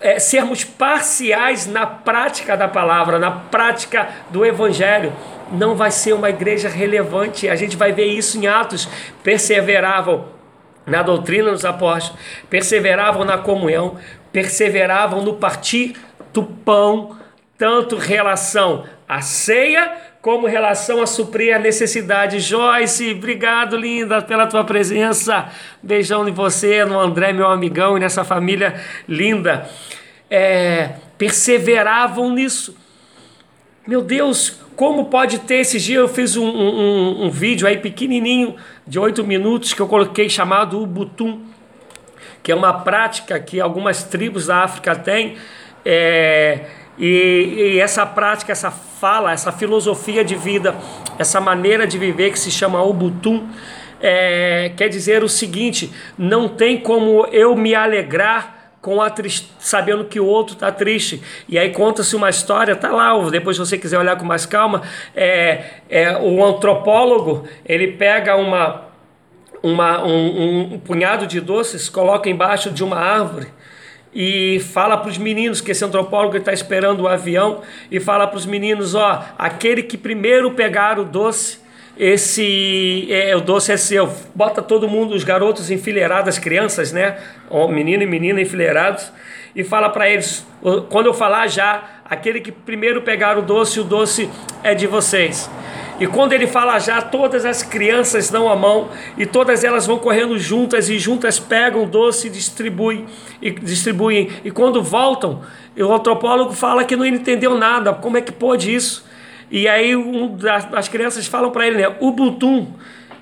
é, 0.00 0.18
sermos 0.18 0.64
parciais 0.64 1.66
na 1.66 1.86
prática 1.86 2.56
da 2.56 2.66
palavra, 2.66 3.18
na 3.18 3.30
prática 3.30 4.08
do 4.30 4.44
evangelho. 4.44 5.12
Não 5.52 5.76
vai 5.76 5.90
ser 5.90 6.12
uma 6.12 6.30
igreja 6.30 6.68
relevante. 6.68 7.48
A 7.48 7.54
gente 7.54 7.76
vai 7.76 7.92
ver 7.92 8.06
isso 8.06 8.38
em 8.38 8.46
Atos. 8.46 8.88
Perseveravam 9.22 10.24
na 10.86 11.02
doutrina 11.02 11.52
dos 11.52 11.64
apóstolos, 11.64 12.18
perseveravam 12.50 13.24
na 13.24 13.38
comunhão, 13.38 13.96
perseveravam 14.32 15.22
no 15.22 15.34
partir 15.34 15.94
do 16.32 16.42
pão, 16.42 17.16
tanto 17.56 17.96
relação 17.96 18.84
à 19.16 19.20
ceia 19.20 19.92
como 20.22 20.46
relação 20.46 21.02
a 21.02 21.06
suprir 21.06 21.54
a 21.54 21.58
necessidade. 21.58 22.38
Joyce, 22.38 23.10
obrigado, 23.10 23.76
linda, 23.76 24.22
pela 24.22 24.46
tua 24.46 24.62
presença. 24.62 25.48
Beijão 25.82 26.28
em 26.28 26.32
você, 26.32 26.84
no 26.84 26.98
André, 26.98 27.32
meu 27.32 27.48
amigão, 27.48 27.96
e 27.96 28.00
nessa 28.00 28.22
família 28.22 28.80
linda. 29.08 29.68
É, 30.30 30.90
perseveravam 31.18 32.32
nisso. 32.32 32.76
Meu 33.86 34.00
Deus, 34.00 34.60
como 34.76 35.06
pode 35.06 35.40
ter? 35.40 35.56
Esses 35.56 35.82
dias 35.82 35.98
eu 35.98 36.08
fiz 36.08 36.36
um, 36.36 36.46
um, 36.46 37.24
um 37.24 37.30
vídeo 37.30 37.66
aí 37.66 37.78
pequenininho, 37.78 38.54
de 38.86 38.98
oito 38.98 39.24
minutos, 39.24 39.74
que 39.74 39.82
eu 39.82 39.88
coloquei 39.88 40.28
chamado 40.30 40.80
Ubutum, 40.80 41.42
que 42.44 42.52
é 42.52 42.54
uma 42.54 42.72
prática 42.72 43.38
que 43.40 43.60
algumas 43.60 44.04
tribos 44.04 44.46
da 44.46 44.58
África 44.58 44.94
têm. 44.94 45.36
É, 45.84 46.60
e, 46.98 47.74
e, 47.74 47.80
essa 47.80 48.04
prática, 48.04 48.52
essa 48.52 48.70
fala, 48.70 49.32
essa 49.32 49.50
filosofia 49.50 50.24
de 50.24 50.34
vida, 50.34 50.76
essa 51.18 51.40
maneira 51.40 51.86
de 51.86 51.98
viver 51.98 52.30
que 52.32 52.38
se 52.38 52.50
chama 52.50 52.82
Ubuntu, 52.82 53.42
é, 54.00 54.72
quer 54.76 54.88
dizer 54.88 55.24
o 55.24 55.28
seguinte: 55.28 55.92
não 56.18 56.48
tem 56.48 56.78
como 56.78 57.26
eu 57.26 57.56
me 57.56 57.74
alegrar 57.74 58.74
com 58.82 59.00
a 59.00 59.08
triste, 59.08 59.50
sabendo 59.60 60.04
que 60.04 60.18
o 60.18 60.26
outro 60.26 60.54
está 60.54 60.70
triste. 60.72 61.22
E 61.48 61.56
aí 61.56 61.70
conta-se 61.70 62.16
uma 62.16 62.28
história, 62.28 62.74
tá 62.74 62.90
lá, 62.90 63.16
depois 63.30 63.56
se 63.56 63.60
você 63.60 63.78
quiser 63.78 63.98
olhar 63.98 64.16
com 64.16 64.24
mais 64.24 64.44
calma, 64.44 64.82
é, 65.14 65.64
é 65.88 66.18
o 66.18 66.44
antropólogo 66.44 67.46
ele 67.64 67.92
pega 67.92 68.36
uma, 68.36 68.82
uma 69.62 70.04
um, 70.04 70.74
um 70.74 70.78
punhado 70.80 71.28
de 71.28 71.40
doces, 71.40 71.88
coloca 71.88 72.28
embaixo 72.28 72.70
de 72.70 72.82
uma 72.82 72.98
árvore 72.98 73.46
e 74.14 74.60
fala 74.72 74.96
para 74.96 75.10
os 75.10 75.18
meninos 75.18 75.60
que 75.60 75.70
esse 75.70 75.84
antropólogo 75.84 76.36
está 76.36 76.52
esperando 76.52 77.00
o 77.00 77.08
avião 77.08 77.62
e 77.90 77.98
fala 77.98 78.26
para 78.26 78.36
os 78.36 78.46
meninos, 78.46 78.94
ó, 78.94 79.24
aquele 79.38 79.82
que 79.82 79.96
primeiro 79.96 80.52
pegar 80.52 80.98
o 80.98 81.04
doce, 81.04 81.60
esse 81.98 83.06
é, 83.10 83.34
o 83.36 83.40
doce 83.40 83.72
é 83.72 83.76
seu. 83.76 84.12
Bota 84.34 84.60
todo 84.60 84.88
mundo, 84.88 85.14
os 85.14 85.24
garotos 85.24 85.70
enfileirados, 85.70 86.28
as 86.28 86.38
crianças, 86.38 86.92
né, 86.92 87.18
menino 87.70 88.02
e 88.02 88.06
menina 88.06 88.40
enfileirados 88.40 89.12
e 89.54 89.62
fala 89.62 89.90
para 89.90 90.08
eles, 90.08 90.46
quando 90.88 91.06
eu 91.06 91.14
falar 91.14 91.46
já, 91.46 91.82
aquele 92.04 92.40
que 92.40 92.50
primeiro 92.50 93.02
pegar 93.02 93.38
o 93.38 93.42
doce, 93.42 93.80
o 93.80 93.84
doce 93.84 94.28
é 94.62 94.74
de 94.74 94.86
vocês. 94.86 95.50
E 96.02 96.06
quando 96.08 96.32
ele 96.32 96.48
fala 96.48 96.80
já, 96.80 97.00
todas 97.00 97.44
as 97.44 97.62
crianças 97.62 98.28
dão 98.28 98.50
a 98.50 98.56
mão 98.56 98.88
e 99.16 99.24
todas 99.24 99.62
elas 99.62 99.86
vão 99.86 100.00
correndo 100.00 100.36
juntas 100.36 100.90
e 100.90 100.98
juntas 100.98 101.38
pegam 101.38 101.84
o 101.84 101.86
doce 101.86 102.26
e 102.26 102.30
distribuem. 102.30 103.06
E, 103.40 103.52
distribuem. 103.52 104.28
e 104.44 104.50
quando 104.50 104.82
voltam, 104.82 105.42
o 105.78 105.94
antropólogo 105.94 106.54
fala 106.54 106.82
que 106.82 106.96
não 106.96 107.06
entendeu 107.06 107.56
nada. 107.56 107.92
Como 107.92 108.16
é 108.16 108.20
que 108.20 108.32
pode 108.32 108.74
isso? 108.74 109.06
E 109.48 109.68
aí 109.68 109.94
um 109.94 110.36
das, 110.36 110.88
crianças 110.88 111.24
falam 111.28 111.52
para 111.52 111.68
ele, 111.68 111.76
né? 111.76 111.96
Ubuntu. 112.00 112.66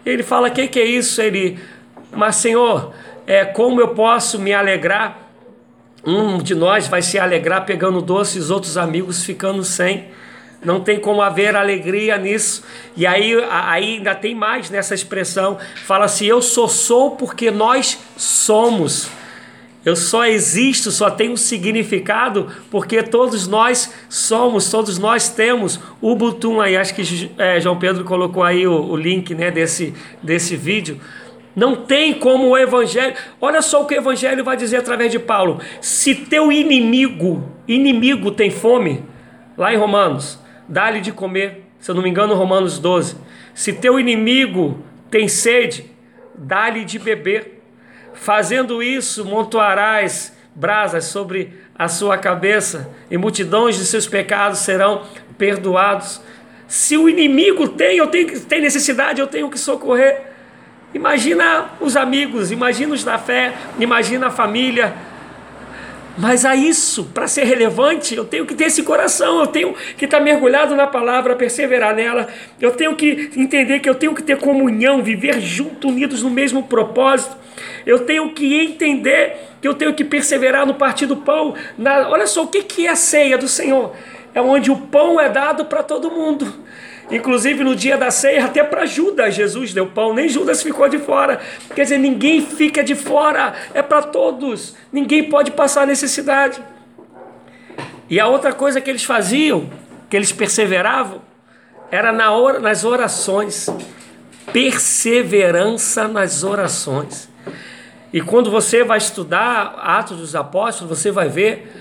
Ele 0.06 0.22
fala: 0.22 0.48
"O 0.48 0.50
que, 0.50 0.66
que 0.66 0.80
é 0.80 0.84
isso?" 0.86 1.20
Ele, 1.20 1.58
mas 2.10 2.36
Senhor, 2.36 2.94
é 3.26 3.44
como 3.44 3.78
eu 3.78 3.88
posso 3.88 4.38
me 4.38 4.54
alegrar? 4.54 5.18
Um 6.02 6.38
de 6.38 6.54
nós 6.54 6.88
vai 6.88 7.02
se 7.02 7.18
alegrar 7.18 7.66
pegando 7.66 8.00
doce, 8.00 8.38
e 8.38 8.40
os 8.40 8.50
outros 8.50 8.78
amigos 8.78 9.22
ficando 9.22 9.62
sem. 9.62 10.06
Não 10.62 10.80
tem 10.80 11.00
como 11.00 11.22
haver 11.22 11.56
alegria 11.56 12.18
nisso. 12.18 12.62
E 12.96 13.06
aí, 13.06 13.34
aí 13.50 13.96
ainda 13.96 14.14
tem 14.14 14.34
mais 14.34 14.68
nessa 14.68 14.94
expressão. 14.94 15.58
Fala 15.84 16.04
assim: 16.04 16.26
eu 16.26 16.42
só 16.42 16.68
sou 16.68 17.12
porque 17.12 17.50
nós 17.50 17.98
somos. 18.16 19.10
Eu 19.82 19.96
só 19.96 20.26
existo, 20.26 20.90
só 20.90 21.10
tenho 21.10 21.38
significado 21.38 22.48
porque 22.70 23.02
todos 23.02 23.48
nós 23.48 23.90
somos, 24.10 24.70
todos 24.70 24.98
nós 24.98 25.30
temos. 25.30 25.80
O 26.02 26.14
Butum 26.14 26.60
aí, 26.60 26.76
acho 26.76 26.94
que 26.94 27.30
é, 27.38 27.58
João 27.58 27.78
Pedro 27.78 28.04
colocou 28.04 28.42
aí 28.42 28.66
o, 28.66 28.74
o 28.74 28.94
link 28.94 29.34
né, 29.34 29.50
desse, 29.50 29.94
desse 30.22 30.54
vídeo. 30.54 31.00
Não 31.56 31.76
tem 31.76 32.12
como 32.12 32.48
o 32.48 32.58
Evangelho. 32.58 33.14
Olha 33.40 33.62
só 33.62 33.82
o 33.82 33.86
que 33.86 33.94
o 33.94 33.96
Evangelho 33.96 34.44
vai 34.44 34.56
dizer 34.56 34.76
através 34.76 35.10
de 35.10 35.18
Paulo. 35.18 35.60
Se 35.80 36.14
teu 36.14 36.52
inimigo, 36.52 37.42
inimigo 37.66 38.30
tem 38.30 38.50
fome, 38.50 39.02
lá 39.56 39.72
em 39.72 39.78
Romanos, 39.78 40.38
dá-lhe 40.70 41.00
de 41.00 41.12
comer. 41.12 41.64
Se 41.80 41.90
eu 41.90 41.94
não 41.94 42.02
me 42.02 42.08
engano, 42.08 42.34
Romanos 42.34 42.78
12. 42.78 43.16
Se 43.52 43.72
teu 43.72 43.98
inimigo 43.98 44.82
tem 45.10 45.28
sede, 45.28 45.90
dá-lhe 46.34 46.84
de 46.84 46.98
beber. 46.98 47.60
Fazendo 48.14 48.82
isso, 48.82 49.24
montoarás 49.24 50.36
brasas 50.54 51.04
sobre 51.04 51.58
a 51.74 51.88
sua 51.88 52.18
cabeça, 52.18 52.90
e 53.10 53.16
multidões 53.16 53.76
de 53.76 53.86
seus 53.86 54.06
pecados 54.06 54.58
serão 54.58 55.06
perdoados. 55.38 56.20
Se 56.68 56.96
o 56.96 57.08
inimigo 57.08 57.68
tem, 57.68 57.96
eu 57.96 58.06
tenho, 58.08 58.38
tem 58.40 58.60
necessidade, 58.60 59.20
eu 59.20 59.26
tenho 59.26 59.48
que 59.48 59.58
socorrer. 59.58 60.22
Imagina 60.92 61.70
os 61.80 61.96
amigos, 61.96 62.50
imagina 62.50 62.92
os 62.92 63.02
da 63.02 63.16
fé, 63.16 63.54
imagina 63.78 64.26
a 64.26 64.30
família, 64.30 64.94
mas 66.20 66.44
a 66.44 66.54
isso, 66.54 67.04
para 67.14 67.26
ser 67.26 67.44
relevante, 67.44 68.14
eu 68.14 68.26
tenho 68.26 68.44
que 68.44 68.54
ter 68.54 68.64
esse 68.64 68.82
coração, 68.82 69.40
eu 69.40 69.46
tenho 69.46 69.74
que 69.96 70.04
estar 70.04 70.18
tá 70.18 70.22
mergulhado 70.22 70.76
na 70.76 70.86
palavra, 70.86 71.34
perseverar 71.34 71.94
nela, 71.94 72.28
eu 72.60 72.72
tenho 72.72 72.94
que 72.94 73.30
entender 73.34 73.80
que 73.80 73.88
eu 73.88 73.94
tenho 73.94 74.14
que 74.14 74.22
ter 74.22 74.36
comunhão, 74.36 75.02
viver 75.02 75.40
junto, 75.40 75.88
unidos 75.88 76.22
no 76.22 76.28
mesmo 76.28 76.64
propósito. 76.64 77.34
Eu 77.86 78.00
tenho 78.00 78.32
que 78.34 78.62
entender 78.62 79.48
que 79.62 79.66
eu 79.66 79.72
tenho 79.72 79.94
que 79.94 80.04
perseverar 80.04 80.66
no 80.66 80.74
partir 80.74 81.06
do 81.06 81.16
pão. 81.16 81.54
Na, 81.78 82.10
olha 82.10 82.26
só 82.26 82.42
o 82.42 82.48
que, 82.48 82.62
que 82.62 82.86
é 82.86 82.90
a 82.90 82.96
ceia 82.96 83.38
do 83.38 83.48
Senhor. 83.48 83.94
É 84.34 84.42
onde 84.42 84.70
o 84.70 84.76
pão 84.76 85.18
é 85.18 85.28
dado 85.30 85.64
para 85.64 85.82
todo 85.82 86.10
mundo. 86.10 86.52
Inclusive 87.10 87.64
no 87.64 87.74
dia 87.74 87.96
da 87.98 88.10
ceia, 88.10 88.44
até 88.44 88.62
para 88.62 88.86
Judas, 88.86 89.34
Jesus 89.34 89.74
deu 89.74 89.86
pão, 89.86 90.14
nem 90.14 90.28
Judas 90.28 90.62
ficou 90.62 90.88
de 90.88 90.98
fora. 90.98 91.40
Quer 91.74 91.82
dizer, 91.82 91.98
ninguém 91.98 92.44
fica 92.44 92.84
de 92.84 92.94
fora, 92.94 93.54
é 93.74 93.82
para 93.82 94.02
todos, 94.02 94.76
ninguém 94.92 95.28
pode 95.28 95.50
passar 95.50 95.86
necessidade. 95.86 96.62
E 98.08 98.20
a 98.20 98.28
outra 98.28 98.52
coisa 98.52 98.80
que 98.80 98.88
eles 98.88 99.04
faziam, 99.04 99.68
que 100.08 100.16
eles 100.16 100.32
perseveravam, 100.32 101.22
era 101.90 102.12
na 102.12 102.30
nas 102.60 102.84
orações. 102.84 103.68
Perseverança 104.52 106.08
nas 106.08 106.42
orações. 106.42 107.28
E 108.12 108.20
quando 108.20 108.50
você 108.50 108.82
vai 108.82 108.98
estudar 108.98 109.76
Atos 109.80 110.18
dos 110.18 110.34
Apóstolos, 110.34 110.98
você 110.98 111.12
vai 111.12 111.28
ver 111.28 111.72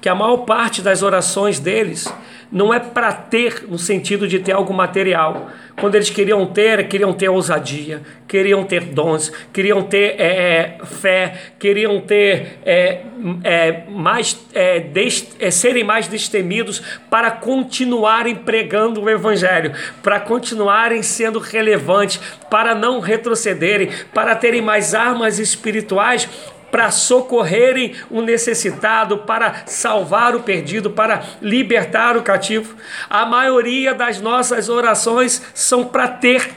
que 0.00 0.08
a 0.08 0.14
maior 0.14 0.38
parte 0.38 0.82
das 0.82 1.02
orações 1.02 1.58
deles 1.58 2.12
não 2.50 2.72
é 2.72 2.80
para 2.80 3.12
ter 3.12 3.64
no 3.68 3.78
sentido 3.78 4.26
de 4.26 4.38
ter 4.38 4.52
algo 4.52 4.72
material. 4.72 5.50
Quando 5.78 5.94
eles 5.94 6.10
queriam 6.10 6.44
ter, 6.46 6.88
queriam 6.88 7.12
ter 7.12 7.28
ousadia, 7.28 8.02
queriam 8.26 8.64
ter 8.64 8.84
dons, 8.84 9.30
queriam 9.52 9.82
ter 9.82 10.20
é, 10.20 10.78
é 10.80 10.84
fé, 10.84 11.34
queriam 11.58 12.00
ter 12.00 12.58
é, 12.64 13.02
é, 13.44 13.82
mais 13.88 14.38
é, 14.54 14.80
des, 14.80 15.36
é, 15.38 15.50
serem 15.50 15.84
mais 15.84 16.08
destemidos 16.08 16.82
para 17.08 17.30
continuarem 17.30 18.34
pregando 18.34 19.02
o 19.02 19.08
evangelho, 19.08 19.72
para 20.02 20.18
continuarem 20.18 21.02
sendo 21.02 21.38
relevantes, 21.38 22.20
para 22.50 22.74
não 22.74 22.98
retrocederem, 22.98 23.90
para 24.12 24.34
terem 24.34 24.60
mais 24.60 24.94
armas 24.94 25.38
espirituais 25.38 26.28
para 26.70 26.90
socorrerem 26.90 27.94
o 28.10 28.20
necessitado, 28.20 29.18
para 29.18 29.62
salvar 29.66 30.34
o 30.34 30.40
perdido, 30.40 30.90
para 30.90 31.22
libertar 31.40 32.16
o 32.16 32.22
cativo. 32.22 32.74
A 33.08 33.24
maioria 33.24 33.94
das 33.94 34.20
nossas 34.20 34.68
orações 34.68 35.42
são 35.54 35.84
para 35.84 36.08
ter, 36.08 36.50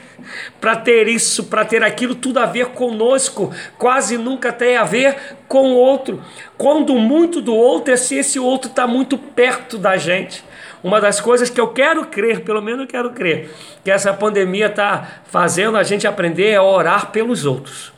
para 0.60 0.76
ter 0.76 1.08
isso, 1.08 1.44
para 1.44 1.64
ter 1.64 1.82
aquilo, 1.82 2.14
tudo 2.14 2.38
a 2.38 2.46
ver 2.46 2.66
conosco, 2.66 3.52
quase 3.78 4.18
nunca 4.18 4.52
tem 4.52 4.76
a 4.76 4.84
ver 4.84 5.16
com 5.48 5.72
o 5.72 5.76
outro. 5.76 6.22
Quando 6.56 6.94
muito 6.94 7.40
do 7.40 7.54
outro 7.54 7.92
é 7.92 7.96
se 7.96 8.16
esse 8.16 8.38
outro 8.38 8.70
está 8.70 8.86
muito 8.86 9.16
perto 9.16 9.78
da 9.78 9.96
gente. 9.96 10.44
Uma 10.82 11.00
das 11.00 11.20
coisas 11.20 11.48
que 11.48 11.60
eu 11.60 11.68
quero 11.68 12.06
crer, 12.06 12.40
pelo 12.40 12.60
menos 12.60 12.80
eu 12.80 12.86
quero 12.88 13.10
crer, 13.10 13.54
que 13.84 13.90
essa 13.90 14.12
pandemia 14.12 14.66
está 14.66 15.22
fazendo 15.26 15.76
a 15.76 15.82
gente 15.84 16.08
aprender 16.08 16.50
é 16.50 16.60
orar 16.60 17.12
pelos 17.12 17.46
outros, 17.46 17.91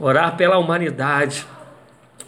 orar 0.00 0.36
pela 0.36 0.56
humanidade, 0.56 1.46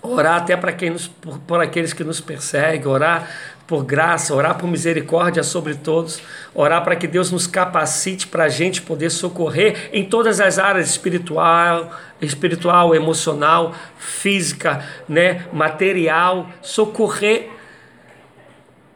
orar 0.02 0.36
até 0.36 0.56
para 0.56 0.72
quem 0.72 0.94
por, 1.20 1.38
por 1.38 1.60
aqueles 1.60 1.92
que 1.92 2.04
nos 2.04 2.20
perseguem, 2.20 2.86
orar 2.86 3.28
por 3.66 3.84
graça, 3.84 4.34
orar 4.34 4.58
por 4.58 4.66
misericórdia 4.66 5.42
sobre 5.42 5.74
todos, 5.74 6.20
orar 6.54 6.84
para 6.84 6.94
que 6.94 7.06
Deus 7.06 7.30
nos 7.30 7.46
capacite 7.46 8.26
para 8.26 8.44
a 8.44 8.48
gente 8.48 8.82
poder 8.82 9.08
socorrer 9.08 9.88
em 9.92 10.04
todas 10.04 10.40
as 10.40 10.58
áreas 10.58 10.90
espiritual, 10.90 11.90
espiritual, 12.20 12.94
emocional, 12.94 13.74
física, 13.96 14.84
né, 15.08 15.46
material, 15.52 16.50
socorrer. 16.60 17.48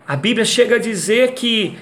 A 0.06 0.14
Bíblia 0.14 0.44
chega 0.44 0.76
a 0.76 0.78
dizer 0.78 1.32
que 1.32 1.78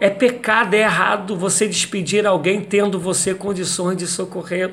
é 0.00 0.08
pecado, 0.08 0.72
é 0.72 0.78
errado 0.78 1.36
você 1.36 1.68
despedir 1.68 2.26
alguém 2.26 2.62
tendo 2.62 2.98
você 2.98 3.34
condições 3.34 3.98
de 3.98 4.06
socorrer. 4.06 4.72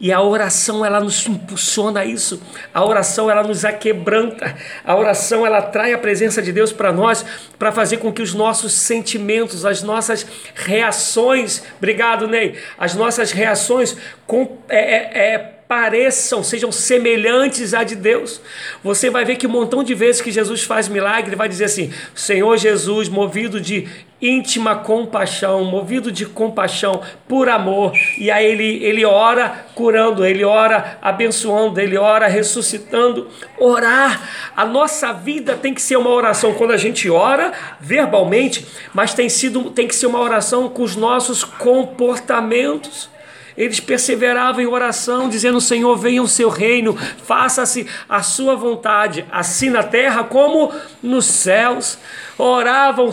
E 0.00 0.12
a 0.12 0.22
oração 0.22 0.84
ela 0.84 1.00
nos 1.00 1.26
impulsiona 1.26 2.00
a 2.00 2.04
isso. 2.04 2.40
A 2.72 2.84
oração 2.84 3.28
ela 3.28 3.42
nos 3.42 3.64
aquebranta. 3.64 4.56
A 4.84 4.94
oração 4.94 5.44
ela 5.44 5.60
trai 5.60 5.92
a 5.92 5.98
presença 5.98 6.40
de 6.40 6.52
Deus 6.52 6.72
para 6.72 6.92
nós, 6.92 7.24
para 7.58 7.72
fazer 7.72 7.96
com 7.96 8.12
que 8.12 8.22
os 8.22 8.32
nossos 8.32 8.72
sentimentos, 8.72 9.64
as 9.64 9.82
nossas 9.82 10.24
reações, 10.54 11.62
obrigado 11.78 12.28
Ney, 12.28 12.54
as 12.78 12.94
nossas 12.94 13.32
reações 13.32 13.96
com, 14.24 14.58
é, 14.68 14.78
é, 14.78 15.34
é 15.34 15.38
pareçam, 15.68 16.42
sejam 16.42 16.72
semelhantes 16.72 17.74
à 17.74 17.84
de 17.84 17.94
Deus. 17.94 18.40
Você 18.82 19.10
vai 19.10 19.24
ver 19.24 19.36
que 19.36 19.46
um 19.46 19.50
montão 19.50 19.84
de 19.84 19.94
vezes 19.94 20.22
que 20.22 20.30
Jesus 20.30 20.62
faz 20.62 20.88
milagre, 20.88 21.28
ele 21.28 21.36
vai 21.36 21.48
dizer 21.48 21.64
assim: 21.64 21.92
Senhor 22.14 22.56
Jesus, 22.56 23.08
movido 23.08 23.60
de 23.60 23.86
íntima 24.20 24.74
compaixão, 24.76 25.64
movido 25.64 26.10
de 26.10 26.26
compaixão, 26.26 27.00
por 27.28 27.48
amor. 27.48 27.92
E 28.18 28.30
aí 28.30 28.46
ele, 28.46 28.84
ele 28.84 29.04
ora 29.04 29.66
curando, 29.74 30.24
ele 30.24 30.44
ora 30.44 30.98
abençoando, 31.00 31.80
ele 31.80 31.96
ora 31.96 32.26
ressuscitando. 32.26 33.28
Orar, 33.58 34.28
a 34.56 34.64
nossa 34.64 35.12
vida 35.12 35.56
tem 35.56 35.72
que 35.72 35.82
ser 35.82 35.96
uma 35.96 36.10
oração 36.10 36.54
quando 36.54 36.72
a 36.72 36.76
gente 36.76 37.08
ora 37.08 37.52
verbalmente, 37.80 38.66
mas 38.92 39.14
tem 39.14 39.28
sido 39.28 39.70
tem 39.70 39.86
que 39.86 39.94
ser 39.94 40.06
uma 40.06 40.20
oração 40.20 40.68
com 40.68 40.82
os 40.82 40.96
nossos 40.96 41.44
comportamentos. 41.44 43.08
Eles 43.56 43.80
perseveravam 43.80 44.60
em 44.60 44.66
oração, 44.66 45.28
dizendo: 45.28 45.60
Senhor, 45.60 45.96
venha 45.96 46.22
o 46.22 46.28
seu 46.28 46.48
reino, 46.48 46.96
faça-se 47.24 47.88
a 48.08 48.22
sua 48.22 48.54
vontade, 48.54 49.26
assim 49.32 49.68
na 49.68 49.82
terra 49.82 50.22
como 50.22 50.72
nos 51.02 51.26
céus. 51.26 51.98
Oravam 52.38 53.10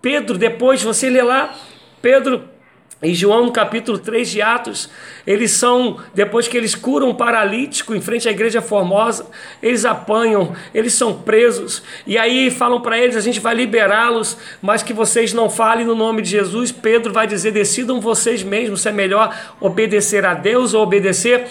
Pedro, 0.00 0.38
depois 0.38 0.82
você 0.82 1.10
lê 1.10 1.22
lá, 1.22 1.54
Pedro 2.00 2.48
em 3.00 3.14
João, 3.14 3.46
no 3.46 3.52
capítulo 3.52 3.96
3 3.96 4.28
de 4.28 4.42
Atos, 4.42 4.90
eles 5.24 5.52
são, 5.52 5.98
depois 6.12 6.48
que 6.48 6.56
eles 6.56 6.74
curam 6.74 7.10
um 7.10 7.14
paralítico 7.14 7.94
em 7.94 8.00
frente 8.00 8.28
à 8.28 8.32
igreja 8.32 8.60
formosa, 8.60 9.26
eles 9.62 9.84
apanham, 9.84 10.52
eles 10.74 10.94
são 10.94 11.22
presos, 11.22 11.80
e 12.04 12.18
aí 12.18 12.50
falam 12.50 12.80
para 12.80 12.98
eles: 12.98 13.14
a 13.14 13.20
gente 13.20 13.38
vai 13.38 13.54
liberá-los, 13.54 14.36
mas 14.60 14.82
que 14.82 14.92
vocês 14.92 15.32
não 15.32 15.48
falem 15.48 15.86
no 15.86 15.94
nome 15.94 16.22
de 16.22 16.30
Jesus. 16.30 16.72
Pedro 16.72 17.12
vai 17.12 17.28
dizer: 17.28 17.52
decidam 17.52 18.00
vocês 18.00 18.42
mesmos 18.42 18.80
se 18.80 18.88
é 18.88 18.92
melhor 18.92 19.32
obedecer 19.60 20.26
a 20.26 20.34
Deus 20.34 20.74
ou 20.74 20.82
obedecer 20.82 21.46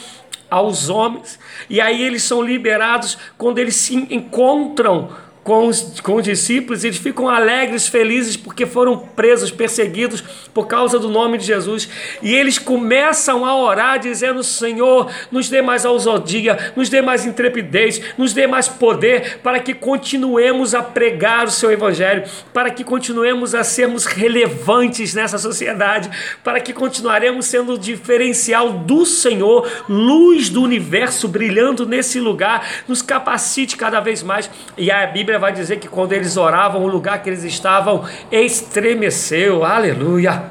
aos 0.49 0.89
homens. 0.89 1.39
E 1.69 1.79
aí 1.79 2.03
eles 2.03 2.23
são 2.23 2.41
liberados 2.41 3.17
quando 3.37 3.59
eles 3.59 3.75
se 3.77 3.95
encontram 3.95 5.15
com 5.47 5.67
os, 5.67 6.01
com 6.01 6.15
os 6.15 6.25
discípulos, 6.25 6.83
eles 6.83 6.97
ficam 6.97 7.29
alegres, 7.29 7.87
felizes, 7.87 8.35
porque 8.35 8.65
foram 8.65 8.97
presos, 8.97 9.49
perseguidos 9.49 10.21
por 10.53 10.67
causa 10.67 10.99
do 10.99 11.07
nome 11.07 11.37
de 11.37 11.45
Jesus. 11.45 11.87
E 12.21 12.35
eles 12.35 12.59
começam 12.59 13.45
a 13.45 13.55
orar, 13.55 13.97
dizendo: 13.97 14.43
Senhor, 14.43 15.09
nos 15.31 15.47
dê 15.47 15.61
mais 15.61 15.85
ousadia, 15.85 16.73
nos 16.75 16.89
dê 16.89 17.01
mais 17.01 17.25
intrepidez, 17.25 18.01
nos 18.17 18.33
dê 18.33 18.45
mais 18.45 18.67
poder, 18.67 19.39
para 19.41 19.61
que 19.61 19.73
continuemos 19.73 20.75
a 20.75 20.83
pregar 20.83 21.45
o 21.45 21.51
seu 21.51 21.71
Evangelho, 21.71 22.25
para 22.53 22.69
que 22.69 22.83
continuemos 22.83 23.55
a 23.55 23.63
sermos 23.63 24.03
relevantes 24.03 25.13
nessa 25.13 25.37
sociedade, 25.37 26.09
para 26.43 26.59
que 26.59 26.73
continuaremos 26.73 27.45
sendo 27.45 27.75
o 27.75 27.79
diferencial 27.79 28.73
do 28.79 29.05
Senhor, 29.05 29.65
luz 29.87 30.49
do 30.49 30.61
universo 30.61 31.25
brilhando 31.25 31.85
nesse 31.85 32.19
lugar. 32.19 32.67
Nos 32.85 33.01
capacite 33.01 33.77
cada 33.77 34.01
vez 34.01 34.21
mais. 34.21 34.49
E 34.77 34.91
a 34.91 35.07
Bíblia 35.07 35.36
Bíblia 35.37 35.39
vai 35.39 35.53
dizer 35.53 35.77
que 35.77 35.87
quando 35.87 36.13
eles 36.13 36.35
oravam, 36.35 36.83
o 36.83 36.87
lugar 36.87 37.21
que 37.21 37.29
eles 37.29 37.43
estavam 37.43 38.03
estremeceu. 38.31 39.63
Aleluia! 39.63 40.43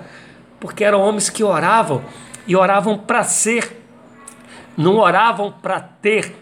Porque 0.59 0.85
eram 0.85 1.01
homens 1.01 1.29
que 1.29 1.43
oravam 1.45 2.03
e 2.47 2.57
oravam 2.57 2.97
para 2.97 3.23
ser, 3.25 3.83
não 4.77 4.97
oravam 4.97 5.53
para 5.53 5.81
ter. 5.81 6.35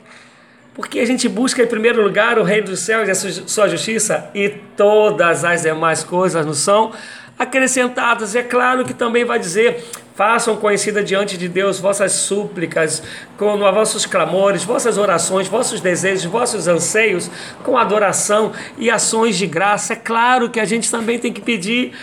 Porque 0.74 0.98
a 0.98 1.06
gente 1.06 1.28
busca 1.28 1.62
em 1.62 1.66
primeiro 1.66 2.02
lugar 2.02 2.38
o 2.38 2.42
reino 2.42 2.66
dos 2.66 2.80
céus 2.80 3.08
e 3.08 3.10
a 3.10 3.14
sua 3.14 3.68
justiça, 3.68 4.30
e 4.34 4.48
todas 4.48 5.44
as 5.44 5.62
demais 5.62 6.02
coisas 6.04 6.44
não 6.44 6.54
são 6.54 6.92
acrescentadas. 7.38 8.34
É 8.34 8.42
claro 8.42 8.84
que 8.84 8.92
também 8.92 9.24
vai 9.24 9.38
dizer: 9.38 9.84
Façam 10.14 10.56
conhecida 10.56 11.02
diante 11.02 11.36
de 11.36 11.48
Deus 11.48 11.80
vossas 11.80 12.12
súplicas, 12.12 13.02
com 13.36 13.58
vossos 13.58 14.06
clamores, 14.06 14.62
vossas 14.62 14.96
orações, 14.96 15.48
vossos 15.48 15.80
desejos, 15.80 16.24
vossos 16.24 16.68
anseios, 16.68 17.28
com 17.64 17.76
adoração 17.76 18.52
e 18.78 18.88
ações 18.90 19.36
de 19.36 19.44
graça. 19.44 19.94
É 19.94 19.96
claro 19.96 20.48
que 20.48 20.60
a 20.60 20.64
gente 20.64 20.88
também 20.88 21.18
tem 21.18 21.32
que 21.32 21.40
pedir, 21.40 21.94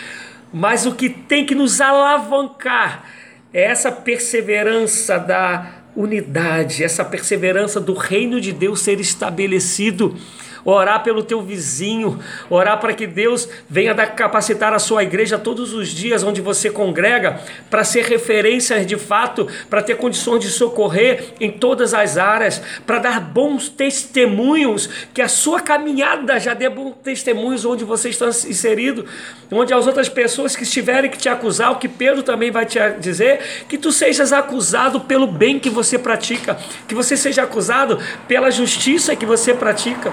mas 0.51 0.86
o 0.86 0.93
que 0.93 1.09
tem 1.09 1.45
que 1.45 1.55
nos 1.55 1.80
alavancar 1.80 3.05
é 3.53 3.64
essa 3.64 3.89
perseverança 3.89 5.18
da 5.18 5.82
unidade, 5.95 6.84
essa 6.84 7.05
perseverança 7.05 7.80
do 7.80 7.93
reino 7.93 8.41
de 8.41 8.51
Deus 8.51 8.82
ser 8.82 8.99
estabelecido 8.99 10.18
orar 10.64 11.03
pelo 11.03 11.24
teu 11.24 11.41
vizinho, 11.41 12.20
orar 12.49 12.80
para 12.80 12.93
que 12.93 13.07
Deus 13.07 13.47
venha 13.70 13.95
capacitar 14.07 14.74
a 14.74 14.80
sua 14.80 15.03
igreja 15.03 15.38
todos 15.38 15.74
os 15.74 15.89
dias 15.89 16.24
onde 16.24 16.41
você 16.41 16.70
congrega, 16.70 17.39
para 17.70 17.84
ser 17.84 18.05
referência 18.05 18.84
de 18.86 18.97
fato, 18.97 19.47
para 19.70 19.82
ter 19.82 19.95
condições 19.95 20.41
de 20.41 20.49
socorrer 20.49 21.34
em 21.39 21.51
todas 21.51 21.93
as 21.93 22.18
áreas, 22.18 22.62
para 22.86 22.99
dar 22.99 23.20
bons 23.20 23.70
testemunhos, 23.70 24.89
que 25.14 25.22
a 25.22 25.28
sua 25.28 25.62
caminhada 25.62 26.39
já 26.39 26.53
dê 26.53 26.70
bons 26.70 26.95
testemunhos 27.03 27.66
onde 27.66 27.84
você 27.84 28.09
está 28.09 28.28
inserido, 28.28 29.05
onde 29.51 29.74
as 29.74 29.88
outras 29.88 30.09
pessoas 30.09 30.55
que 30.55 30.64
estiverem 30.64 31.09
que 31.09 31.18
te 31.18 31.30
acusar, 31.30 31.72
o 31.72 31.76
que 31.76 31.88
Pedro 31.88 32.24
também 32.24 32.51
vai 32.51 32.66
te 32.66 32.80
dizer, 32.99 33.66
que 33.68 33.78
tu 33.78 33.91
sejas 33.91 34.32
acusado 34.34 35.01
pelo 35.01 35.28
bem 35.28 35.59
que 35.59 35.70
você 35.70 35.97
pratica, 35.97 36.57
que 36.88 36.95
você 36.95 37.18
seja 37.18 37.43
acusado 37.43 37.99
pela 38.28 38.51
justiça 38.51 39.16
que 39.16 39.26
você 39.26 39.53
pratica. 39.53 40.12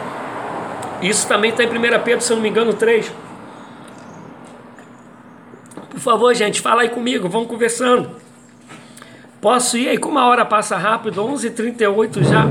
Isso 1.00 1.28
também 1.28 1.50
está 1.50 1.62
em 1.62 1.68
1 1.68 1.70
Pedro, 2.04 2.20
se 2.20 2.32
eu 2.32 2.36
não 2.36 2.42
me 2.42 2.48
engano, 2.48 2.74
3. 2.74 3.10
Por 5.90 6.00
favor, 6.00 6.34
gente, 6.34 6.60
fala 6.60 6.82
aí 6.82 6.88
comigo, 6.88 7.28
vamos 7.28 7.48
conversando. 7.48 8.10
Posso 9.40 9.76
ir 9.76 9.88
aí? 9.88 9.98
Como 9.98 10.18
a 10.18 10.26
hora 10.26 10.44
passa 10.44 10.76
rápido, 10.76 11.22
11h38 11.22 12.22
já. 12.24 12.48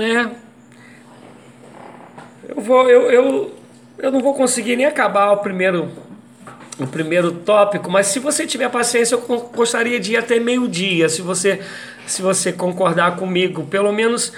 É. 0.00 0.30
Eu, 2.48 2.60
vou, 2.60 2.88
eu, 2.88 3.10
eu, 3.10 3.54
eu 3.98 4.10
não 4.10 4.20
vou 4.20 4.34
conseguir 4.34 4.76
nem 4.76 4.86
acabar 4.86 5.32
o 5.32 5.38
primeiro, 5.38 5.90
o 6.78 6.86
primeiro 6.86 7.32
tópico, 7.32 7.90
mas 7.90 8.06
se 8.06 8.18
você 8.18 8.46
tiver 8.46 8.68
paciência, 8.68 9.16
eu 9.16 9.20
gostaria 9.54 9.98
de 9.98 10.12
ir 10.12 10.16
até 10.16 10.38
meio-dia, 10.38 11.08
se 11.08 11.22
você, 11.22 11.60
se 12.06 12.22
você 12.22 12.52
concordar 12.52 13.16
comigo. 13.16 13.64
Pelo 13.64 13.92
menos 13.92 14.32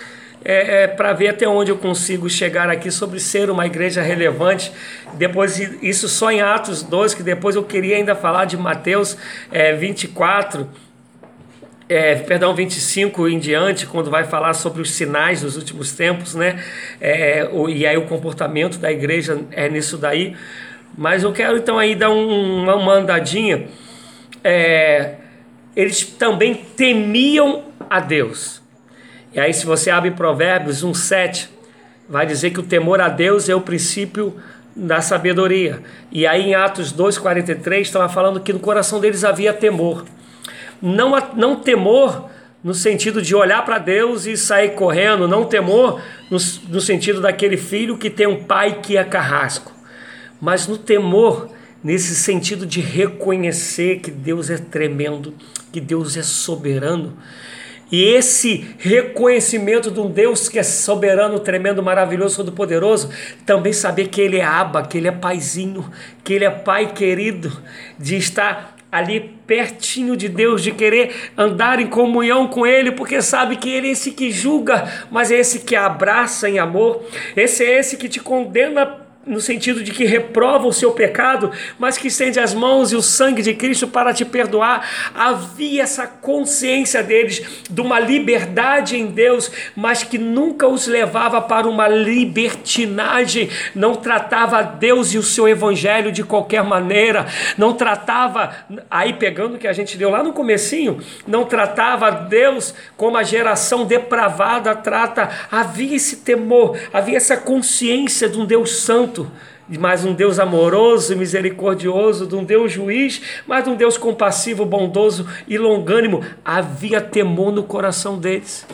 é, 0.45 0.82
é, 0.82 0.86
para 0.86 1.12
ver 1.12 1.28
até 1.28 1.49
onde 1.49 1.70
eu 1.70 1.78
consigo 1.78 2.28
chegar 2.28 2.68
aqui 2.68 2.90
sobre 2.90 3.18
ser 3.18 3.49
uma 3.49 3.64
igreja 3.64 4.03
relevante. 4.03 4.70
Depois, 5.14 5.59
isso 5.82 6.09
só 6.09 6.30
em 6.30 6.42
Atos 6.42 6.82
2, 6.82 7.14
que 7.14 7.22
depois 7.22 7.57
eu 7.57 7.64
queria 7.64 7.97
ainda 7.97 8.14
falar 8.14 8.45
de 8.45 8.57
Mateus 8.57 9.16
é, 9.51 9.72
24. 9.72 10.68
É, 11.88 12.16
perdão, 12.16 12.55
25 12.55 13.28
em 13.28 13.38
diante, 13.38 13.86
quando 13.86 14.11
vai 14.11 14.24
falar 14.24 14.55
sobre 14.55 14.80
os 14.80 14.90
sinais 14.90 15.42
dos 15.42 15.57
últimos 15.57 15.92
tempos, 15.92 16.34
né? 16.34 16.62
É, 17.01 17.49
o, 17.53 17.68
e 17.68 17.86
aí 17.86 17.97
o 17.97 18.07
comportamento 18.07 18.78
da 18.78 18.90
igreja 18.90 19.40
é 19.51 19.68
nisso 19.68 19.99
daí. 19.99 20.34
Mas 20.97 21.22
eu 21.22 21.32
quero 21.32 21.57
então 21.59 21.78
aí 21.78 21.95
dar 21.95 22.11
um, 22.11 22.62
uma, 22.62 22.92
andadinha. 22.92 23.66
É, 24.42 25.14
eles 25.74 26.05
também 26.05 26.55
temiam 26.55 27.64
a 27.90 28.01
Deus. 28.01 28.64
E 29.35 29.41
aí, 29.41 29.53
se 29.53 29.66
você 29.66 29.91
abre 29.91 30.12
Provérbios 30.12 30.85
1,7, 30.85 31.49
vai 32.09 32.24
dizer 32.24 32.51
que 32.51 32.61
o 32.61 32.62
temor 32.62 33.01
a 33.01 33.09
Deus 33.09 33.49
é 33.49 33.55
o 33.55 33.61
princípio 33.61 34.35
da 34.76 35.01
sabedoria. 35.01 35.82
E 36.11 36.26
aí, 36.26 36.43
em 36.43 36.55
Atos 36.55 36.93
2,43, 36.93 37.80
estava 37.80 38.09
falando 38.09 38.41
que 38.41 38.53
no 38.53 38.61
coração 38.61 39.01
deles 39.01 39.24
havia 39.24 39.53
temor. 39.53 40.05
Não, 40.80 41.12
não 41.35 41.57
temor 41.57 42.30
no 42.62 42.72
sentido 42.72 43.20
de 43.20 43.35
olhar 43.35 43.64
para 43.64 43.78
Deus 43.78 44.24
e 44.24 44.37
sair 44.37 44.70
correndo, 44.70 45.28
não 45.28 45.45
temor 45.45 46.01
no, 46.30 46.39
no 46.68 46.80
sentido 46.80 47.20
daquele 47.20 47.57
filho 47.57 47.99
que 47.99 48.09
tem 48.09 48.26
um 48.26 48.43
pai 48.43 48.80
que 48.80 48.97
é 48.97 49.05
carrasco, 49.05 49.72
mas 50.41 50.66
no 50.66 50.78
temor 50.78 51.51
nesse 51.82 52.14
sentido 52.14 52.64
de 52.64 52.80
reconhecer 52.80 54.01
que 54.01 54.11
Deus 54.11 54.49
é 54.49 54.57
tremendo, 54.57 55.35
que 55.70 55.78
Deus 55.78 56.16
é 56.16 56.22
soberano. 56.22 57.12
E 57.95 58.03
esse 58.12 58.74
reconhecimento 58.76 59.88
de 59.88 60.01
um 60.01 60.11
Deus 60.11 60.49
que 60.49 60.59
é 60.59 60.64
soberano, 60.64 61.38
tremendo, 61.38 61.80
maravilhoso, 61.80 62.38
todo-poderoso, 62.38 63.09
também 63.47 63.72
saber 63.72 64.09
que 64.09 64.20
Ele 64.20 64.38
é 64.38 64.45
aba, 64.45 64.82
que 64.82 64.99
Ele 64.99 65.07
é 65.07 65.12
paizinho, 65.12 65.88
que 66.24 66.32
Ele 66.32 66.45
é 66.45 66.51
pai 66.51 66.92
querido, 66.92 67.57
de 67.97 68.16
estar 68.16 68.74
ali 68.90 69.38
pertinho 69.47 70.16
de 70.16 70.28
Deus, 70.28 70.61
de 70.61 70.72
querer 70.72 71.30
andar 71.38 71.78
em 71.78 71.86
comunhão 71.86 72.49
com 72.49 72.66
Ele, 72.66 72.90
porque 72.90 73.22
sabe 73.22 73.59
que 73.59 73.70
Ele 73.70 73.86
é 73.86 73.90
esse 73.92 74.11
que 74.11 74.32
julga, 74.32 75.07
mas 75.09 75.30
é 75.30 75.36
esse 75.36 75.61
que 75.61 75.76
abraça 75.76 76.51
em 76.51 76.59
amor, 76.59 77.01
esse 77.36 77.62
é 77.62 77.78
esse 77.78 77.97
que 77.97 78.09
te 78.09 78.18
condena 78.18 79.04
no 79.27 79.41
sentido 79.41 79.83
de 79.83 79.91
que 79.91 80.05
reprova 80.05 80.66
o 80.66 80.72
seu 80.72 80.93
pecado, 80.93 81.51
mas 81.79 81.97
que 81.97 82.09
estende 82.09 82.39
as 82.39 82.53
mãos 82.53 82.93
e 82.93 82.97
o 82.97 83.03
sangue 83.03 83.43
de 83.43 83.55
Cristo 83.55 83.89
para 83.89 84.12
te 84.12 84.25
perdoar. 84.25 84.89
Havia 85.14 85.83
essa 85.83 86.07
consciência 86.07 87.03
deles 87.03 87.43
de 87.70 87.81
uma 87.81 87.99
liberdade 87.99 88.97
em 88.97 89.07
Deus, 89.07 89.51
mas 89.75 90.03
que 90.03 90.18
nunca 90.18 90.68
os 90.68 90.87
levava 90.87 91.41
para 91.41 91.68
uma 91.68 91.89
libertinagem, 91.89 93.49
não 93.75 93.95
tratava 93.95 94.62
Deus 94.62 95.14
e 95.14 95.18
o 95.18 95.22
seu 95.22 95.49
evangelho 95.49 96.12
de 96.12 96.22
qualquer 96.22 96.62
maneira, 96.62 97.27
não 97.57 97.72
tratava, 97.75 98.55
aí 98.91 99.14
pegando 99.14 99.57
o 99.57 99.59
que 99.59 99.68
a 99.68 99.72
gente 99.72 99.97
deu 99.97 100.11
lá 100.11 100.22
no 100.22 100.33
comecinho, 100.33 101.01
não 101.27 101.45
tratava 101.45 102.11
Deus 102.11 102.75
como 102.97 103.16
a 103.16 103.22
geração 103.22 103.85
depravada 103.85 104.75
trata. 104.75 105.31
Havia 105.51 105.97
esse 105.97 106.16
temor, 106.16 106.77
havia 106.93 107.16
essa 107.16 107.37
consciência 107.37 108.29
de 108.29 108.39
um 108.39 108.45
Deus 108.45 108.83
santo 108.83 109.14
santo, 109.15 109.31
mas 109.79 110.05
um 110.05 110.12
Deus 110.12 110.39
amoroso 110.39 111.12
e 111.12 111.17
misericordioso, 111.17 112.27
de 112.27 112.35
um 112.35 112.45
Deus 112.45 112.73
juiz, 112.73 113.23
mas 113.47 113.65
de 113.65 113.71
um 113.71 113.77
Deus 113.77 113.97
compassivo, 113.97 114.67
bondoso 114.67 115.27
e 115.47 115.57
longânimo. 115.57 116.23
Havia 116.45 117.01
temor 117.01 117.53
no 117.53 117.62
coração 117.62 118.19
deles. 118.19 118.67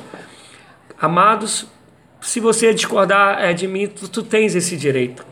Amados, 0.98 1.66
se 2.20 2.40
você 2.40 2.72
discordar 2.72 3.42
é, 3.42 3.52
de 3.52 3.68
mim, 3.68 3.86
tu, 3.86 4.08
tu 4.08 4.22
tens 4.22 4.54
esse 4.54 4.76
direito. 4.76 5.24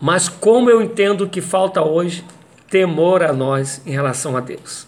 Mas 0.00 0.28
como 0.28 0.68
eu 0.70 0.82
entendo 0.82 1.28
que 1.28 1.40
falta 1.40 1.82
hoje 1.82 2.24
temor 2.68 3.22
a 3.22 3.32
nós 3.32 3.80
em 3.86 3.92
relação 3.92 4.36
a 4.36 4.40
Deus. 4.40 4.86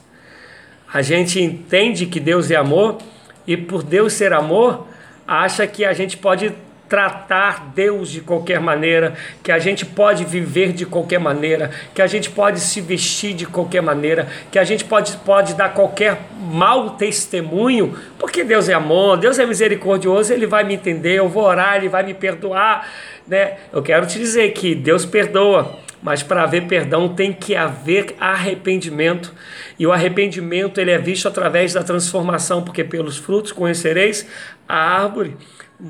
A 0.92 1.02
gente 1.02 1.40
entende 1.40 2.06
que 2.06 2.18
Deus 2.18 2.50
é 2.50 2.56
amor 2.56 2.98
e 3.46 3.56
por 3.56 3.82
Deus 3.82 4.12
ser 4.12 4.32
amor, 4.32 4.86
acha 5.26 5.66
que 5.66 5.84
a 5.84 5.92
gente 5.92 6.16
pode 6.16 6.52
tratar 6.88 7.72
Deus 7.74 8.10
de 8.10 8.20
qualquer 8.20 8.60
maneira, 8.60 9.14
que 9.42 9.50
a 9.50 9.58
gente 9.58 9.84
pode 9.84 10.24
viver 10.24 10.72
de 10.72 10.86
qualquer 10.86 11.18
maneira, 11.18 11.70
que 11.94 12.00
a 12.00 12.06
gente 12.06 12.30
pode 12.30 12.60
se 12.60 12.80
vestir 12.80 13.34
de 13.34 13.46
qualquer 13.46 13.82
maneira, 13.82 14.28
que 14.50 14.58
a 14.58 14.64
gente 14.64 14.84
pode, 14.84 15.16
pode 15.18 15.54
dar 15.54 15.70
qualquer 15.74 16.18
mau 16.38 16.90
testemunho, 16.90 17.96
porque 18.18 18.44
Deus 18.44 18.68
é 18.68 18.74
amor, 18.74 19.16
Deus 19.16 19.38
é 19.38 19.46
misericordioso, 19.46 20.32
Ele 20.32 20.46
vai 20.46 20.64
me 20.64 20.74
entender, 20.74 21.14
eu 21.14 21.28
vou 21.28 21.44
orar, 21.44 21.76
Ele 21.76 21.88
vai 21.88 22.02
me 22.02 22.14
perdoar. 22.14 22.88
Né? 23.26 23.56
Eu 23.72 23.82
quero 23.82 24.06
te 24.06 24.18
dizer 24.18 24.52
que 24.52 24.74
Deus 24.74 25.04
perdoa, 25.04 25.78
mas 26.02 26.22
para 26.22 26.44
haver 26.44 26.66
perdão 26.66 27.08
tem 27.08 27.32
que 27.32 27.56
haver 27.56 28.14
arrependimento. 28.20 29.34
E 29.78 29.86
o 29.86 29.92
arrependimento 29.92 30.80
ele 30.80 30.92
é 30.92 30.98
visto 30.98 31.26
através 31.26 31.72
da 31.72 31.82
transformação, 31.82 32.62
porque 32.62 32.84
pelos 32.84 33.16
frutos 33.16 33.50
conhecereis 33.50 34.26
a 34.68 34.76
árvore. 34.76 35.36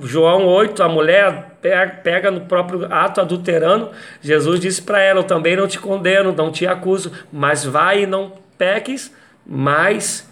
João 0.03 0.45
8, 0.47 0.83
a 0.83 0.89
mulher 0.89 1.59
pega 2.03 2.31
no 2.31 2.41
próprio 2.43 2.93
ato 2.93 3.21
adulterando. 3.21 3.91
Jesus 4.21 4.59
disse 4.59 4.83
para 4.83 5.01
ela: 5.01 5.21
Eu 5.21 5.25
também 5.25 5.57
não 5.57 5.69
te 5.69 5.79
condeno, 5.79 6.33
não 6.33 6.51
te 6.51 6.67
acuso, 6.67 7.13
mas 7.33 7.65
vai 7.65 8.03
e 8.03 8.07
não 8.07 8.33
peques 8.59 9.15
mais. 9.47 10.29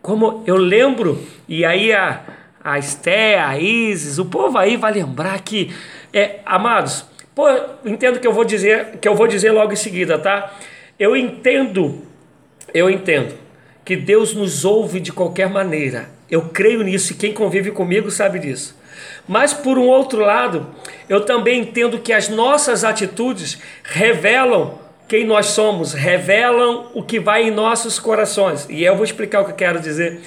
Como 0.00 0.42
eu 0.46 0.56
lembro, 0.56 1.22
e 1.46 1.64
aí 1.64 1.92
a, 1.92 2.22
a 2.64 2.78
Esté, 2.78 3.38
a 3.38 3.58
Isis, 3.58 4.18
o 4.18 4.24
povo 4.24 4.56
aí 4.56 4.78
vai 4.78 4.92
lembrar 4.92 5.38
que, 5.40 5.74
é, 6.10 6.40
amados, 6.46 7.04
pô, 7.34 7.44
entendo 7.84 8.18
que 8.18 8.26
eu 8.26 8.32
vou 8.32 8.44
dizer, 8.44 8.96
que 8.98 9.06
eu 9.06 9.14
vou 9.14 9.26
dizer 9.26 9.50
logo 9.52 9.72
em 9.72 9.76
seguida, 9.76 10.18
tá? 10.18 10.50
Eu 10.98 11.14
entendo, 11.14 12.02
eu 12.72 12.88
entendo 12.88 13.34
que 13.84 13.94
Deus 13.94 14.34
nos 14.34 14.64
ouve 14.64 15.00
de 15.00 15.12
qualquer 15.12 15.50
maneira 15.50 16.19
eu 16.30 16.42
creio 16.42 16.82
nisso 16.82 17.12
e 17.12 17.16
quem 17.16 17.32
convive 17.32 17.70
comigo 17.70 18.10
sabe 18.10 18.38
disso. 18.38 18.78
Mas 19.26 19.52
por 19.52 19.78
um 19.78 19.86
outro 19.86 20.20
lado, 20.20 20.66
eu 21.08 21.20
também 21.20 21.60
entendo 21.60 21.98
que 21.98 22.12
as 22.12 22.28
nossas 22.28 22.84
atitudes 22.84 23.58
revelam 23.82 24.78
quem 25.08 25.24
nós 25.24 25.46
somos, 25.46 25.92
revelam 25.92 26.90
o 26.94 27.02
que 27.02 27.18
vai 27.18 27.48
em 27.48 27.50
nossos 27.50 27.98
corações. 27.98 28.66
E 28.70 28.84
eu 28.84 28.94
vou 28.94 29.04
explicar 29.04 29.40
o 29.40 29.44
que 29.44 29.50
eu 29.50 29.56
quero 29.56 29.80
dizer. 29.80 30.20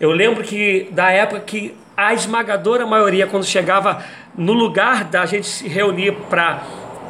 Eu 0.00 0.10
lembro 0.10 0.42
que 0.42 0.88
da 0.90 1.10
época 1.10 1.40
que 1.40 1.74
a 1.96 2.14
esmagadora 2.14 2.86
maioria, 2.86 3.26
quando 3.26 3.44
chegava 3.44 4.02
no 4.36 4.52
lugar 4.52 5.04
da 5.04 5.24
gente 5.26 5.46
se 5.46 5.68
reunir 5.68 6.12
para 6.28 6.62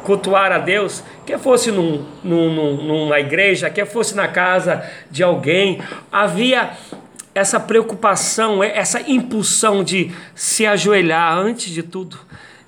cultuar 0.03 0.51
a 0.51 0.59
Deus, 0.59 1.03
quer 1.25 1.39
fosse 1.39 1.71
num, 1.71 2.05
num, 2.23 2.75
numa 2.83 3.19
igreja, 3.19 3.69
quer 3.69 3.85
fosse 3.85 4.15
na 4.15 4.27
casa 4.27 4.87
de 5.09 5.23
alguém, 5.23 5.81
havia 6.11 6.71
essa 7.35 7.59
preocupação, 7.59 8.63
é, 8.63 8.77
essa 8.77 9.01
impulsão 9.01 9.83
de 9.83 10.11
se 10.33 10.65
ajoelhar 10.65 11.37
antes 11.37 11.69
de 11.71 11.83
tudo 11.83 12.17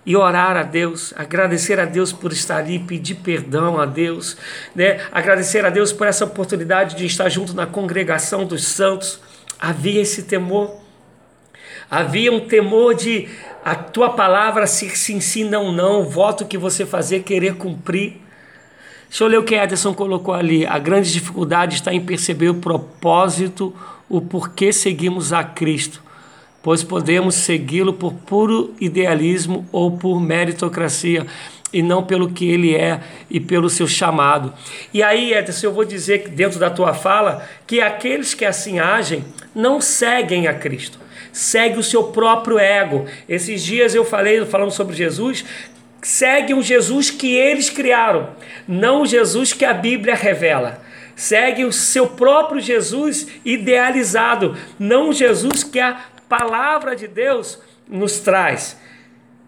e 0.05 0.15
orar 0.15 0.57
a 0.57 0.63
Deus, 0.63 1.13
agradecer 1.17 1.79
a 1.79 1.85
Deus 1.85 2.11
por 2.11 2.33
estar 2.33 2.57
ali, 2.57 2.79
pedir 2.79 3.15
perdão 3.15 3.79
a 3.79 3.85
Deus, 3.85 4.37
né? 4.75 5.01
agradecer 5.11 5.65
a 5.65 5.69
Deus 5.69 5.91
por 5.91 6.05
essa 6.05 6.25
oportunidade 6.25 6.95
de 6.95 7.05
estar 7.05 7.29
junto 7.29 7.53
na 7.53 7.65
congregação 7.65 8.45
dos 8.45 8.65
santos. 8.65 9.19
Havia 9.59 10.01
esse 10.01 10.23
temor, 10.23 10.77
havia 11.89 12.31
um 12.31 12.41
temor 12.41 12.93
de 12.93 13.27
a 13.65 13.75
tua 13.75 14.11
palavra 14.11 14.67
ser 14.67 14.95
sim, 14.97 15.19
sim, 15.19 15.43
não, 15.43 15.71
não, 15.71 16.01
o 16.01 16.09
voto 16.09 16.45
que 16.45 16.57
você 16.57 16.85
fazer, 16.85 17.23
querer 17.23 17.55
cumprir. 17.55 18.21
Deixa 19.09 19.23
eu 19.23 19.27
ler 19.27 19.39
o 19.39 19.43
que 19.43 19.55
Ederson 19.55 19.93
colocou 19.93 20.33
ali. 20.33 20.65
A 20.65 20.77
grande 20.77 21.11
dificuldade 21.11 21.75
está 21.75 21.93
em 21.93 22.01
perceber 22.01 22.49
o 22.49 22.55
propósito 22.55 23.73
o 24.09 24.21
porquê 24.21 24.71
seguimos 24.71 25.33
a 25.33 25.43
Cristo, 25.43 26.01
pois 26.63 26.83
podemos 26.83 27.35
segui-lo 27.35 27.93
por 27.93 28.13
puro 28.13 28.73
idealismo 28.79 29.67
ou 29.71 29.91
por 29.97 30.19
meritocracia 30.19 31.25
e 31.71 31.81
não 31.81 32.03
pelo 32.03 32.31
que 32.31 32.49
ele 32.49 32.75
é 32.75 33.01
e 33.29 33.39
pelo 33.39 33.69
seu 33.69 33.87
chamado. 33.87 34.53
E 34.93 35.03
aí, 35.03 35.33
Edson, 35.33 35.67
eu 35.67 35.73
vou 35.73 35.83
dizer 35.83 36.29
dentro 36.29 36.59
da 36.59 36.69
tua 36.69 36.93
fala 36.93 37.47
que 37.65 37.81
aqueles 37.81 38.33
que 38.33 38.45
assim 38.45 38.79
agem 38.79 39.23
não 39.53 39.81
seguem 39.81 40.47
a 40.47 40.53
Cristo, 40.53 40.99
segue 41.31 41.77
o 41.77 41.83
seu 41.83 42.05
próprio 42.05 42.57
ego. 42.57 43.05
Esses 43.27 43.61
dias 43.63 43.93
eu 43.93 44.05
falei 44.05 44.45
falando 44.45 44.71
sobre 44.71 44.95
Jesus, 44.95 45.43
segue 46.01 46.53
o 46.53 46.61
Jesus 46.63 47.09
que 47.09 47.35
eles 47.35 47.69
criaram, 47.69 48.29
não 48.67 49.01
o 49.01 49.05
Jesus 49.05 49.51
que 49.51 49.65
a 49.65 49.73
Bíblia 49.73 50.15
revela 50.15 50.86
segue 51.17 51.65
o 51.65 51.73
seu 51.73 52.07
próprio 52.07 52.61
Jesus 52.61 53.27
idealizado, 53.43 54.55
não 54.77 55.09
o 55.09 55.13
Jesus 55.13 55.63
que 55.63 55.79
a 55.79 55.99
palavra 56.29 56.95
de 56.95 57.07
Deus 57.07 57.59
nos 57.89 58.19
traz. 58.19 58.79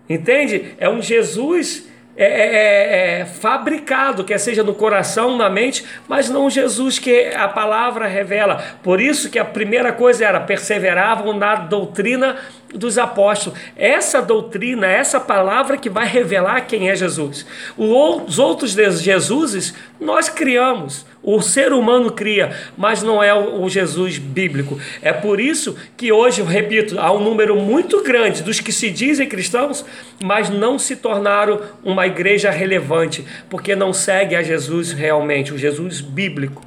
Entende? 0.09 0.73
É 0.79 0.89
um 0.89 1.01
Jesus 1.01 1.87
é, 2.17 2.25
é, 2.25 2.27
é, 2.27 3.19
é, 3.21 3.25
fabricado, 3.25 4.25
quer 4.25 4.37
seja 4.39 4.61
no 4.61 4.73
coração, 4.73 5.37
na 5.37 5.49
mente, 5.49 5.85
mas 6.05 6.29
não 6.29 6.49
Jesus 6.49 6.99
que 6.99 7.27
a 7.27 7.47
palavra 7.47 8.07
revela. 8.07 8.61
Por 8.83 8.99
isso 8.99 9.29
que 9.29 9.39
a 9.39 9.45
primeira 9.45 9.93
coisa 9.93 10.25
era 10.25 10.41
perseveravam 10.41 11.31
na 11.31 11.55
doutrina 11.55 12.35
dos 12.75 12.97
apóstolos. 12.97 13.57
Essa 13.73 14.21
doutrina, 14.21 14.85
essa 14.85 15.17
palavra 15.17 15.77
que 15.77 15.89
vai 15.89 16.05
revelar 16.05 16.67
quem 16.67 16.89
é 16.89 16.95
Jesus. 16.95 17.45
Os 17.77 18.37
outros 18.37 18.73
Jesuses 18.73 19.73
nós 19.97 20.27
criamos, 20.27 21.05
o 21.21 21.41
ser 21.41 21.73
humano 21.73 22.11
cria, 22.11 22.55
mas 22.77 23.03
não 23.03 23.21
é 23.21 23.33
o 23.33 23.67
Jesus 23.67 24.17
bíblico. 24.17 24.79
É 25.01 25.11
por 25.11 25.39
isso 25.39 25.75
que 25.97 26.11
hoje, 26.11 26.41
eu 26.41 26.45
repito, 26.45 26.99
há 26.99 27.11
um 27.11 27.23
número 27.23 27.55
muito 27.57 28.01
grande 28.03 28.41
dos 28.41 28.59
que 28.59 28.71
se 28.71 28.89
dizem 28.89 29.27
cristãos, 29.27 29.85
mas 30.23 30.49
não 30.49 30.79
se 30.79 30.95
tornaram 30.95 31.61
uma 31.83 32.07
igreja 32.07 32.49
relevante, 32.49 33.25
porque 33.49 33.75
não 33.75 33.91
segue 33.91 34.35
a 34.35 34.41
Jesus 34.41 34.91
realmente, 34.91 35.53
o 35.53 35.57
Jesus 35.57 36.01
bíblico. 36.01 36.63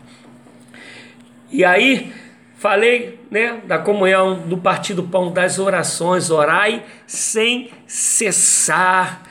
E 1.51 1.65
aí, 1.65 2.13
Falei 2.63 3.19
né, 3.29 3.61
da 3.65 3.77
comunhão, 3.77 4.39
do 4.47 4.57
partido 4.57 5.03
pão, 5.03 5.33
das 5.33 5.59
orações, 5.59 6.31
orai 6.31 6.85
sem 7.09 7.73
cessar. 7.89 9.25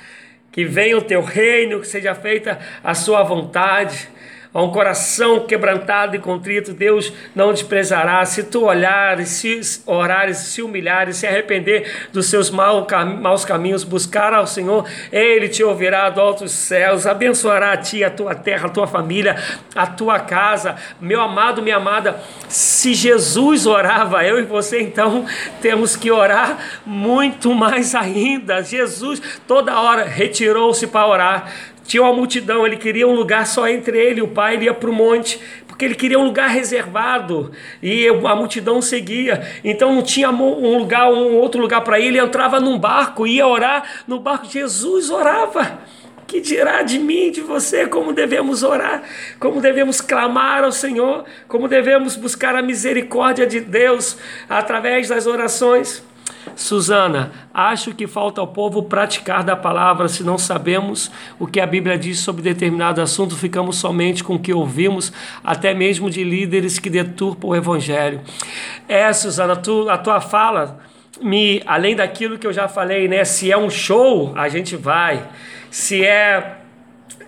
Que 0.52 0.66
venha 0.66 0.98
o 0.98 1.02
teu 1.02 1.22
reino, 1.22 1.80
que 1.80 1.88
seja 1.88 2.14
feita 2.14 2.60
a 2.84 2.94
sua 2.94 3.24
vontade 3.24 4.10
a 4.54 4.62
um 4.62 4.70
coração 4.70 5.40
quebrantado 5.42 6.16
e 6.16 6.20
contrito, 6.20 6.74
Deus 6.74 7.12
não 7.34 7.54
desprezará. 7.54 8.24
Se 8.26 8.44
tu 8.44 8.66
olhares, 8.66 9.30
se 9.30 9.62
orares, 9.86 10.38
se 10.38 10.62
humilhares, 10.62 11.18
se 11.18 11.26
arrepender 11.26 12.10
dos 12.12 12.26
seus 12.26 12.50
maus 12.50 13.46
caminhos, 13.46 13.86
buscar 13.86 14.34
ao 14.34 14.46
Senhor, 14.46 14.86
Ele 15.10 15.48
te 15.48 15.64
ouvirá 15.64 16.10
do 16.10 16.20
altos 16.20 16.52
céus, 16.52 17.08
abençoará 17.08 17.72
a 17.72 17.78
ti, 17.78 18.04
a 18.04 18.10
tua 18.10 18.36
terra, 18.36 18.68
a 18.68 18.70
tua 18.70 18.88
família, 18.88 19.38
a 19.74 19.88
tua 19.88 20.20
casa. 20.20 20.76
Meu 21.00 21.22
amado, 21.22 21.62
minha 21.62 21.78
amada, 21.78 22.22
se 22.50 22.94
Jesus 22.94 23.66
orava, 23.66 24.26
eu 24.26 24.38
e 24.38 24.44
você, 24.44 24.82
então 24.82 25.26
temos 25.62 25.96
que 25.96 26.12
orar 26.12 26.58
muito 26.86 27.54
mais 27.54 27.96
ainda. 27.96 28.62
Jesus 28.62 29.22
toda 29.48 29.80
hora 29.80 30.04
retirou-se 30.04 30.86
para 30.88 31.08
orar 31.08 31.54
tinha 31.84 32.04
uma 32.04 32.14
multidão, 32.14 32.66
ele 32.66 32.78
queria 32.78 33.08
um 33.08 33.14
lugar 33.14 33.46
só 33.46 33.68
entre 33.68 33.98
ele 33.98 34.20
e 34.20 34.24
o 34.24 34.28
pai, 34.28 34.56
ele 34.56 34.66
ia 34.66 34.74
para 34.74 34.90
o 34.90 34.94
monte, 34.94 35.40
porque 35.68 35.84
ele 35.84 35.96
queria 35.96 36.20
um 36.20 36.26
lugar 36.26 36.48
reservado 36.48 37.52
e 37.82 38.08
a 38.08 38.36
multidão 38.36 38.82
seguia. 38.82 39.42
Então 39.64 39.94
não 39.94 40.04
tinha 40.04 40.30
um 40.30 40.78
lugar, 40.78 41.12
um 41.12 41.36
outro 41.36 41.60
lugar 41.60 41.82
para 41.82 42.00
ir, 42.00 42.08
ele 42.08 42.20
entrava 42.20 42.60
num 42.60 42.78
barco, 42.78 43.26
ia 43.26 43.48
orar 43.48 43.84
no 44.08 44.20
barco. 44.20 44.46
Jesus 44.46 45.10
orava. 45.10 45.80
Que 46.28 46.40
dirá 46.40 46.82
de 46.82 46.98
mim, 46.98 47.30
de 47.30 47.42
você, 47.42 47.86
como 47.86 48.14
devemos 48.14 48.64
orar, 48.64 49.04
como 49.38 49.60
devemos 49.60 50.00
clamar 50.00 50.64
ao 50.64 50.72
Senhor, 50.72 51.26
como 51.46 51.68
devemos 51.68 52.16
buscar 52.16 52.56
a 52.56 52.62
misericórdia 52.62 53.46
de 53.46 53.60
Deus 53.60 54.18
através 54.48 55.10
das 55.10 55.28
orações. 55.28 56.02
Susana, 56.56 57.32
acho 57.54 57.94
que 57.94 58.08
falta 58.08 58.42
ao 58.42 58.48
povo 58.48 58.84
praticar 58.84 59.44
da 59.44 59.56
palavra. 59.56 60.08
Se 60.08 60.24
não 60.24 60.38
sabemos 60.38 61.12
o 61.40 61.48
que 61.48 61.60
a 61.60 61.66
Bíblia 61.66 61.98
diz 61.98 62.20
sobre 62.20 62.42
determinado 62.42 63.02
assunto, 63.02 63.36
ficamos 63.36 63.78
somente 63.78 64.24
com 64.24 64.36
o 64.36 64.40
que 64.40 64.54
ouvimos, 64.54 65.12
até 65.44 65.74
mesmo 65.74 66.10
de 66.10 66.24
líderes 66.24 66.80
que 66.80 66.90
deturpam 66.90 67.50
o 67.50 67.56
evangelho. 67.56 68.22
É, 68.88 69.12
Susana, 69.14 69.56
tu, 69.56 69.90
a 69.90 69.98
tua 69.98 70.22
fala, 70.22 70.80
me, 71.22 71.62
além 71.66 71.96
daquilo 71.96 72.38
que 72.38 72.48
eu 72.48 72.54
já 72.54 72.68
falei, 72.68 73.08
né? 73.08 73.24
Se 73.24 73.52
é 73.52 73.58
um 73.58 73.70
show, 73.70 74.34
a 74.36 74.50
gente 74.50 74.76
vai. 74.76 75.28
Se 75.70 76.04
é 76.04 76.58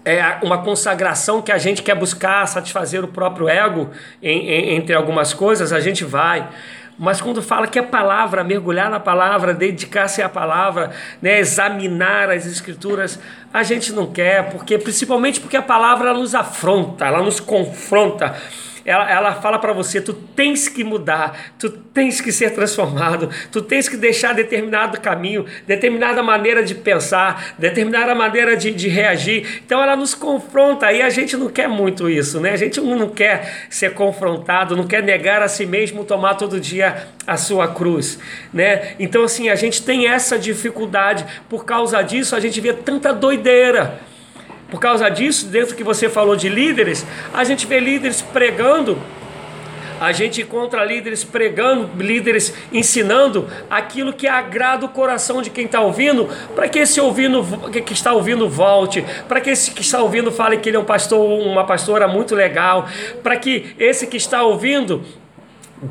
é 0.06 0.40
uma 0.44 0.58
consagração 0.58 1.42
que 1.42 1.52
a 1.52 1.58
gente 1.58 1.82
quer 1.82 1.96
buscar 1.96 2.46
satisfazer 2.46 3.04
o 3.04 3.08
próprio 3.08 3.48
ego 3.48 3.90
em, 4.22 4.50
em, 4.50 4.76
entre 4.76 4.94
algumas 4.94 5.34
coisas, 5.34 5.72
a 5.72 5.80
gente 5.80 6.04
vai. 6.04 6.50
Mas 6.98 7.20
quando 7.20 7.42
fala 7.42 7.68
que 7.68 7.80
a 7.80 7.84
palavra, 7.84 8.44
mergulhar 8.44 8.90
na 8.90 9.00
palavra, 9.00 9.54
dedicar-se 9.54 10.22
à 10.22 10.30
palavra, 10.30 10.92
né, 11.22 11.40
examinar 11.40 12.30
as 12.30 12.46
escrituras, 12.46 13.20
a 13.52 13.64
gente 13.64 13.92
não 13.92 14.08
quer, 14.08 14.52
porque 14.52 14.78
principalmente 14.78 15.40
porque 15.40 15.58
a 15.58 15.62
palavra 15.62 16.14
nos 16.14 16.36
afronta, 16.36 17.06
ela 17.06 17.22
nos 17.22 17.40
confronta 17.40 18.36
ela, 18.86 19.10
ela 19.10 19.36
fala 19.36 19.58
para 19.58 19.74
você: 19.74 20.02
tu 20.02 20.14
tens 20.14 20.68
que 20.68 20.84
mudar, 20.84 21.54
tu 21.58 21.70
tens 21.70 22.20
que 22.20 22.32
ser 22.32 22.52
transformado, 22.52 23.30
tu 23.52 23.62
tens 23.62 23.88
que 23.88 23.96
deixar 23.96 24.34
determinado 24.34 25.00
caminho, 25.00 25.46
determinada 25.66 26.22
maneira 26.22 26.64
de 26.64 26.76
pensar, 26.76 27.56
determinada 27.58 28.14
maneira 28.14 28.58
de, 28.58 28.72
de 28.72 28.90
reagir. 28.90 29.62
Então 29.66 29.82
ela 29.82 29.96
nos 29.96 30.14
confronta 30.14 30.92
e 30.92 31.02
a 31.02 31.10
gente 31.10 31.38
não 31.38 31.50
quer 31.50 31.68
muito 31.68 32.10
isso, 32.10 32.40
né? 32.40 32.52
A 32.52 32.58
gente 32.58 32.80
não 32.82 33.10
quer 33.10 33.68
ser 33.70 33.94
confrontado, 33.94 34.76
não 34.76 34.88
quer 34.88 35.02
negar 35.02 35.42
a 35.42 35.48
si 35.48 35.66
mesmo, 35.66 36.04
tomar 36.04 36.36
todo 36.36 36.60
dia 36.60 37.08
a 37.26 37.38
sua 37.38 37.68
cruz, 37.68 38.20
né? 38.54 38.96
Então 39.00 39.24
assim, 39.24 39.50
a 39.50 39.56
gente 39.56 39.82
tem 39.82 40.08
essa 40.08 40.38
dificuldade, 40.38 41.26
por 41.50 41.66
causa 41.66 42.02
disso 42.02 42.36
a 42.36 42.40
gente 42.40 42.60
vê 42.60 42.74
tanta 42.74 43.14
doideira. 43.14 44.13
Por 44.74 44.80
causa 44.80 45.08
disso, 45.08 45.46
dentro 45.50 45.76
que 45.76 45.84
você 45.84 46.10
falou 46.10 46.36
de 46.36 46.50
líderes, 46.50 47.06
a 47.32 47.44
gente 47.44 47.68
vê 47.68 47.80
líderes 47.80 48.24
pregando 48.24 48.98
a 50.02 50.12
gente 50.12 50.42
encontra 50.42 50.84
líderes 50.84 51.24
pregando, 51.24 51.90
líderes 52.04 52.54
ensinando 52.74 53.48
aquilo 53.70 54.12
que 54.12 54.28
agrada 54.28 54.86
o 54.86 54.90
coração 54.90 55.42
de 55.42 55.50
quem 55.50 55.66
está 55.66 55.80
ouvindo, 55.80 56.28
para 56.56 56.68
que 56.68 56.80
esse 56.80 57.00
ouvindo, 57.00 57.42
que 57.70 57.94
está 57.94 58.12
ouvindo 58.12 58.50
volte, 58.50 59.06
para 59.30 59.40
que 59.40 59.52
esse 59.52 59.72
que 59.72 59.82
está 59.82 60.02
ouvindo 60.02 60.30
fale 60.30 60.58
que 60.58 60.70
ele 60.70 60.76
é 60.76 60.80
um 60.80 60.84
pastor, 60.84 61.22
uma 61.22 61.64
pastora 61.66 62.06
muito 62.06 62.36
legal, 62.36 62.90
para 63.22 63.38
que 63.38 63.76
esse 63.80 64.08
que 64.08 64.18
está 64.18 64.44
ouvindo 64.44 65.06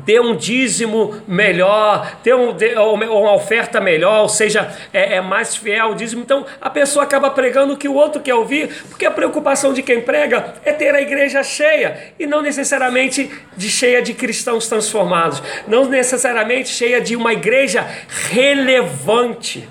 dê 0.05 0.19
um 0.19 0.35
dízimo 0.35 1.21
melhor, 1.27 2.17
dê, 2.23 2.33
um, 2.33 2.53
dê 2.53 2.75
uma 2.75 3.33
oferta 3.33 3.79
melhor, 3.79 4.21
ou 4.21 4.29
seja, 4.29 4.71
é, 4.91 5.15
é, 5.15 5.21
mais 5.21 5.55
fiel 5.55 5.91
o 5.91 5.95
dízimo. 5.95 6.21
Então 6.23 6.45
a 6.59 6.69
pessoa 6.69 7.03
acaba 7.03 7.29
pregando 7.29 7.73
o 7.73 7.77
que 7.77 7.87
o 7.87 7.93
outro 7.93 8.21
quer 8.21 8.35
ouvir, 8.35 8.69
porque 8.89 9.05
a 9.05 9.11
preocupação 9.11 9.73
de 9.73 9.83
quem 9.83 10.01
prega 10.01 10.55
é 10.65 10.71
ter 10.71 10.95
a 10.95 11.01
igreja 11.01 11.43
cheia 11.43 12.13
e 12.19 12.25
não 12.25 12.41
necessariamente 12.41 13.29
de 13.55 13.69
cheia 13.69 14.01
de 14.01 14.13
cristãos 14.13 14.67
transformados, 14.67 15.41
não 15.67 15.85
necessariamente 15.85 16.69
cheia 16.69 16.99
de 16.99 17.15
uma 17.15 17.33
igreja 17.33 17.87
relevante 18.31 19.67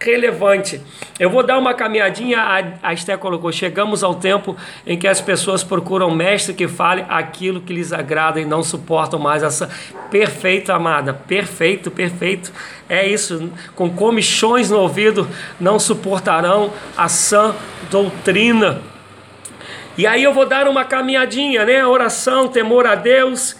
relevante. 0.00 0.80
Eu 1.18 1.28
vou 1.28 1.42
dar 1.42 1.58
uma 1.58 1.74
caminhadinha, 1.74 2.38
a, 2.38 2.88
a 2.88 2.92
Esté 2.92 3.16
colocou, 3.16 3.50
chegamos 3.50 4.04
ao 4.04 4.14
tempo 4.14 4.56
em 4.86 4.96
que 4.96 5.08
as 5.08 5.20
pessoas 5.20 5.64
procuram 5.64 6.10
mestre 6.10 6.54
que 6.54 6.68
fale 6.68 7.04
aquilo 7.08 7.60
que 7.60 7.72
lhes 7.72 7.92
agrada 7.92 8.40
e 8.40 8.44
não 8.44 8.62
suportam 8.62 9.18
mais 9.18 9.42
essa 9.42 9.68
perfeito, 10.10 10.72
amada, 10.72 11.12
perfeito, 11.12 11.90
perfeito. 11.90 12.52
É 12.88 13.06
isso, 13.06 13.50
com 13.74 13.90
comichões 13.90 14.70
no 14.70 14.78
ouvido 14.78 15.28
não 15.60 15.78
suportarão 15.78 16.72
a 16.96 17.08
sã 17.08 17.54
doutrina. 17.90 18.80
E 19.96 20.06
aí 20.06 20.22
eu 20.22 20.32
vou 20.32 20.46
dar 20.46 20.68
uma 20.68 20.84
caminhadinha, 20.84 21.64
né? 21.64 21.84
Oração, 21.84 22.46
temor 22.46 22.86
a 22.86 22.94
Deus. 22.94 23.56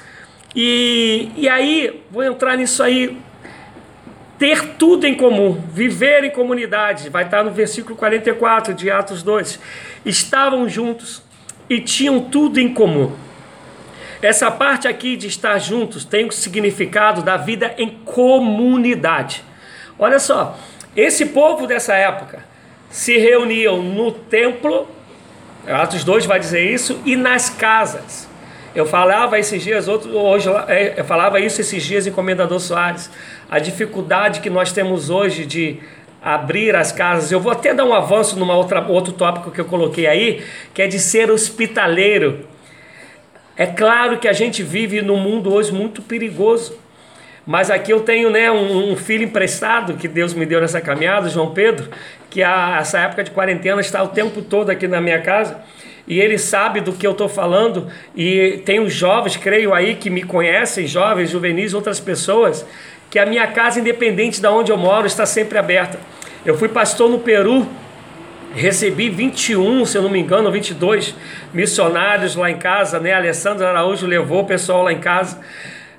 E, 0.55 1.31
e 1.37 1.49
aí, 1.49 2.01
vou 2.11 2.23
entrar 2.23 2.57
nisso 2.57 2.81
aí 2.81 3.19
ter 4.39 4.75
tudo 4.75 5.07
em 5.07 5.15
comum, 5.15 5.61
viver 5.73 6.25
em 6.25 6.31
comunidade, 6.31 7.11
vai 7.11 7.25
estar 7.25 7.43
no 7.43 7.51
versículo 7.51 7.97
44 7.97 8.73
de 8.73 8.91
Atos 8.91 9.23
2. 9.23 9.59
Estavam 10.05 10.69
juntos 10.69 11.23
e 11.69 11.81
tinham 11.81 12.21
tudo 12.21 12.61
em 12.61 12.73
comum. 12.73 13.13
Essa 14.23 14.51
parte 14.51 14.89
aqui 14.89 15.17
de 15.17 15.27
estar 15.27 15.59
juntos 15.59 16.05
tem 16.05 16.27
o 16.27 16.33
significado 16.33 17.23
da 17.23 17.37
vida 17.37 17.75
em 17.79 17.91
comunidade. 18.05 19.45
Olha 19.99 20.19
só, 20.19 20.57
esse 20.97 21.27
povo 21.27 21.67
dessa 21.67 21.95
época 21.95 22.45
se 22.91 23.19
reuniam 23.19 23.83
no 23.83 24.13
templo, 24.13 24.89
Atos 25.67 26.03
2 26.05 26.27
vai 26.27 26.41
dizer 26.41 26.73
isso, 26.73 27.01
e 27.05 27.17
nas 27.17 27.51
casas. 27.51 28.29
Eu 28.75 28.87
falava 28.87 29.39
esses 29.39 29.63
dias, 29.63 29.89
outro, 29.89 30.17
hoje 30.17 30.49
é, 30.69 30.95
eu 30.97 31.05
falava 31.05 31.41
isso 31.41 31.61
esses 31.61 31.83
dias 31.83 32.07
em 32.07 32.13
Comendador 32.13 32.61
Soares 32.61 33.11
a 33.51 33.59
dificuldade 33.59 34.41
que 34.41 34.51
nós 34.51 34.73
temos 34.73 35.11
hoje 35.11 35.47
de 35.47 35.79
abrir 36.23 36.75
as 36.75 36.93
casas. 36.93 37.33
Eu 37.33 37.41
vou 37.41 37.53
até 37.53 37.73
dar 37.73 37.85
um 37.85 37.95
avanço 37.95 38.39
numa 38.39 38.55
outra 38.55 38.87
outro 38.87 39.13
tópico 39.13 39.51
que 39.51 39.61
eu 39.61 39.65
coloquei 39.65 40.07
aí, 40.07 40.45
que 40.75 40.83
é 40.83 40.87
de 40.87 40.99
ser 40.99 41.31
hospitaleiro. 41.31 42.47
É 43.57 43.67
claro 43.67 44.19
que 44.19 44.29
a 44.29 44.33
gente 44.33 44.63
vive 44.63 45.03
num 45.03 45.17
mundo 45.17 45.53
hoje 45.53 45.73
muito 45.73 46.03
perigoso. 46.03 46.79
Mas 47.47 47.71
aqui 47.71 47.91
eu 47.91 48.01
tenho 48.01 48.29
né, 48.29 48.51
um, 48.51 48.93
um, 48.93 48.97
filho 48.97 49.25
emprestado 49.25 49.95
que 49.95 50.07
Deus 50.07 50.35
me 50.35 50.45
deu 50.45 50.61
nessa 50.61 50.83
caminhada, 50.83 51.31
João 51.31 51.55
Pedro, 51.55 51.89
que 52.29 52.43
a, 52.43 52.77
essa 52.79 52.99
época 52.99 53.25
de 53.25 53.31
quarentena 53.31 53.81
está 53.81 54.03
o 54.03 54.09
tempo 54.09 54.43
todo 54.43 54.69
aqui 54.69 54.87
na 54.87 55.01
minha 55.01 55.23
casa. 55.23 55.59
E 56.07 56.21
ele 56.21 56.37
sabe 56.37 56.83
do 56.83 56.93
que 56.93 57.07
eu 57.07 57.13
estou 57.13 57.29
falando. 57.29 57.89
E 58.15 58.61
tem 58.67 58.81
os 58.81 58.93
jovens, 58.93 59.37
creio 59.39 59.73
aí, 59.73 59.95
que 59.95 60.11
me 60.11 60.23
conhecem, 60.23 60.87
jovens, 60.87 61.31
juvenis, 61.31 61.73
outras 61.73 61.99
pessoas, 61.99 62.67
que 63.11 63.19
a 63.19 63.27
minha 63.27 63.47
casa, 63.47 63.81
independente 63.81 64.41
de 64.41 64.47
onde 64.47 64.71
eu 64.71 64.77
moro, 64.77 65.07
está 65.07 65.25
sempre 65.25 65.59
aberta. 65.59 65.99
Eu 66.45 66.57
fui 66.57 66.69
pastor 66.69 67.11
no 67.11 67.19
Peru, 67.19 67.67
recebi 68.55 69.09
21, 69.09 69.85
se 69.85 69.97
eu 69.97 70.03
não 70.03 70.11
me 70.11 70.19
engano, 70.19 70.51
22 70.51 71.15
missionários 71.53 72.37
lá 72.37 72.51
em 72.51 72.59
casa, 72.59 72.99
né? 72.99 73.13
Alessandro 73.13 73.67
Araújo 73.67 74.07
levou 74.07 74.43
o 74.43 74.47
pessoal 74.47 74.83
lá 74.83 74.93
em 74.93 75.01
casa. 75.01 75.39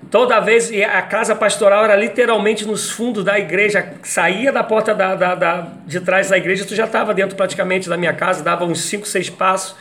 Toda 0.09 0.39
vez, 0.39 0.71
e 0.71 0.81
a 0.81 1.01
casa 1.01 1.35
pastoral 1.35 1.83
era 1.83 1.95
literalmente 1.95 2.65
nos 2.65 2.89
fundos 2.89 3.23
da 3.23 3.37
igreja, 3.37 3.93
saía 4.01 4.51
da 4.51 4.63
porta 4.63 4.95
da, 4.95 5.13
da, 5.13 5.35
da 5.35 5.67
de 5.85 5.99
trás 5.99 6.29
da 6.29 6.37
igreja, 6.37 6.65
tu 6.65 6.73
já 6.73 6.85
estava 6.85 7.13
dentro 7.13 7.35
praticamente 7.35 7.89
da 7.89 7.97
minha 7.97 8.13
casa, 8.13 8.41
dava 8.41 8.63
uns 8.63 8.81
5, 8.83 9.05
6 9.05 9.29
passos. 9.31 9.75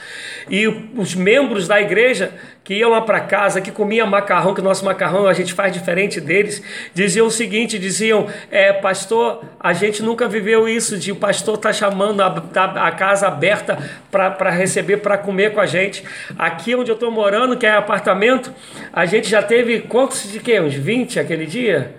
E 0.51 0.66
os 0.66 1.14
membros 1.14 1.68
da 1.68 1.81
igreja 1.81 2.33
que 2.69 2.75
iam 2.75 2.91
lá 2.91 3.01
para 3.01 3.19
casa, 3.21 3.62
que 3.62 3.71
comia 3.71 4.05
macarrão, 4.05 4.53
que 4.53 4.61
o 4.61 4.62
nosso 4.62 4.85
macarrão 4.85 5.27
a 5.27 5.33
gente 5.33 5.55
faz 5.55 5.73
diferente 5.73 6.21
deles, 6.21 6.62
diziam 6.93 7.27
o 7.27 7.31
seguinte: 7.31 7.79
diziam, 7.79 8.27
é, 8.51 8.75
pastor, 8.75 9.43
a 9.59 9.73
gente 9.73 10.03
nunca 10.03 10.29
viveu 10.29 10.69
isso, 10.69 10.99
de 10.99 11.11
o 11.11 11.16
pastor 11.16 11.57
tá 11.57 11.73
chamando 11.73 12.21
a, 12.21 12.27
a, 12.27 12.89
a 12.89 12.93
casa 12.93 13.27
aberta 13.27 13.79
para 14.11 14.51
receber, 14.51 14.99
para 14.99 15.16
comer 15.16 15.55
com 15.55 15.62
a 15.62 15.64
gente. 15.64 16.05
Aqui 16.39 16.75
onde 16.75 16.91
eu 16.91 16.95
estou 16.95 17.11
morando, 17.11 17.57
que 17.57 17.64
é 17.64 17.71
apartamento, 17.71 18.53
a 18.93 19.07
gente 19.07 19.31
já 19.31 19.43
teve 19.43 19.81
quantos 19.81 20.31
de 20.31 20.39
quê? 20.39 20.61
Uns 20.61 20.75
20 20.75 21.19
aquele 21.19 21.47
dia? 21.47 21.97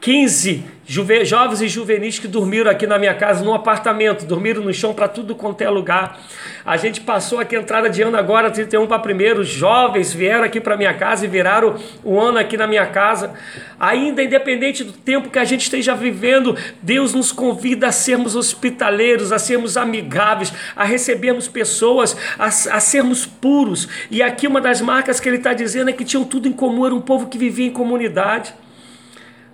15 0.00 0.77
juve, 0.88 1.22
jovens 1.22 1.60
e 1.60 1.68
juvenis 1.68 2.18
que 2.18 2.26
dormiram 2.26 2.70
aqui 2.70 2.86
na 2.86 2.98
minha 2.98 3.14
casa, 3.14 3.44
num 3.44 3.52
apartamento, 3.52 4.24
dormiram 4.24 4.62
no 4.62 4.72
chão 4.72 4.94
para 4.94 5.06
tudo 5.06 5.34
quanto 5.34 5.60
é 5.60 5.68
lugar. 5.68 6.18
A 6.64 6.78
gente 6.78 7.02
passou 7.02 7.38
aqui 7.38 7.54
a 7.54 7.60
entrada 7.60 7.90
de 7.90 8.00
ano 8.00 8.16
agora, 8.16 8.50
31 8.50 8.86
para 8.86 8.98
primeiro, 8.98 9.44
jovens 9.44 10.14
vieram 10.14 10.44
aqui 10.44 10.62
para 10.62 10.78
minha 10.78 10.94
casa 10.94 11.26
e 11.26 11.28
viraram 11.28 11.76
o 12.02 12.18
ano 12.18 12.38
aqui 12.38 12.56
na 12.56 12.66
minha 12.66 12.86
casa. 12.86 13.34
Ainda 13.78 14.22
independente 14.22 14.82
do 14.82 14.92
tempo 14.92 15.28
que 15.28 15.38
a 15.38 15.44
gente 15.44 15.60
esteja 15.60 15.94
vivendo, 15.94 16.56
Deus 16.80 17.12
nos 17.12 17.30
convida 17.32 17.88
a 17.88 17.92
sermos 17.92 18.34
hospitaleiros, 18.34 19.30
a 19.30 19.38
sermos 19.38 19.76
amigáveis, 19.76 20.54
a 20.74 20.84
recebermos 20.84 21.46
pessoas, 21.46 22.16
a, 22.38 22.46
a 22.46 22.80
sermos 22.80 23.26
puros. 23.26 23.86
E 24.10 24.22
aqui 24.22 24.46
uma 24.46 24.60
das 24.60 24.80
marcas 24.80 25.20
que 25.20 25.28
ele 25.28 25.36
está 25.36 25.52
dizendo 25.52 25.90
é 25.90 25.92
que 25.92 26.04
tinham 26.04 26.24
tudo 26.24 26.48
em 26.48 26.52
comum, 26.52 26.86
era 26.86 26.94
um 26.94 27.00
povo 27.00 27.26
que 27.26 27.36
vivia 27.36 27.66
em 27.66 27.70
comunidade. 27.70 28.54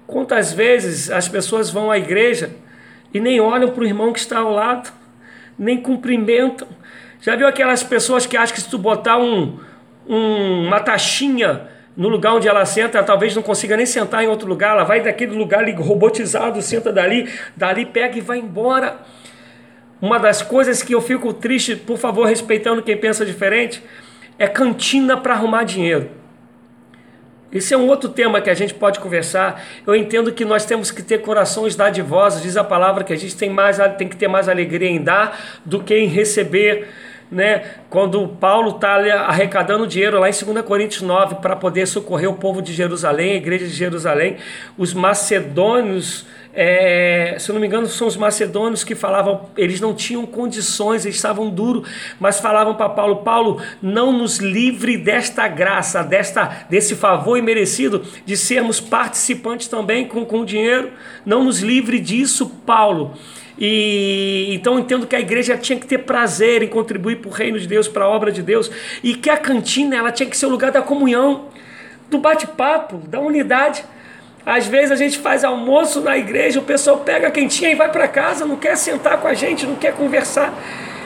Quantas 0.07 0.53
vezes 0.53 1.11
as 1.11 1.29
pessoas 1.29 1.71
vão 1.71 1.91
à 1.91 1.99
igreja 1.99 2.51
e 3.13 3.21
nem 3.21 3.41
olham 3.41 3.71
para 3.71 3.83
o 3.83 3.87
irmão 3.87 4.13
que 4.13 4.19
está 4.19 4.39
ao 4.39 4.51
lado, 4.51 4.93
nem 5.59 5.81
cumprimentam. 5.81 6.69
Já 7.21 7.37
viu 7.37 7.47
aquelas 7.47 7.83
pessoas 7.83 8.27
que 8.27 8.37
acham 8.37 8.55
que 8.55 8.61
se 8.61 8.69
tu 8.69 8.77
botar 8.77 9.17
um, 9.17 9.59
um, 10.07 10.67
uma 10.67 10.81
taxinha 10.81 11.69
no 11.97 12.09
lugar 12.09 12.35
onde 12.35 12.49
ela 12.49 12.65
senta, 12.67 12.99
ela 12.99 13.07
talvez 13.07 13.35
não 13.35 13.43
consiga 13.43 13.77
nem 13.77 13.87
sentar 13.87 14.23
em 14.23 14.27
outro 14.27 14.49
lugar, 14.49 14.73
ela 14.73 14.85
vai 14.85 15.01
daquele 15.01 15.35
lugar 15.35 15.61
ali 15.61 15.73
robotizado, 15.73 16.61
senta 16.61 16.93
dali, 16.93 17.31
dali 17.57 17.87
pega 17.87 18.19
e 18.19 18.21
vai 18.21 18.39
embora. 18.39 18.99
Uma 20.03 20.19
das 20.19 20.43
coisas 20.43 20.83
que 20.83 20.95
eu 20.95 21.01
fico 21.01 21.33
triste, 21.33 21.77
por 21.77 21.97
favor, 21.97 22.27
respeitando 22.27 22.83
quem 22.83 22.97
pensa 22.97 23.25
diferente, 23.25 23.83
é 24.39 24.47
cantina 24.49 25.17
para 25.17 25.35
arrumar 25.35 25.63
dinheiro. 25.63 26.11
Esse 27.55 27.73
é 27.73 27.79
um 27.79 27.87
outro 27.87 28.09
tema 28.09 28.41
que 28.41 28.51
a 28.51 28.55
gente 28.55 28.75
pode 28.75 28.99
conversar. 28.99 29.65
Eu 29.87 29.95
entendo 29.95 30.33
que 30.33 30.45
nós 30.45 30.67
temos 30.67 30.91
que 30.91 31.01
ter 31.05 31.19
corações 31.19 31.77
dadivosos, 31.77 32.43
diz 32.43 32.57
a 32.57 32.65
palavra 32.65 33.05
que 33.05 33.13
a 33.13 33.17
gente 33.17 33.37
tem, 33.37 33.49
mais, 33.49 33.79
tem 33.97 34.09
que 34.09 34.17
ter 34.17 34.27
mais 34.27 34.49
alegria 34.49 34.91
em 34.91 35.01
dar 35.01 35.61
do 35.65 35.81
que 35.81 35.97
em 35.97 36.09
receber. 36.09 36.89
Né? 37.31 37.63
Quando 37.89 38.27
Paulo 38.27 38.71
está 38.71 38.97
arrecadando 39.27 39.87
dinheiro 39.87 40.19
lá 40.19 40.29
em 40.29 40.33
2 40.33 40.65
Coríntios 40.67 41.03
9 41.03 41.37
para 41.37 41.55
poder 41.55 41.87
socorrer 41.87 42.29
o 42.29 42.35
povo 42.35 42.61
de 42.61 42.73
Jerusalém, 42.73 43.33
a 43.33 43.37
igreja 43.37 43.67
de 43.67 43.73
Jerusalém, 43.73 44.37
os 44.77 44.93
macedônios 44.93 46.27
é, 46.57 47.37
se 47.39 47.51
eu 47.51 47.55
não 47.55 47.61
me 47.61 47.67
engano, 47.67 47.89
são 47.89 48.07
os 48.07 48.17
macedônios 48.17 48.85
que 48.85 48.95
falavam, 48.95 49.51
eles 49.57 49.81
não 49.81 49.93
tinham 49.93 50.25
condições, 50.25 51.05
eles 51.05 51.17
estavam 51.17 51.51
duros, 51.51 51.89
mas 52.21 52.39
falavam 52.39 52.75
para 52.75 52.89
Paulo: 52.89 53.17
Paulo, 53.17 53.61
não 53.83 54.13
nos 54.13 54.39
livre 54.39 54.97
desta 54.97 55.49
graça, 55.49 56.05
desta, 56.05 56.67
desse 56.71 56.95
favor 56.95 57.37
imerecido 57.37 58.03
de 58.25 58.37
sermos 58.37 58.81
participantes 58.81 59.67
também 59.67 60.07
com, 60.07 60.25
com 60.25 60.45
dinheiro, 60.45 60.93
não 61.27 61.43
nos 61.43 61.61
livre 61.61 61.99
disso, 61.99 62.49
Paulo. 62.65 63.15
E 63.59 64.49
então 64.55 64.79
entendo 64.79 65.07
que 65.07 65.17
a 65.17 65.21
igreja 65.21 65.57
tinha 65.57 65.79
que 65.79 65.87
ter 65.87 65.99
prazer 65.99 66.63
em 66.63 66.69
contribuir 66.69 67.17
para 67.17 67.29
o 67.29 67.33
reino 67.33 67.59
de 67.59 67.67
Deus, 67.67 67.89
para 67.89 68.05
a 68.05 68.09
obra 68.09 68.31
de 68.31 68.43
Deus, 68.43 68.71
e 69.03 69.15
que 69.15 69.29
a 69.29 69.37
cantina 69.37 69.97
ela 69.97 70.13
tinha 70.13 70.29
que 70.29 70.37
ser 70.37 70.47
o 70.47 70.51
lugar 70.51 70.71
da 70.71 70.83
comunhão, 70.83 71.47
do 72.09 72.19
bate-papo, 72.19 72.99
da 73.09 73.19
unidade. 73.19 73.85
Às 74.47 74.67
vezes 74.67 74.91
a 74.91 74.97
gente 74.97 75.19
faz 75.19 75.43
almoço 75.43 76.01
na 76.01 76.19
igreja, 76.19 76.61
o 76.61 76.65
pessoal 76.65 76.99
pega 76.99 77.31
quentinha 77.31 77.71
e 77.71 77.75
vai 77.75 77.91
para 77.91 78.07
casa, 78.07 78.45
não 78.45 78.57
quer 78.57 78.77
sentar 78.77 79.19
com 79.19 79.27
a 79.27 79.33
gente, 79.33 79.67
não 79.67 79.77
quer 79.77 79.95
conversar. 79.95 80.53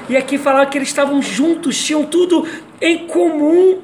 E 0.09 0.17
aqui 0.17 0.37
falaram 0.39 0.69
que 0.69 0.79
eles 0.79 0.89
estavam 0.89 1.23
juntos, 1.23 1.83
tinham 1.85 2.05
tudo 2.05 2.47
em 2.81 3.07
comum. 3.07 3.81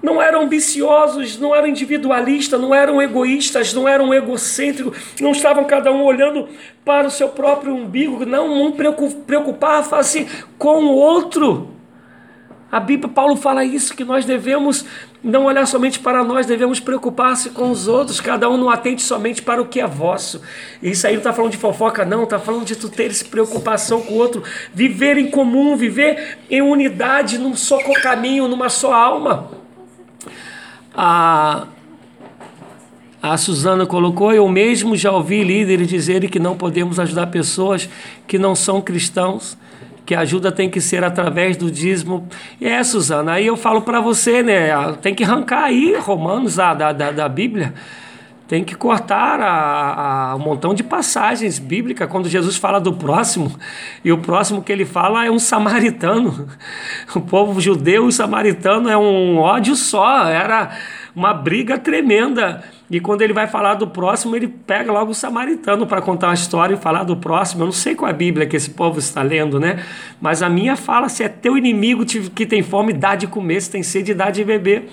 Não 0.00 0.20
eram 0.20 0.42
ambiciosos, 0.42 1.38
não 1.38 1.54
eram 1.54 1.68
individualistas, 1.68 2.60
não 2.60 2.74
eram 2.74 3.00
egoístas, 3.00 3.72
não 3.72 3.88
eram 3.88 4.12
egocêntricos, 4.12 4.96
não 5.20 5.30
estavam 5.30 5.64
cada 5.64 5.92
um 5.92 6.02
olhando 6.02 6.48
para 6.84 7.06
o 7.06 7.10
seu 7.10 7.28
próprio 7.28 7.72
umbigo, 7.72 8.26
não 8.26 8.66
um 8.66 8.72
preocupava-se 8.72 10.26
com 10.58 10.84
o 10.84 10.94
outro. 10.96 11.71
A 12.72 12.80
Bíblia, 12.80 13.06
Paulo 13.06 13.36
fala 13.36 13.66
isso, 13.66 13.94
que 13.94 14.02
nós 14.02 14.24
devemos 14.24 14.86
não 15.22 15.44
olhar 15.44 15.66
somente 15.66 16.00
para 16.00 16.24
nós, 16.24 16.46
devemos 16.46 16.80
preocupar-se 16.80 17.50
com 17.50 17.70
os 17.70 17.86
outros, 17.86 18.18
cada 18.18 18.48
um 18.48 18.56
não 18.56 18.70
atente 18.70 19.02
somente 19.02 19.42
para 19.42 19.60
o 19.60 19.66
que 19.66 19.78
é 19.78 19.86
vosso. 19.86 20.40
Isso 20.82 21.06
aí 21.06 21.12
não 21.12 21.18
está 21.18 21.34
falando 21.34 21.52
de 21.52 21.58
fofoca, 21.58 22.02
não, 22.06 22.24
está 22.24 22.38
falando 22.38 22.64
de 22.64 22.74
tu 22.74 22.88
teres 22.88 23.22
preocupação 23.22 24.00
com 24.00 24.14
o 24.14 24.16
outro, 24.16 24.42
viver 24.72 25.18
em 25.18 25.30
comum, 25.30 25.76
viver 25.76 26.38
em 26.48 26.62
unidade, 26.62 27.36
num 27.36 27.54
só 27.54 27.76
caminho, 28.00 28.48
numa 28.48 28.70
só 28.70 28.94
alma. 28.94 29.50
A, 30.94 31.66
a 33.22 33.36
Suzana 33.36 33.84
colocou, 33.84 34.32
eu 34.32 34.48
mesmo 34.48 34.96
já 34.96 35.12
ouvi 35.12 35.44
líderes 35.44 35.88
dizerem 35.88 36.26
que 36.26 36.38
não 36.38 36.56
podemos 36.56 36.98
ajudar 36.98 37.26
pessoas 37.26 37.86
que 38.26 38.38
não 38.38 38.54
são 38.54 38.80
cristãos 38.80 39.58
que 40.04 40.14
a 40.14 40.20
ajuda 40.20 40.50
tem 40.50 40.68
que 40.68 40.80
ser 40.80 41.04
através 41.04 41.56
do 41.56 41.70
dízimo. 41.70 42.28
É, 42.60 42.82
Suzana, 42.82 43.32
aí 43.32 43.46
eu 43.46 43.56
falo 43.56 43.82
para 43.82 44.00
você, 44.00 44.42
né? 44.42 44.70
Tem 45.00 45.14
que 45.14 45.24
arrancar 45.24 45.64
aí 45.64 45.96
Romanos 45.96 46.56
da, 46.56 46.74
da, 46.74 46.92
da 46.92 47.28
Bíblia. 47.28 47.74
Tem 48.52 48.62
que 48.62 48.74
cortar 48.74 49.40
a, 49.40 50.32
a, 50.32 50.36
um 50.36 50.40
montão 50.40 50.74
de 50.74 50.82
passagens 50.82 51.58
bíblicas 51.58 52.06
quando 52.10 52.28
Jesus 52.28 52.56
fala 52.56 52.78
do 52.78 52.92
próximo. 52.92 53.50
E 54.04 54.12
o 54.12 54.18
próximo 54.18 54.62
que 54.62 54.70
ele 54.70 54.84
fala 54.84 55.24
é 55.24 55.30
um 55.30 55.38
samaritano. 55.38 56.48
O 57.14 57.20
povo 57.20 57.60
judeu 57.60 58.08
e 58.08 58.12
samaritano 58.12 58.90
é 58.90 58.96
um 58.96 59.38
ódio 59.38 59.74
só. 59.74 60.26
Era 60.26 60.70
uma 61.16 61.32
briga 61.32 61.78
tremenda. 61.78 62.62
E 62.90 63.00
quando 63.00 63.22
ele 63.22 63.32
vai 63.32 63.46
falar 63.46 63.74
do 63.74 63.86
próximo, 63.86 64.36
ele 64.36 64.48
pega 64.48 64.92
logo 64.92 65.12
o 65.12 65.14
samaritano 65.14 65.86
para 65.86 66.02
contar 66.02 66.28
uma 66.28 66.34
história 66.34 66.74
e 66.74 66.76
falar 66.76 67.04
do 67.04 67.16
próximo. 67.16 67.62
Eu 67.62 67.66
não 67.66 67.72
sei 67.72 67.94
qual 67.94 68.08
é 68.08 68.12
a 68.12 68.16
Bíblia 68.16 68.46
que 68.46 68.54
esse 68.54 68.70
povo 68.70 68.98
está 68.98 69.22
lendo, 69.22 69.58
né? 69.58 69.82
Mas 70.20 70.42
a 70.42 70.48
minha 70.48 70.76
fala: 70.76 71.08
se 71.08 71.22
é 71.22 71.28
teu 71.28 71.56
inimigo 71.56 72.04
que 72.04 72.44
tem 72.44 72.62
fome, 72.62 72.92
dá 72.92 73.14
de 73.14 73.26
comer, 73.26 73.62
se 73.62 73.70
tem 73.70 73.82
sede, 73.82 74.12
dá 74.12 74.30
de 74.30 74.44
beber. 74.44 74.90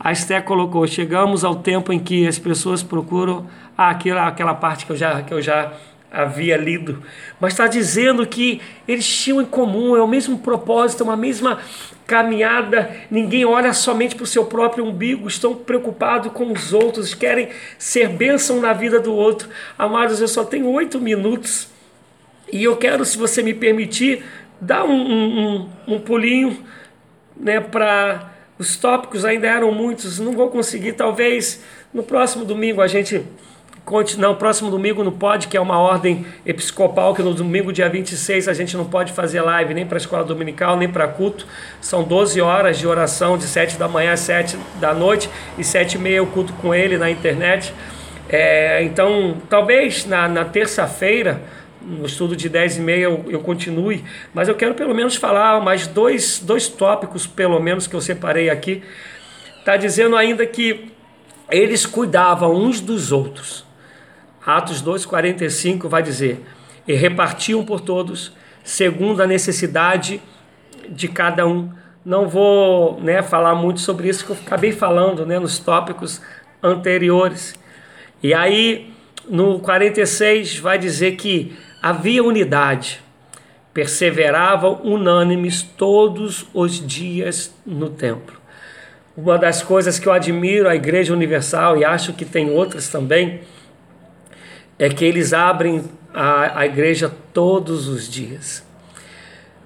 A 0.00 0.12
Esther 0.12 0.42
colocou: 0.44 0.86
chegamos 0.86 1.44
ao 1.44 1.56
tempo 1.56 1.92
em 1.92 1.98
que 1.98 2.26
as 2.26 2.38
pessoas 2.38 2.82
procuram. 2.82 3.46
Ah, 3.76 3.90
aquela, 3.90 4.26
aquela 4.26 4.54
parte 4.54 4.84
que 4.86 4.92
eu 4.92 4.96
já, 4.96 5.22
que 5.22 5.32
eu 5.32 5.40
já 5.40 5.72
havia 6.12 6.58
lido, 6.58 7.02
mas 7.40 7.54
está 7.54 7.66
dizendo 7.66 8.26
que 8.26 8.60
eles 8.86 9.06
tinham 9.06 9.40
em 9.40 9.46
comum, 9.46 9.96
é 9.96 10.02
o 10.02 10.06
mesmo 10.06 10.38
propósito, 10.38 11.02
uma 11.02 11.16
mesma 11.16 11.58
caminhada, 12.06 12.94
ninguém 13.10 13.46
olha 13.46 13.72
somente 13.72 14.14
para 14.14 14.24
o 14.24 14.26
seu 14.26 14.44
próprio 14.44 14.84
umbigo, 14.84 15.26
estão 15.26 15.54
preocupados 15.54 16.30
com 16.32 16.52
os 16.52 16.74
outros, 16.74 17.14
querem 17.14 17.48
ser 17.78 18.10
bênção 18.10 18.60
na 18.60 18.74
vida 18.74 19.00
do 19.00 19.14
outro. 19.14 19.48
Amados, 19.78 20.20
eu 20.20 20.28
só 20.28 20.44
tenho 20.44 20.68
oito 20.68 21.00
minutos 21.00 21.68
e 22.52 22.62
eu 22.62 22.76
quero, 22.76 23.02
se 23.06 23.16
você 23.16 23.42
me 23.42 23.54
permitir, 23.54 24.22
dar 24.60 24.84
um, 24.84 24.90
um, 24.92 25.68
um 25.88 25.98
pulinho 25.98 26.62
né, 27.34 27.58
para. 27.58 28.30
Os 28.58 28.76
tópicos 28.76 29.24
ainda 29.24 29.48
eram 29.48 29.72
muitos, 29.72 30.20
não 30.20 30.32
vou 30.32 30.48
conseguir, 30.48 30.92
talvez 30.92 31.64
no 31.92 32.02
próximo 32.02 32.44
domingo 32.44 32.80
a 32.80 32.86
gente 32.86 33.24
não, 34.16 34.34
próximo 34.34 34.70
domingo 34.70 35.02
no 35.02 35.12
Pod, 35.12 35.48
que 35.48 35.56
é 35.56 35.60
uma 35.60 35.78
ordem 35.78 36.24
episcopal, 36.46 37.14
que 37.14 37.22
no 37.22 37.34
domingo, 37.34 37.72
dia 37.72 37.88
26, 37.88 38.48
a 38.48 38.52
gente 38.52 38.76
não 38.76 38.84
pode 38.84 39.12
fazer 39.12 39.40
live 39.42 39.74
nem 39.74 39.84
para 39.84 39.96
a 39.96 40.00
escola 40.00 40.24
dominical, 40.24 40.76
nem 40.76 40.88
para 40.88 41.08
culto. 41.08 41.46
São 41.80 42.02
12 42.04 42.40
horas 42.40 42.78
de 42.78 42.86
oração, 42.86 43.36
de 43.36 43.44
7 43.44 43.76
da 43.76 43.88
manhã 43.88 44.12
às 44.12 44.20
7 44.20 44.56
da 44.80 44.94
noite, 44.94 45.28
e 45.58 45.64
7 45.64 45.94
e 45.94 45.98
meia 45.98 46.22
o 46.22 46.26
culto 46.26 46.52
com 46.54 46.74
ele 46.74 46.96
na 46.96 47.10
internet. 47.10 47.74
É, 48.28 48.82
então, 48.82 49.36
talvez 49.50 50.06
na, 50.06 50.28
na 50.28 50.44
terça-feira, 50.44 51.42
no 51.82 52.06
estudo 52.06 52.36
de 52.36 52.48
10 52.48 52.76
e 52.76 52.80
meia 52.80 53.04
eu, 53.04 53.24
eu, 53.28 53.40
continue, 53.40 54.04
mas 54.32 54.48
eu 54.48 54.54
quero 54.54 54.74
pelo 54.74 54.94
menos 54.94 55.16
falar 55.16 55.60
mais 55.60 55.86
dois, 55.86 56.38
dois 56.38 56.68
tópicos, 56.68 57.26
pelo 57.26 57.58
menos, 57.60 57.86
que 57.86 57.94
eu 57.94 58.00
separei 58.00 58.48
aqui. 58.48 58.82
Está 59.58 59.76
dizendo 59.76 60.16
ainda 60.16 60.46
que 60.46 60.92
eles 61.50 61.84
cuidavam 61.84 62.54
uns 62.54 62.80
dos 62.80 63.12
outros. 63.12 63.64
Atos 64.44 64.82
2,45 64.82 65.88
vai 65.88 66.02
dizer: 66.02 66.44
E 66.86 66.94
repartiam 66.94 67.64
por 67.64 67.80
todos, 67.80 68.32
segundo 68.64 69.22
a 69.22 69.26
necessidade 69.26 70.20
de 70.88 71.08
cada 71.08 71.46
um. 71.46 71.70
Não 72.04 72.28
vou 72.28 73.00
né, 73.00 73.22
falar 73.22 73.54
muito 73.54 73.80
sobre 73.80 74.08
isso, 74.08 74.24
que 74.24 74.32
eu 74.32 74.36
acabei 74.44 74.72
falando 74.72 75.24
né, 75.24 75.38
nos 75.38 75.58
tópicos 75.60 76.20
anteriores. 76.60 77.54
E 78.20 78.34
aí, 78.34 78.92
no 79.28 79.60
46, 79.60 80.58
vai 80.58 80.78
dizer 80.78 81.12
que 81.12 81.56
havia 81.80 82.24
unidade, 82.24 83.00
perseveravam 83.72 84.80
unânimes 84.82 85.62
todos 85.62 86.46
os 86.52 86.84
dias 86.84 87.54
no 87.64 87.88
templo. 87.88 88.40
Uma 89.16 89.38
das 89.38 89.62
coisas 89.62 89.98
que 89.98 90.08
eu 90.08 90.12
admiro 90.12 90.68
a 90.68 90.74
Igreja 90.74 91.12
Universal 91.12 91.76
e 91.76 91.84
acho 91.84 92.12
que 92.14 92.24
tem 92.24 92.50
outras 92.50 92.88
também 92.88 93.42
é 94.78 94.88
que 94.88 95.04
eles 95.04 95.32
abrem 95.32 95.84
a, 96.12 96.60
a 96.60 96.66
igreja 96.66 97.12
todos 97.32 97.88
os 97.88 98.08
dias. 98.08 98.64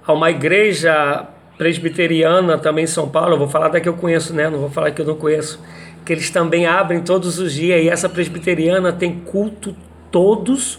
Há 0.06 0.12
uma 0.12 0.30
igreja 0.30 1.26
presbiteriana 1.58 2.58
também 2.58 2.84
em 2.84 2.88
São 2.88 3.08
Paulo, 3.08 3.34
eu 3.34 3.38
vou 3.38 3.48
falar 3.48 3.68
da 3.68 3.80
que 3.80 3.88
eu 3.88 3.94
conheço, 3.94 4.34
né? 4.34 4.48
Não 4.48 4.58
vou 4.58 4.70
falar 4.70 4.90
que 4.90 5.00
eu 5.00 5.06
não 5.06 5.16
conheço, 5.16 5.60
que 6.04 6.12
eles 6.12 6.30
também 6.30 6.66
abrem 6.66 7.00
todos 7.00 7.38
os 7.38 7.52
dias 7.52 7.82
e 7.82 7.88
essa 7.88 8.08
presbiteriana 8.08 8.92
tem 8.92 9.20
culto 9.20 9.74
todos 10.10 10.78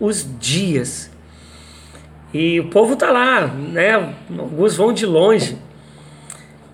os 0.00 0.26
dias. 0.40 1.10
E 2.32 2.58
o 2.58 2.68
povo 2.68 2.94
está 2.94 3.12
lá, 3.12 3.46
né? 3.46 4.14
Alguns 4.36 4.76
vão 4.76 4.92
de 4.92 5.06
longe. 5.06 5.56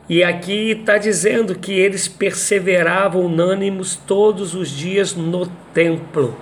E 0.08 0.24
aqui 0.24 0.70
está 0.70 0.96
dizendo 0.96 1.54
que 1.54 1.72
eles 1.72 2.08
perseveravam 2.08 3.26
unânimes 3.26 3.94
todos 3.94 4.54
os 4.54 4.70
dias 4.70 5.14
no 5.14 5.46
templo. 5.74 6.36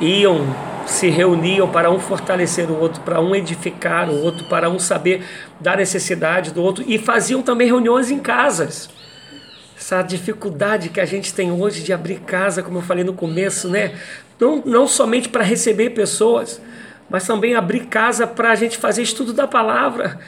Iam, 0.00 0.46
se 0.86 1.08
reuniam 1.08 1.68
para 1.68 1.90
um 1.90 1.98
fortalecer 1.98 2.70
o 2.70 2.78
outro, 2.78 3.00
para 3.02 3.20
um 3.20 3.34
edificar 3.34 4.08
o 4.08 4.22
outro, 4.22 4.46
para 4.46 4.68
um 4.68 4.78
saber 4.78 5.22
da 5.60 5.76
necessidade 5.76 6.52
do 6.52 6.62
outro. 6.62 6.84
E 6.86 6.98
faziam 6.98 7.42
também 7.42 7.66
reuniões 7.66 8.10
em 8.10 8.18
casas. 8.18 8.88
Essa 9.76 10.02
dificuldade 10.02 10.88
que 10.88 11.00
a 11.00 11.04
gente 11.04 11.32
tem 11.32 11.50
hoje 11.52 11.82
de 11.82 11.92
abrir 11.92 12.20
casa, 12.20 12.62
como 12.62 12.78
eu 12.78 12.82
falei 12.82 13.04
no 13.04 13.12
começo, 13.12 13.68
né? 13.68 13.92
Não, 14.38 14.62
não 14.64 14.86
somente 14.86 15.28
para 15.28 15.44
receber 15.44 15.90
pessoas, 15.90 16.60
mas 17.08 17.26
também 17.26 17.54
abrir 17.54 17.86
casa 17.86 18.26
para 18.26 18.52
a 18.52 18.54
gente 18.54 18.78
fazer 18.78 19.02
estudo 19.02 19.32
da 19.32 19.46
palavra, 19.46 20.18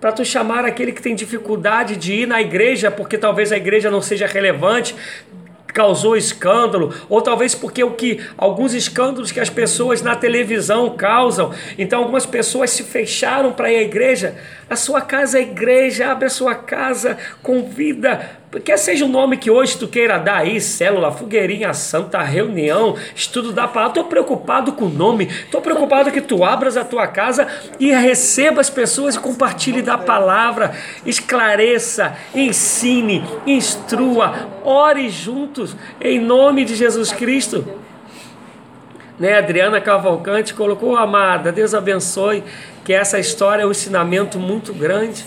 para 0.00 0.12
tu 0.12 0.24
chamar 0.24 0.64
aquele 0.64 0.92
que 0.92 1.00
tem 1.00 1.14
dificuldade 1.14 1.96
de 1.96 2.12
ir 2.12 2.26
na 2.26 2.40
igreja, 2.40 2.90
porque 2.90 3.16
talvez 3.16 3.52
a 3.52 3.56
igreja 3.56 3.90
não 3.90 4.02
seja 4.02 4.26
relevante, 4.26 4.94
causou 5.72 6.16
escândalo, 6.16 6.94
ou 7.08 7.20
talvez 7.22 7.54
porque 7.54 7.82
o 7.82 7.92
que 7.92 8.20
alguns 8.36 8.74
escândalos 8.74 9.32
que 9.32 9.40
as 9.40 9.50
pessoas 9.50 10.02
na 10.02 10.14
televisão 10.14 10.90
causam. 10.90 11.52
Então 11.78 12.00
algumas 12.00 12.26
pessoas 12.26 12.70
se 12.70 12.82
fecharam 12.82 13.52
para 13.52 13.72
ir 13.72 13.76
à 13.76 13.82
igreja. 13.82 14.36
A 14.72 14.76
sua 14.76 15.02
casa 15.02 15.38
é 15.38 15.42
igreja, 15.42 16.10
abre 16.10 16.24
a 16.24 16.30
sua 16.30 16.54
casa, 16.54 17.18
convida 17.42 18.40
Quer 18.60 18.78
seja 18.78 19.06
o 19.06 19.08
nome 19.08 19.38
que 19.38 19.50
hoje 19.50 19.78
tu 19.78 19.88
queira 19.88 20.18
dar 20.18 20.38
aí, 20.38 20.60
célula, 20.60 21.10
fogueirinha 21.10 21.72
santa, 21.72 22.20
reunião, 22.20 22.96
estudo 23.14 23.50
da 23.50 23.66
palavra, 23.66 23.88
estou 23.88 24.04
preocupado 24.04 24.72
com 24.72 24.84
o 24.84 24.90
nome, 24.90 25.24
estou 25.24 25.62
preocupado 25.62 26.10
que 26.10 26.20
tu 26.20 26.44
abras 26.44 26.76
a 26.76 26.84
tua 26.84 27.06
casa 27.06 27.46
e 27.80 27.90
receba 27.92 28.60
as 28.60 28.68
pessoas 28.68 29.14
e 29.14 29.20
compartilhe 29.20 29.80
da 29.80 29.96
palavra, 29.96 30.74
esclareça, 31.06 32.14
ensine, 32.34 33.24
instrua, 33.46 34.50
ore 34.62 35.08
juntos, 35.08 35.74
em 35.98 36.20
nome 36.20 36.66
de 36.66 36.76
Jesus 36.76 37.10
Cristo. 37.10 37.64
Né, 39.18 39.38
Adriana 39.38 39.80
Cavalcante 39.80 40.52
colocou, 40.52 40.96
amada, 40.96 41.52
Deus 41.52 41.74
abençoe, 41.74 42.42
que 42.84 42.92
essa 42.92 43.18
história 43.18 43.62
é 43.62 43.66
um 43.66 43.70
ensinamento 43.70 44.38
muito 44.38 44.72
grande. 44.72 45.24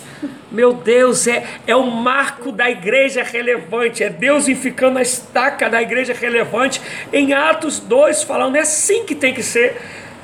Meu 0.51 0.73
Deus, 0.73 1.27
é, 1.27 1.45
é 1.65 1.75
o 1.75 1.85
marco 1.85 2.51
da 2.51 2.69
igreja 2.69 3.23
relevante, 3.23 4.03
é 4.03 4.09
Deus 4.09 4.45
ficando 4.45 4.99
a 4.99 5.01
estaca 5.01 5.69
da 5.69 5.81
igreja 5.81 6.13
relevante 6.13 6.81
em 7.11 7.33
Atos 7.33 7.79
2, 7.79 8.23
falando, 8.23 8.55
é 8.55 8.61
assim 8.61 9.05
que 9.05 9.15
tem 9.15 9.33
que 9.33 9.43
ser. 9.43 9.81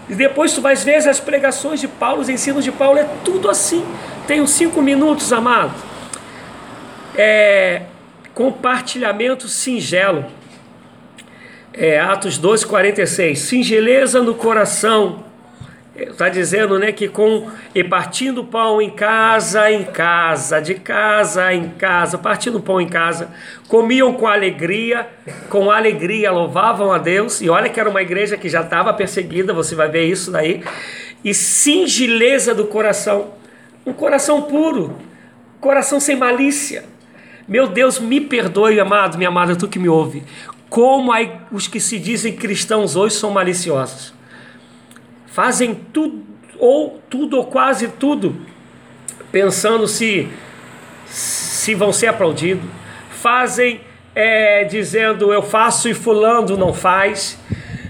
E 0.10 0.16
depois 0.16 0.54
tu 0.54 0.62
vais 0.62 0.84
ver 0.84 0.96
as 0.96 1.20
pregações 1.20 1.80
de 1.80 1.88
Paulo, 1.88 2.22
os 2.22 2.30
ensinos 2.30 2.64
de 2.64 2.72
Paulo, 2.72 3.00
é 3.00 3.08
tudo 3.24 3.50
assim. 3.50 3.86
Tenho 4.28 4.46
cinco 4.48 4.82
minutos, 4.82 5.32
amado. 5.32 5.74
É, 7.16 7.84
compartilhamento 8.34 9.48
singelo. 9.48 10.26
É, 11.74 12.00
Atos 12.00 12.38
2, 12.38 12.66
46. 12.66 13.40
Singeleza 13.40 14.22
no 14.22 14.36
coração 14.36 15.31
Está 16.10 16.30
dizendo 16.30 16.80
né, 16.80 16.92
que 16.92 17.08
com 17.08 17.50
e 17.76 17.84
partindo 17.84 18.44
pão 18.44 18.82
em 18.82 18.90
casa 18.90 19.72
em 19.72 19.84
casa, 19.84 20.60
de 20.60 20.76
casa 20.76 21.54
em 21.54 21.70
casa, 21.70 22.18
partindo 22.18 22.60
pão 22.60 22.82
em 22.82 22.88
casa, 22.88 23.30
comiam 23.68 24.14
com 24.14 24.28
alegria, 24.28 25.08
com 25.50 25.70
alegria 25.70 26.32
louvavam 26.32 26.92
a 26.92 26.98
Deus. 26.98 27.42
E 27.42 27.50
olha 27.50 27.70
que 27.70 27.80
era 27.80 27.90
uma 27.90 28.02
igreja 28.02 28.38
que 28.38 28.50
já 28.50 28.62
estava 28.62 28.94
perseguida, 28.94 29.54
você 29.54 29.76
vai 29.76 29.90
ver 29.90 30.06
isso 30.06 30.32
daí. 30.32 30.64
E 31.24 31.34
singeleza 31.34 32.56
do 32.56 32.66
coração, 32.66 33.34
um 33.86 33.94
coração 33.94 34.44
puro, 34.44 34.98
coração 35.60 36.00
sem 36.00 36.16
malícia. 36.16 36.84
Meu 37.48 37.68
Deus, 37.68 38.00
me 38.00 38.22
perdoe, 38.22 38.80
amado, 38.80 39.18
minha 39.18 39.30
amada, 39.30 39.56
tu 39.56 39.68
que 39.68 39.78
me 39.78 39.90
ouve. 39.90 40.24
Como 40.70 41.12
os 41.52 41.68
que 41.68 41.80
se 41.80 42.00
dizem 42.00 42.36
cristãos 42.36 42.96
hoje 42.96 43.16
são 43.16 43.30
maliciosos 43.30 44.21
fazem 45.32 45.74
tudo 45.74 46.24
ou 46.60 47.02
tudo 47.10 47.38
ou 47.38 47.46
quase 47.46 47.88
tudo 47.88 48.36
pensando 49.32 49.88
se 49.88 50.30
se 51.12 51.76
vão 51.76 51.92
ser 51.94 52.08
aplaudidos, 52.08 52.68
fazem 53.12 53.82
é, 54.16 54.64
dizendo 54.64 55.32
eu 55.32 55.44
faço 55.44 55.88
e 55.90 55.94
fulano 55.94 56.58
não 56.58 56.74
faz, 56.74 57.38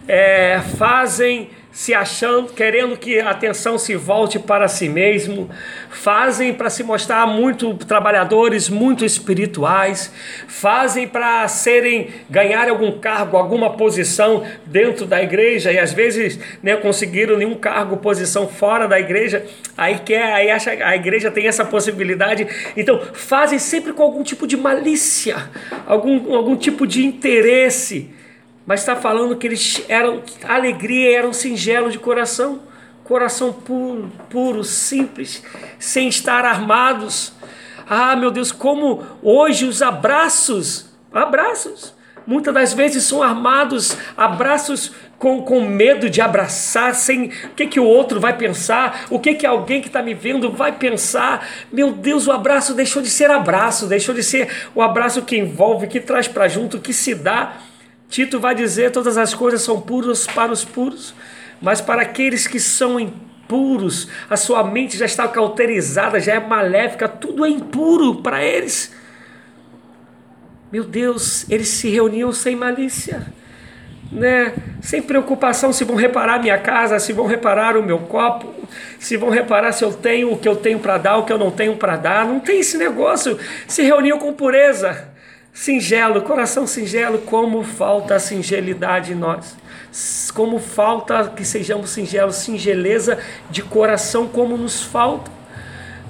é, 0.07 0.59
fazem 0.77 1.49
se 1.71 1.93
achando, 1.93 2.51
querendo 2.51 2.97
que 2.97 3.19
a 3.19 3.29
atenção 3.29 3.77
se 3.77 3.95
volte 3.95 4.37
para 4.37 4.67
si 4.67 4.89
mesmo, 4.89 5.49
fazem 5.89 6.53
para 6.53 6.69
se 6.69 6.83
mostrar 6.83 7.25
muito 7.25 7.73
trabalhadores, 7.75 8.67
muito 8.67 9.05
espirituais, 9.05 10.11
fazem 10.47 11.07
para 11.07 11.47
serem 11.47 12.09
ganhar 12.29 12.67
algum 12.67 12.99
cargo, 12.99 13.37
alguma 13.37 13.71
posição 13.77 14.43
dentro 14.65 15.05
da 15.05 15.23
igreja 15.23 15.71
e 15.71 15.79
às 15.79 15.93
vezes 15.93 16.39
né, 16.61 16.75
conseguiram 16.75 17.37
nenhum 17.37 17.55
cargo, 17.55 17.97
posição 17.97 18.47
fora 18.47 18.87
da 18.87 18.99
igreja, 18.99 19.45
aí 19.77 19.99
quer, 19.99 20.33
aí 20.33 20.51
acha 20.51 20.71
a 20.71 20.95
igreja 20.95 21.31
tem 21.31 21.47
essa 21.47 21.63
possibilidade, 21.63 22.47
então 22.75 23.01
fazem 23.13 23.59
sempre 23.59 23.93
com 23.93 24.03
algum 24.03 24.23
tipo 24.23 24.45
de 24.45 24.57
malícia, 24.57 25.49
algum, 25.87 26.35
algum 26.35 26.57
tipo 26.57 26.85
de 26.85 27.05
interesse 27.05 28.20
mas 28.65 28.81
está 28.81 28.95
falando 28.95 29.35
que 29.35 29.47
eles 29.47 29.83
eram 29.89 30.21
alegria, 30.47 31.17
eram 31.17 31.33
singelo 31.33 31.91
de 31.91 31.97
coração, 31.97 32.61
coração 33.03 33.51
puro, 33.51 34.11
puro, 34.29 34.63
simples, 34.63 35.43
sem 35.79 36.07
estar 36.07 36.45
armados. 36.45 37.33
Ah, 37.89 38.15
meu 38.15 38.31
Deus, 38.31 38.51
como 38.51 39.03
hoje 39.21 39.65
os 39.65 39.81
abraços, 39.81 40.89
abraços, 41.11 41.93
muitas 42.25 42.53
das 42.53 42.73
vezes 42.73 43.03
são 43.03 43.21
armados, 43.21 43.97
abraços 44.15 44.91
com, 45.17 45.41
com 45.41 45.61
medo 45.61 46.09
de 46.09 46.21
abraçar, 46.21 46.95
sem 46.95 47.25
o 47.25 47.49
que, 47.55 47.67
que 47.67 47.79
o 47.79 47.83
outro 47.83 48.19
vai 48.19 48.37
pensar, 48.37 49.05
o 49.09 49.19
que, 49.19 49.35
que 49.35 49.45
alguém 49.45 49.81
que 49.81 49.87
está 49.87 50.01
me 50.01 50.13
vendo 50.13 50.51
vai 50.51 50.71
pensar. 50.71 51.47
Meu 51.71 51.91
Deus, 51.91 52.27
o 52.27 52.31
abraço 52.31 52.73
deixou 52.73 53.01
de 53.01 53.09
ser 53.09 53.29
abraço, 53.29 53.87
deixou 53.87 54.15
de 54.15 54.23
ser 54.23 54.49
o 54.73 54.81
abraço 54.81 55.21
que 55.23 55.37
envolve, 55.37 55.87
que 55.87 55.99
traz 55.99 56.27
para 56.27 56.47
junto, 56.47 56.79
que 56.79 56.93
se 56.93 57.13
dá. 57.13 57.57
Tito 58.11 58.41
vai 58.41 58.53
dizer: 58.53 58.91
todas 58.91 59.17
as 59.17 59.33
coisas 59.33 59.61
são 59.61 59.79
puras 59.79 60.27
para 60.27 60.51
os 60.51 60.65
puros, 60.65 61.15
mas 61.61 61.79
para 61.79 62.01
aqueles 62.01 62.45
que 62.45 62.59
são 62.59 62.99
impuros, 62.99 64.09
a 64.29 64.35
sua 64.35 64.63
mente 64.65 64.97
já 64.97 65.05
está 65.05 65.27
cauterizada, 65.29 66.19
já 66.19 66.33
é 66.33 66.39
maléfica, 66.39 67.07
tudo 67.07 67.45
é 67.45 67.49
impuro 67.49 68.21
para 68.21 68.43
eles. 68.43 68.93
Meu 70.69 70.83
Deus, 70.83 71.49
eles 71.49 71.69
se 71.69 71.89
reuniam 71.89 72.33
sem 72.33 72.53
malícia, 72.53 73.25
né? 74.11 74.53
sem 74.81 75.01
preocupação 75.01 75.71
se 75.71 75.85
vão 75.85 75.95
reparar 75.95 76.41
minha 76.41 76.57
casa, 76.57 76.99
se 76.99 77.13
vão 77.13 77.27
reparar 77.27 77.77
o 77.77 77.83
meu 77.83 77.99
copo, 77.99 78.53
se 78.99 79.15
vão 79.15 79.29
reparar 79.29 79.71
se 79.71 79.85
eu 79.85 79.93
tenho 79.93 80.33
o 80.33 80.37
que 80.37 80.47
eu 80.47 80.55
tenho 80.57 80.79
para 80.79 80.97
dar, 80.97 81.17
o 81.17 81.25
que 81.25 81.31
eu 81.31 81.37
não 81.37 81.51
tenho 81.51 81.77
para 81.77 81.95
dar. 81.95 82.25
Não 82.25 82.41
tem 82.41 82.59
esse 82.59 82.77
negócio. 82.77 83.37
Se 83.67 83.83
reuniam 83.83 84.17
com 84.17 84.33
pureza. 84.33 85.10
Singelo, 85.53 86.21
coração 86.21 86.65
singelo, 86.65 87.19
como 87.19 87.61
falta 87.63 88.15
a 88.15 88.19
singelidade 88.19 89.11
em 89.11 89.15
nós. 89.15 89.57
Como 90.33 90.59
falta 90.59 91.27
que 91.35 91.43
sejamos 91.43 91.89
singelos, 91.89 92.37
singeleza 92.37 93.19
de 93.49 93.61
coração, 93.61 94.27
como 94.27 94.57
nos 94.57 94.81
falta. 94.81 95.29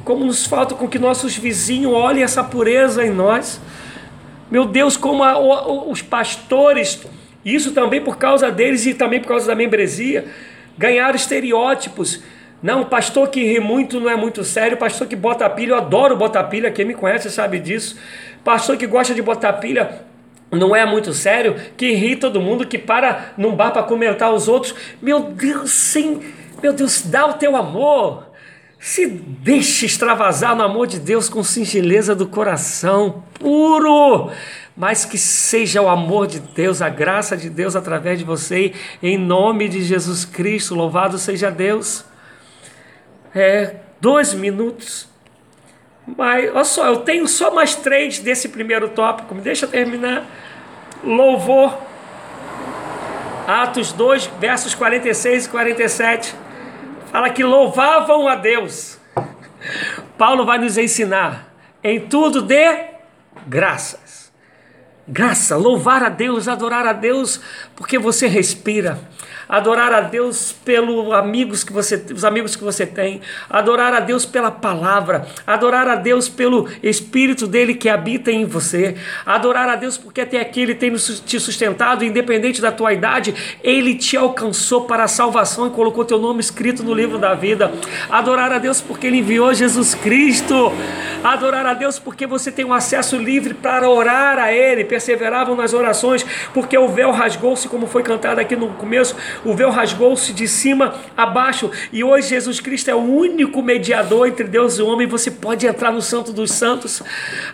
Como 0.05 0.25
nos 0.25 0.45
falta 0.45 0.75
com 0.75 0.87
que 0.87 0.99
nossos 0.99 1.35
vizinhos 1.35 1.91
olhem 1.91 2.23
essa 2.23 2.43
pureza 2.43 3.03
em 3.03 3.09
nós. 3.09 3.59
Meu 4.49 4.65
Deus, 4.65 4.95
como 4.95 5.23
a, 5.23 5.39
os 5.87 6.01
pastores, 6.01 7.01
isso 7.43 7.71
também 7.71 8.01
por 8.01 8.17
causa 8.17 8.51
deles 8.51 8.85
e 8.85 8.93
também 8.93 9.19
por 9.19 9.29
causa 9.29 9.47
da 9.47 9.55
membresia, 9.55 10.25
ganharam 10.77 11.15
estereótipos. 11.15 12.21
Não, 12.61 12.85
pastor 12.85 13.29
que 13.29 13.43
ri 13.43 13.59
muito 13.59 13.99
não 13.99 14.09
é 14.09 14.15
muito 14.15 14.43
sério, 14.43 14.77
pastor 14.77 15.07
que 15.07 15.15
bota 15.15 15.49
pilha, 15.49 15.71
eu 15.71 15.77
adoro 15.77 16.15
botar 16.15 16.43
pilha, 16.43 16.69
quem 16.69 16.85
me 16.85 16.93
conhece 16.93 17.31
sabe 17.31 17.59
disso. 17.59 17.97
Pastor 18.43 18.77
que 18.77 18.87
gosta 18.87 19.13
de 19.13 19.21
botar 19.21 19.53
pilha 19.53 20.05
não 20.51 20.75
é 20.75 20.85
muito 20.85 21.13
sério, 21.13 21.55
que 21.77 21.91
irrita 21.91 22.27
todo 22.27 22.41
mundo, 22.41 22.67
que 22.67 22.77
para 22.77 23.33
num 23.37 23.55
bar 23.55 23.71
para 23.71 23.83
comentar 23.83 24.33
os 24.33 24.47
outros. 24.47 24.75
Meu 25.01 25.21
Deus, 25.21 25.71
sim, 25.71 26.21
meu 26.61 26.73
Deus, 26.73 27.03
dá 27.03 27.25
o 27.25 27.33
teu 27.33 27.55
amor. 27.55 28.29
Se 28.77 29.07
deixe 29.07 29.85
extravasar 29.85 30.55
no 30.55 30.63
amor 30.63 30.87
de 30.87 30.99
Deus 30.99 31.29
com 31.29 31.43
singeleza 31.43 32.15
do 32.15 32.27
coração, 32.27 33.23
puro, 33.35 34.31
mas 34.75 35.05
que 35.05 35.19
seja 35.19 35.81
o 35.81 35.87
amor 35.87 36.25
de 36.25 36.39
Deus, 36.39 36.81
a 36.81 36.89
graça 36.89 37.37
de 37.37 37.49
Deus 37.49 37.75
através 37.75 38.17
de 38.17 38.25
você, 38.25 38.73
em 39.01 39.17
nome 39.17 39.69
de 39.69 39.83
Jesus 39.83 40.25
Cristo, 40.25 40.73
louvado 40.73 41.17
seja 41.17 41.51
Deus. 41.51 42.03
É, 43.33 43.75
dois 44.01 44.33
minutos. 44.33 45.10
Mas, 46.05 46.49
olha 46.53 46.63
só, 46.63 46.87
eu 46.87 46.97
tenho 46.97 47.27
só 47.27 47.51
mais 47.51 47.75
três 47.75 48.19
desse 48.19 48.49
primeiro 48.49 48.89
tópico, 48.89 49.35
me 49.35 49.41
deixa 49.41 49.67
terminar. 49.67 50.25
Louvor. 51.03 51.77
Atos 53.47 53.91
2, 53.91 54.27
versos 54.39 54.75
46 54.75 55.45
e 55.45 55.49
47 55.49 56.35
fala 57.11 57.29
que 57.29 57.43
louvavam 57.43 58.27
a 58.27 58.35
Deus. 58.35 58.97
Paulo 60.17 60.45
vai 60.45 60.57
nos 60.57 60.77
ensinar 60.77 61.53
em 61.83 61.99
tudo 61.99 62.41
de 62.41 62.85
graças. 63.45 64.31
Graça, 65.07 65.57
louvar 65.57 66.03
a 66.03 66.09
Deus, 66.09 66.47
adorar 66.47 66.85
a 66.85 66.93
Deus, 66.93 67.41
porque 67.75 67.99
você 67.99 68.27
respira 68.27 68.97
adorar 69.51 69.91
a 69.91 69.99
Deus 69.99 70.55
pelos 70.63 71.11
amigos 71.11 71.61
que 71.61 71.73
você, 71.73 72.01
os 72.13 72.23
amigos 72.23 72.55
que 72.55 72.63
você 72.63 72.85
tem, 72.85 73.19
adorar 73.49 73.93
a 73.93 73.99
Deus 73.99 74.25
pela 74.25 74.49
palavra, 74.49 75.27
adorar 75.45 75.89
a 75.89 75.95
Deus 75.95 76.29
pelo 76.29 76.69
Espírito 76.81 77.45
dele 77.45 77.73
que 77.73 77.89
habita 77.89 78.31
em 78.31 78.45
você, 78.45 78.95
adorar 79.25 79.67
a 79.67 79.75
Deus 79.75 79.97
porque 79.97 80.21
até 80.21 80.39
aqui 80.39 80.61
ele 80.61 80.73
tem 80.73 80.89
te 80.93 81.37
sustentado, 81.37 82.05
independente 82.05 82.61
da 82.61 82.71
tua 82.71 82.93
idade, 82.93 83.35
ele 83.61 83.95
te 83.95 84.15
alcançou 84.15 84.85
para 84.85 85.03
a 85.03 85.07
salvação 85.09 85.67
e 85.67 85.71
colocou 85.71 86.05
teu 86.05 86.17
nome 86.17 86.39
escrito 86.39 86.81
no 86.81 86.93
livro 86.93 87.17
da 87.17 87.33
vida. 87.33 87.73
Adorar 88.09 88.53
a 88.53 88.57
Deus 88.57 88.79
porque 88.79 89.07
ele 89.07 89.17
enviou 89.17 89.53
Jesus 89.53 89.93
Cristo. 89.93 90.71
Adorar 91.21 91.65
a 91.65 91.73
Deus 91.73 91.99
porque 91.99 92.25
você 92.25 92.51
tem 92.51 92.63
um 92.63 92.73
acesso 92.73 93.17
livre 93.17 93.53
para 93.53 93.89
orar 93.89 94.39
a 94.39 94.53
ele. 94.53 94.85
Perseveravam 94.85 95.55
nas 95.55 95.73
orações 95.73 96.25
porque 96.53 96.77
o 96.77 96.87
véu 96.87 97.11
rasgou-se 97.11 97.67
como 97.67 97.85
foi 97.85 98.01
cantado 98.01 98.39
aqui 98.39 98.55
no 98.55 98.69
começo 98.69 99.15
o 99.43 99.53
véu 99.53 99.69
rasgou-se 99.69 100.33
de 100.33 100.47
cima 100.47 100.95
a 101.15 101.25
baixo. 101.25 101.71
E 101.91 102.03
hoje 102.03 102.29
Jesus 102.29 102.59
Cristo 102.59 102.89
é 102.89 102.95
o 102.95 102.99
único 102.99 103.61
mediador 103.61 104.27
entre 104.27 104.45
Deus 104.45 104.77
e 104.77 104.81
o 104.81 104.87
homem. 104.87 105.07
Você 105.07 105.31
pode 105.31 105.65
entrar 105.65 105.91
no 105.91 106.01
Santo 106.01 106.31
dos 106.31 106.51
Santos, 106.51 107.01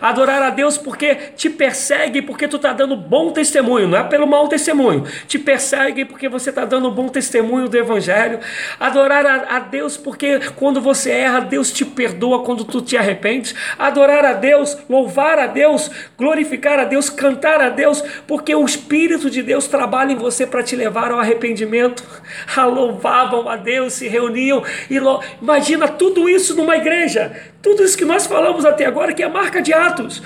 adorar 0.00 0.42
a 0.42 0.50
Deus 0.50 0.76
porque 0.76 1.14
te 1.36 1.48
persegue, 1.48 2.22
porque 2.22 2.46
tu 2.46 2.56
está 2.56 2.72
dando 2.72 2.96
bom 2.96 3.30
testemunho, 3.30 3.88
não 3.88 3.98
é 3.98 4.04
pelo 4.04 4.26
mau 4.26 4.48
testemunho, 4.48 5.04
te 5.26 5.38
persegue 5.38 6.04
porque 6.04 6.28
você 6.28 6.50
está 6.50 6.64
dando 6.64 6.90
bom 6.90 7.08
testemunho 7.08 7.68
do 7.68 7.76
Evangelho, 7.76 8.40
adorar 8.78 9.24
a, 9.24 9.56
a 9.56 9.58
Deus 9.60 9.96
porque 9.96 10.40
quando 10.56 10.80
você 10.80 11.10
erra, 11.10 11.40
Deus 11.40 11.72
te 11.72 11.84
perdoa 11.84 12.42
quando 12.42 12.64
tu 12.64 12.82
te 12.82 12.96
arrependes, 12.96 13.54
adorar 13.78 14.24
a 14.24 14.32
Deus, 14.34 14.76
louvar 14.88 15.38
a 15.38 15.46
Deus, 15.46 15.90
glorificar 16.16 16.78
a 16.78 16.84
Deus, 16.84 17.08
cantar 17.08 17.60
a 17.60 17.68
Deus, 17.68 18.02
porque 18.26 18.54
o 18.54 18.64
Espírito 18.64 19.30
de 19.30 19.42
Deus 19.42 19.66
trabalha 19.66 20.12
em 20.12 20.16
você 20.16 20.46
para 20.46 20.62
te 20.62 20.76
levar 20.76 21.10
ao 21.10 21.18
arrependimento 21.18 21.77
momento, 21.78 22.04
louvavam 22.56 23.48
a 23.48 23.56
Deus, 23.56 23.94
se 23.94 24.08
reuniam 24.08 24.62
e 24.90 24.98
lo... 24.98 25.20
imagina 25.40 25.88
tudo 25.88 26.28
isso 26.28 26.54
numa 26.56 26.76
igreja, 26.76 27.32
tudo 27.62 27.82
isso 27.82 27.96
que 27.96 28.04
nós 28.04 28.26
falamos 28.26 28.64
até 28.64 28.84
agora, 28.84 29.12
que 29.12 29.22
é 29.22 29.26
a 29.26 29.30
marca 29.30 29.62
de 29.62 29.72
Atos. 29.72 30.22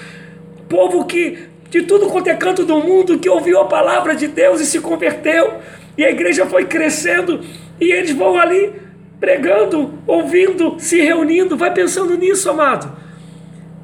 Povo 0.68 1.04
que 1.04 1.48
de 1.68 1.82
tudo 1.82 2.06
quanto 2.06 2.28
é 2.28 2.34
canto 2.34 2.64
do 2.64 2.80
mundo 2.80 3.18
que 3.18 3.28
ouviu 3.28 3.60
a 3.60 3.64
palavra 3.64 4.14
de 4.14 4.28
Deus 4.28 4.60
e 4.60 4.66
se 4.66 4.80
converteu, 4.80 5.54
e 5.96 6.04
a 6.04 6.10
igreja 6.10 6.46
foi 6.46 6.64
crescendo, 6.64 7.40
e 7.80 7.90
eles 7.90 8.12
vão 8.12 8.38
ali 8.38 8.72
pregando, 9.20 9.98
ouvindo, 10.06 10.76
se 10.78 11.00
reunindo. 11.00 11.56
Vai 11.56 11.72
pensando 11.72 12.16
nisso, 12.16 12.50
amado. 12.50 12.90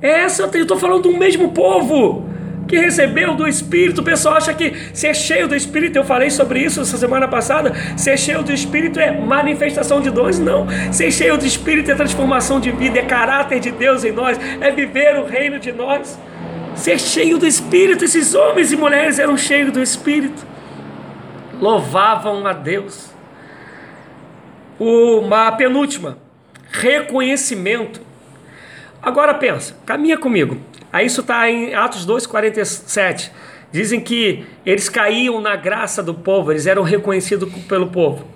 É 0.01 0.20
essa, 0.20 0.43
eu 0.53 0.62
estou 0.62 0.78
falando 0.78 1.03
do 1.03 1.16
mesmo 1.16 1.53
povo 1.53 2.28
que 2.69 2.78
recebeu 2.78 3.35
do 3.35 3.49
Espírito. 3.49 4.03
O 4.03 4.05
pessoal 4.05 4.36
acha 4.36 4.53
que 4.53 4.74
ser 4.93 5.15
cheio 5.15 5.49
do 5.49 5.57
Espírito, 5.57 5.97
eu 5.97 6.05
falei 6.05 6.31
sobre 6.31 6.61
isso 6.61 6.81
essa 6.82 6.99
semana 6.99 7.27
passada. 7.27 7.73
Ser 7.97 8.19
cheio 8.19 8.43
do 8.43 8.53
Espírito 8.53 9.01
é 9.01 9.11
manifestação 9.19 10.01
de 10.01 10.11
dons, 10.11 10.39
não. 10.39 10.66
Ser 10.93 11.11
cheio 11.11 11.39
do 11.39 11.47
Espírito 11.47 11.90
é 11.90 11.95
transformação 11.95 12.61
de 12.61 12.70
vida, 12.70 12.99
é 12.99 13.03
caráter 13.03 13.59
de 13.59 13.70
Deus 13.70 14.05
em 14.05 14.12
nós, 14.12 14.39
é 14.61 14.70
viver 14.70 15.16
o 15.16 15.24
reino 15.24 15.59
de 15.59 15.73
nós. 15.73 16.19
Ser 16.74 17.01
cheio 17.01 17.39
do 17.39 17.47
Espírito, 17.47 18.05
esses 18.05 18.35
homens 18.35 18.70
e 18.70 18.77
mulheres 18.77 19.19
eram 19.19 19.36
cheios 19.36 19.73
do 19.73 19.82
Espírito, 19.82 20.47
louvavam 21.61 22.47
a 22.47 22.53
Deus. 22.53 23.11
Uma 24.78 25.51
penúltima, 25.53 26.19
reconhecimento. 26.70 28.07
Agora 29.01 29.33
pensa, 29.35 29.77
caminha 29.87 30.19
comigo. 30.19 30.59
Aí 30.93 31.07
isso 31.07 31.20
está 31.20 31.49
em 31.49 31.75
Atos 31.75 32.07
2,47. 32.07 33.31
Dizem 33.70 34.01
que 34.01 34.45
eles 34.65 34.89
caíam 34.89 35.41
na 35.41 35.55
graça 35.55 36.03
do 36.03 36.15
povo, 36.15 36.53
eles 36.53 36.66
eram 36.66 36.83
reconhecidos 36.83 37.53
pelo 37.69 37.89
povo. 37.89 38.27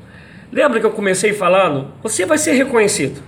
Lembra 0.52 0.78
que 0.78 0.86
eu 0.86 0.90
comecei 0.90 1.32
falando? 1.32 1.92
Você 2.02 2.26
vai 2.26 2.38
ser 2.38 2.52
reconhecido. 2.52 3.22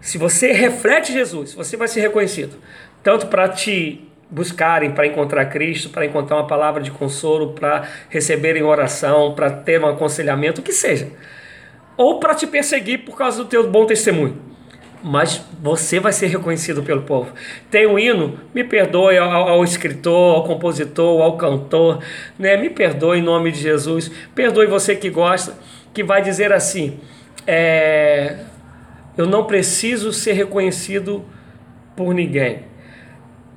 Se 0.00 0.18
você 0.18 0.52
reflete 0.52 1.12
Jesus, 1.12 1.54
você 1.54 1.76
vai 1.76 1.88
ser 1.88 2.00
reconhecido. 2.00 2.56
Tanto 3.02 3.26
para 3.26 3.48
te 3.48 4.06
buscarem 4.30 4.92
para 4.92 5.06
encontrar 5.06 5.46
Cristo, 5.46 5.88
para 5.88 6.06
encontrar 6.06 6.36
uma 6.36 6.46
palavra 6.46 6.82
de 6.82 6.90
consolo, 6.90 7.52
para 7.54 7.88
receberem 8.08 8.62
oração, 8.62 9.34
para 9.34 9.50
ter 9.50 9.82
um 9.82 9.88
aconselhamento, 9.88 10.60
o 10.60 10.64
que 10.64 10.72
seja. 10.72 11.08
Ou 11.96 12.20
para 12.20 12.34
te 12.34 12.46
perseguir 12.46 13.04
por 13.04 13.16
causa 13.16 13.42
do 13.42 13.48
teu 13.48 13.68
bom 13.68 13.86
testemunho 13.86 14.49
mas 15.02 15.44
você 15.62 15.98
vai 15.98 16.12
ser 16.12 16.26
reconhecido 16.26 16.82
pelo 16.82 17.02
povo. 17.02 17.32
Tem 17.70 17.86
um 17.86 17.98
hino, 17.98 18.38
me 18.54 18.62
perdoe 18.64 19.16
ao, 19.16 19.30
ao, 19.30 19.64
escritor, 19.64 20.36
ao 20.36 20.44
compositor, 20.44 21.22
ao 21.22 21.36
cantor, 21.36 22.02
né? 22.38 22.56
me 22.56 22.70
perdoe 22.70 23.18
em 23.18 23.22
nome 23.22 23.50
de 23.50 23.60
Jesus, 23.60 24.10
perdoe 24.34 24.66
você 24.66 24.94
que 24.94 25.10
gosta, 25.10 25.54
que 25.92 26.04
vai 26.04 26.22
dizer 26.22 26.52
assim: 26.52 26.98
é, 27.46 28.36
eu 29.16 29.26
não 29.26 29.44
preciso 29.44 30.12
ser 30.12 30.32
reconhecido 30.32 31.24
por 31.96 32.14
ninguém. 32.14 32.60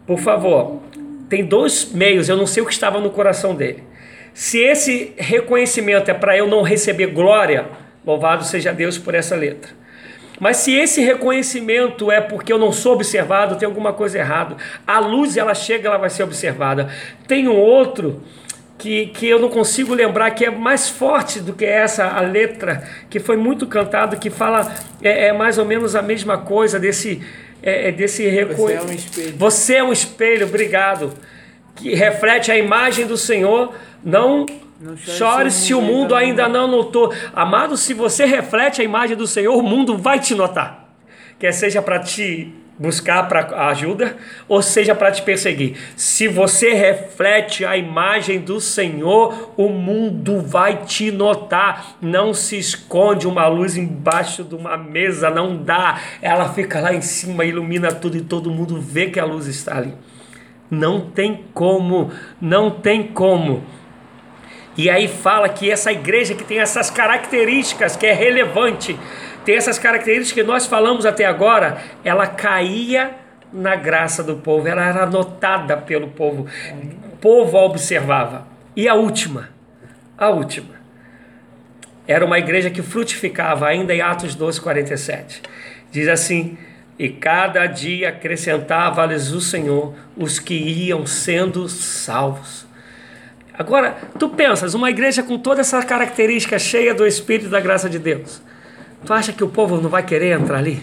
Por 0.05 0.19
favor, 0.19 0.81
tem 1.29 1.45
dois 1.45 1.91
meios, 1.93 2.29
eu 2.29 2.35
não 2.35 2.47
sei 2.47 2.61
o 2.61 2.65
que 2.65 2.73
estava 2.73 2.99
no 2.99 3.09
coração 3.09 3.55
dele. 3.55 3.83
Se 4.33 4.59
esse 4.59 5.13
reconhecimento 5.17 6.09
é 6.09 6.13
para 6.13 6.35
eu 6.35 6.47
não 6.47 6.63
receber 6.63 7.07
glória, 7.07 7.67
louvado 8.05 8.43
seja 8.43 8.73
Deus 8.73 8.97
por 8.97 9.13
essa 9.13 9.35
letra. 9.35 9.82
Mas 10.43 10.57
se 10.57 10.73
esse 10.73 10.99
reconhecimento 10.99 12.11
é 12.11 12.19
porque 12.19 12.51
eu 12.51 12.57
não 12.57 12.73
sou 12.73 12.95
observado, 12.95 13.55
tem 13.55 13.65
alguma 13.65 13.93
coisa 13.93 14.17
errada. 14.17 14.57
A 14.85 14.99
luz 14.99 15.37
ela 15.37 15.55
chega, 15.55 15.87
ela 15.87 15.97
vai 15.97 16.09
ser 16.09 16.23
observada. 16.23 16.89
Tem 17.25 17.47
um 17.47 17.55
outro 17.55 18.21
que, 18.77 19.07
que 19.07 19.25
eu 19.25 19.39
não 19.39 19.47
consigo 19.47 19.93
lembrar 19.93 20.29
que 20.31 20.43
é 20.43 20.51
mais 20.51 20.89
forte 20.89 21.39
do 21.39 21.53
que 21.53 21.63
essa 21.63 22.05
a 22.09 22.19
letra 22.19 22.83
que 23.09 23.21
foi 23.21 23.37
muito 23.37 23.65
cantado 23.67 24.17
que 24.17 24.29
fala 24.29 24.69
é, 25.01 25.27
é 25.27 25.31
mais 25.31 25.57
ou 25.57 25.63
menos 25.63 25.95
a 25.95 26.01
mesma 26.01 26.37
coisa 26.37 26.77
desse 26.77 27.23
é, 27.61 27.87
é 27.87 27.91
desse 27.93 28.27
reconhecimento. 28.27 28.57
Você 28.57 28.75
é 28.75 28.83
um 28.83 28.93
espelho. 28.93 29.37
Você 29.37 29.75
é 29.75 29.83
um 29.85 29.93
espelho, 29.93 30.47
obrigado. 30.47 31.13
Que 31.73 31.95
reflete 31.95 32.51
a 32.51 32.57
imagem 32.57 33.07
do 33.07 33.15
Senhor, 33.15 33.73
não 34.03 34.45
Chore 34.97 35.51
se 35.51 35.73
o 35.73 35.81
mundo 35.81 36.15
ainda 36.15 36.47
não 36.47 36.67
notou. 36.67 37.13
Amado, 37.33 37.77
se 37.77 37.93
você 37.93 38.25
reflete 38.25 38.81
a 38.81 38.83
imagem 38.83 39.15
do 39.15 39.27
Senhor, 39.27 39.55
o 39.57 39.63
mundo 39.63 39.97
vai 39.97 40.19
te 40.19 40.35
notar. 40.35 40.89
Quer 41.39 41.51
seja 41.53 41.81
para 41.81 41.99
te 41.99 42.53
buscar 42.77 43.27
para 43.27 43.67
ajuda, 43.67 44.17
ou 44.47 44.61
seja 44.61 44.95
para 44.95 45.11
te 45.11 45.21
perseguir. 45.21 45.77
Se 45.95 46.27
você 46.27 46.73
reflete 46.73 47.63
a 47.63 47.77
imagem 47.77 48.39
do 48.39 48.59
Senhor, 48.59 49.53
o 49.55 49.69
mundo 49.69 50.41
vai 50.41 50.77
te 50.83 51.11
notar. 51.11 51.95
Não 52.01 52.33
se 52.33 52.57
esconde 52.57 53.27
uma 53.27 53.47
luz 53.47 53.77
embaixo 53.77 54.43
de 54.43 54.55
uma 54.55 54.75
mesa, 54.75 55.29
não 55.29 55.55
dá. 55.55 55.99
Ela 56.21 56.51
fica 56.53 56.79
lá 56.81 56.93
em 56.93 57.01
cima, 57.01 57.45
ilumina 57.45 57.91
tudo 57.91 58.17
e 58.17 58.21
todo 58.21 58.51
mundo 58.51 58.81
vê 58.81 59.07
que 59.07 59.19
a 59.19 59.25
luz 59.25 59.47
está 59.47 59.77
ali. 59.77 59.93
Não 60.69 61.01
tem 61.01 61.45
como, 61.53 62.11
não 62.41 62.71
tem 62.71 63.03
como. 63.03 63.63
E 64.77 64.89
aí 64.89 65.07
fala 65.07 65.49
que 65.49 65.69
essa 65.69 65.91
igreja 65.91 66.33
que 66.33 66.43
tem 66.43 66.59
essas 66.59 66.89
características, 66.89 67.95
que 67.95 68.05
é 68.05 68.13
relevante, 68.13 68.97
tem 69.45 69.55
essas 69.55 69.77
características 69.77 70.33
que 70.33 70.43
nós 70.43 70.65
falamos 70.65 71.05
até 71.05 71.25
agora, 71.25 71.77
ela 72.03 72.25
caía 72.25 73.11
na 73.51 73.75
graça 73.75 74.23
do 74.23 74.37
povo, 74.37 74.67
ela 74.67 74.85
era 74.87 75.05
notada 75.05 75.77
pelo 75.77 76.07
povo, 76.07 76.47
o 77.05 77.17
povo 77.17 77.57
a 77.57 77.63
observava. 77.63 78.47
E 78.75 78.87
a 78.87 78.95
última, 78.95 79.49
a 80.17 80.29
última, 80.29 80.73
era 82.07 82.25
uma 82.25 82.39
igreja 82.39 82.69
que 82.69 82.81
frutificava, 82.81 83.67
ainda 83.67 83.93
em 83.93 84.01
Atos 84.01 84.33
12, 84.33 84.59
47. 84.59 85.41
Diz 85.91 86.07
assim: 86.07 86.57
E 86.97 87.09
cada 87.09 87.65
dia 87.67 88.09
acrescentava-lhes 88.09 89.31
o 89.31 89.39
Senhor 89.39 89.93
os 90.17 90.39
que 90.39 90.55
iam 90.55 91.05
sendo 91.05 91.69
salvos. 91.69 92.65
Agora, 93.57 93.97
tu 94.17 94.29
pensas, 94.29 94.73
uma 94.73 94.89
igreja 94.89 95.21
com 95.21 95.37
toda 95.37 95.61
essa 95.61 95.81
característica 95.83 96.57
cheia 96.57 96.93
do 96.93 97.05
Espírito 97.05 97.47
e 97.47 97.49
da 97.49 97.59
graça 97.59 97.89
de 97.89 97.99
Deus, 97.99 98.41
tu 99.05 99.13
acha 99.13 99.31
que 99.31 99.43
o 99.43 99.49
povo 99.49 99.79
não 99.79 99.89
vai 99.89 100.03
querer 100.03 100.39
entrar 100.39 100.57
ali? 100.57 100.81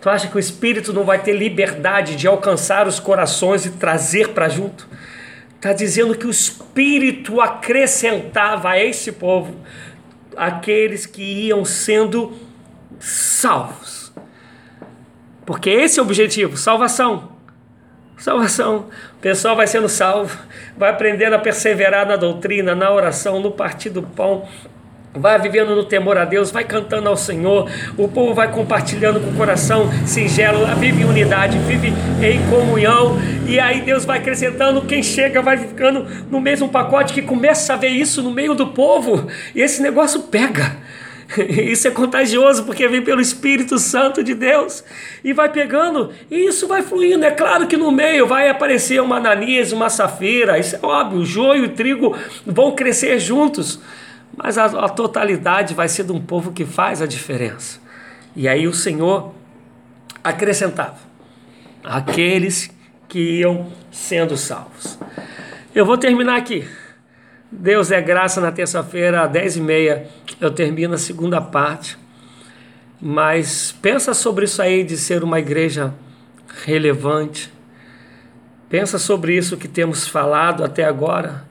Tu 0.00 0.08
acha 0.08 0.28
que 0.28 0.36
o 0.36 0.38
Espírito 0.38 0.94
não 0.94 1.04
vai 1.04 1.18
ter 1.18 1.34
liberdade 1.34 2.16
de 2.16 2.26
alcançar 2.26 2.88
os 2.88 2.98
corações 2.98 3.66
e 3.66 3.70
trazer 3.70 4.28
para 4.28 4.48
junto? 4.48 4.88
Está 5.56 5.74
dizendo 5.74 6.16
que 6.16 6.26
o 6.26 6.30
Espírito 6.30 7.38
acrescentava 7.38 8.70
a 8.70 8.82
esse 8.82 9.12
povo 9.12 9.54
aqueles 10.34 11.04
que 11.04 11.22
iam 11.22 11.66
sendo 11.66 12.32
salvos. 12.98 14.10
Porque 15.44 15.68
esse 15.68 15.98
é 15.98 16.02
o 16.02 16.06
objetivo, 16.06 16.56
salvação. 16.56 17.32
Salvação. 18.20 18.84
O 19.16 19.20
pessoal 19.22 19.56
vai 19.56 19.66
sendo 19.66 19.88
salvo, 19.88 20.38
vai 20.76 20.90
aprendendo 20.90 21.32
a 21.32 21.38
perseverar 21.38 22.06
na 22.06 22.16
doutrina, 22.16 22.74
na 22.74 22.92
oração, 22.92 23.40
no 23.40 23.50
partir 23.50 23.88
do 23.88 24.02
pão, 24.02 24.46
vai 25.14 25.38
vivendo 25.38 25.74
no 25.74 25.84
temor 25.84 26.18
a 26.18 26.26
Deus, 26.26 26.50
vai 26.50 26.62
cantando 26.64 27.08
ao 27.08 27.16
Senhor, 27.16 27.70
o 27.96 28.06
povo 28.08 28.34
vai 28.34 28.52
compartilhando 28.52 29.20
com 29.20 29.30
o 29.30 29.36
coração 29.36 29.88
singelo, 30.04 30.66
vive 30.76 31.00
em 31.00 31.06
unidade, 31.06 31.58
vive 31.60 31.94
em 32.22 32.50
comunhão, 32.50 33.18
e 33.48 33.58
aí 33.58 33.80
Deus 33.80 34.04
vai 34.04 34.18
acrescentando, 34.18 34.82
quem 34.82 35.02
chega 35.02 35.40
vai 35.40 35.56
ficando 35.56 36.06
no 36.30 36.42
mesmo 36.42 36.68
pacote 36.68 37.14
que 37.14 37.22
começa 37.22 37.72
a 37.72 37.76
ver 37.76 37.88
isso 37.88 38.22
no 38.22 38.30
meio 38.30 38.54
do 38.54 38.66
povo, 38.66 39.28
e 39.54 39.62
esse 39.62 39.80
negócio 39.80 40.24
pega. 40.24 40.76
Isso 41.48 41.86
é 41.86 41.90
contagioso 41.90 42.64
porque 42.64 42.88
vem 42.88 43.02
pelo 43.02 43.20
Espírito 43.20 43.78
Santo 43.78 44.22
de 44.22 44.34
Deus 44.34 44.82
e 45.22 45.32
vai 45.32 45.50
pegando 45.50 46.10
e 46.30 46.46
isso 46.46 46.66
vai 46.66 46.82
fluindo. 46.82 47.24
É 47.24 47.30
claro 47.30 47.66
que 47.66 47.76
no 47.76 47.90
meio 47.90 48.26
vai 48.26 48.48
aparecer 48.48 49.00
uma 49.00 49.16
ananias, 49.16 49.72
uma 49.72 49.88
safira, 49.88 50.58
isso 50.58 50.76
é 50.76 50.80
óbvio. 50.82 51.20
O 51.20 51.26
joio 51.26 51.64
e 51.64 51.66
o 51.66 51.70
trigo 51.70 52.16
vão 52.44 52.72
crescer 52.72 53.18
juntos, 53.18 53.80
mas 54.36 54.58
a, 54.58 54.64
a 54.64 54.88
totalidade 54.88 55.74
vai 55.74 55.88
ser 55.88 56.04
de 56.04 56.12
um 56.12 56.20
povo 56.20 56.52
que 56.52 56.64
faz 56.64 57.00
a 57.00 57.06
diferença. 57.06 57.80
E 58.34 58.48
aí 58.48 58.66
o 58.66 58.74
Senhor 58.74 59.32
acrescentava 60.22 60.98
aqueles 61.84 62.70
que 63.08 63.38
iam 63.38 63.72
sendo 63.90 64.36
salvos. 64.36 64.98
Eu 65.74 65.84
vou 65.86 65.96
terminar 65.96 66.36
aqui. 66.36 66.66
Deus 67.52 67.90
é 67.90 68.00
graça 68.00 68.40
na 68.40 68.52
terça-feira, 68.52 69.22
às 69.22 69.32
10h30, 69.32 70.02
eu 70.40 70.50
termino 70.52 70.94
a 70.94 70.98
segunda 70.98 71.40
parte. 71.40 71.98
Mas 73.00 73.72
pensa 73.82 74.14
sobre 74.14 74.44
isso 74.44 74.62
aí 74.62 74.84
de 74.84 74.96
ser 74.96 75.24
uma 75.24 75.40
igreja 75.40 75.92
relevante. 76.64 77.52
Pensa 78.68 78.98
sobre 78.98 79.36
isso 79.36 79.56
que 79.56 79.66
temos 79.66 80.06
falado 80.06 80.62
até 80.62 80.84
agora, 80.84 81.44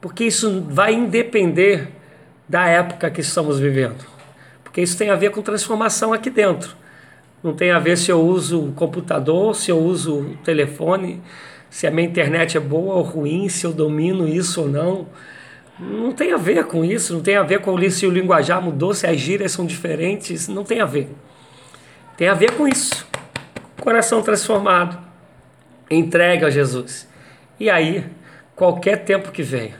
porque 0.00 0.24
isso 0.24 0.60
vai 0.68 0.94
independer 0.94 1.88
da 2.48 2.66
época 2.66 3.10
que 3.10 3.20
estamos 3.20 3.58
vivendo. 3.58 4.04
Porque 4.62 4.80
isso 4.80 4.96
tem 4.96 5.10
a 5.10 5.16
ver 5.16 5.30
com 5.30 5.42
transformação 5.42 6.12
aqui 6.12 6.30
dentro. 6.30 6.76
Não 7.42 7.54
tem 7.54 7.72
a 7.72 7.78
ver 7.78 7.98
se 7.98 8.10
eu 8.10 8.20
uso 8.20 8.68
o 8.68 8.72
computador, 8.72 9.56
se 9.56 9.70
eu 9.70 9.78
uso 9.78 10.20
o 10.20 10.36
telefone, 10.44 11.20
se 11.74 11.88
a 11.88 11.90
minha 11.90 12.06
internet 12.06 12.56
é 12.56 12.60
boa 12.60 12.94
ou 12.94 13.02
ruim, 13.02 13.48
se 13.48 13.66
eu 13.66 13.72
domino 13.72 14.28
isso 14.28 14.60
ou 14.60 14.68
não. 14.68 15.08
Não 15.76 16.12
tem 16.12 16.32
a 16.32 16.36
ver 16.36 16.66
com 16.66 16.84
isso, 16.84 17.12
não 17.12 17.20
tem 17.20 17.34
a 17.34 17.42
ver 17.42 17.62
com 17.62 17.76
se 17.90 18.06
o 18.06 18.10
linguajar 18.12 18.62
mudou, 18.62 18.94
se 18.94 19.08
as 19.08 19.18
gírias 19.18 19.50
são 19.50 19.66
diferentes, 19.66 20.46
não 20.46 20.62
tem 20.62 20.80
a 20.80 20.84
ver. 20.84 21.08
Tem 22.16 22.28
a 22.28 22.34
ver 22.34 22.52
com 22.52 22.68
isso. 22.68 23.04
Coração 23.80 24.22
transformado, 24.22 24.96
entregue 25.90 26.44
a 26.44 26.50
Jesus. 26.50 27.08
E 27.58 27.68
aí, 27.68 28.04
qualquer 28.54 28.98
tempo 28.98 29.32
que 29.32 29.42
venha, 29.42 29.74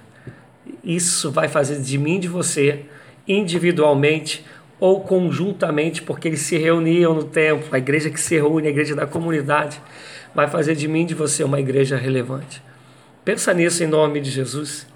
isso 0.83 1.31
vai 1.31 1.47
fazer 1.47 1.81
de 1.81 1.97
mim 1.97 2.19
de 2.19 2.27
você, 2.27 2.87
individualmente 3.29 4.45
ou 4.81 5.03
conjuntamente, 5.03 6.03
porque 6.03 6.27
eles 6.27 6.41
se 6.41 6.59
reuniam 6.59 7.15
no 7.15 7.23
templo, 7.23 7.69
a 7.71 7.79
igreja 7.79 8.11
que 8.11 8.21
se 8.21 8.35
reúne, 8.35 8.67
a 8.67 8.71
igreja 8.71 8.97
da 8.97 9.07
comunidade, 9.07 9.81
vai 10.35 10.49
fazer 10.49 10.75
de 10.75 10.89
mim 10.89 11.03
e 11.03 11.07
de 11.07 11.15
você 11.15 11.45
uma 11.45 11.61
igreja 11.61 11.97
relevante. 11.97 12.63
Pensa 13.25 13.55
nisso 13.55 13.83
em 13.83 13.87
nome 13.87 14.21
de 14.21 14.31
Jesus. 14.31 14.87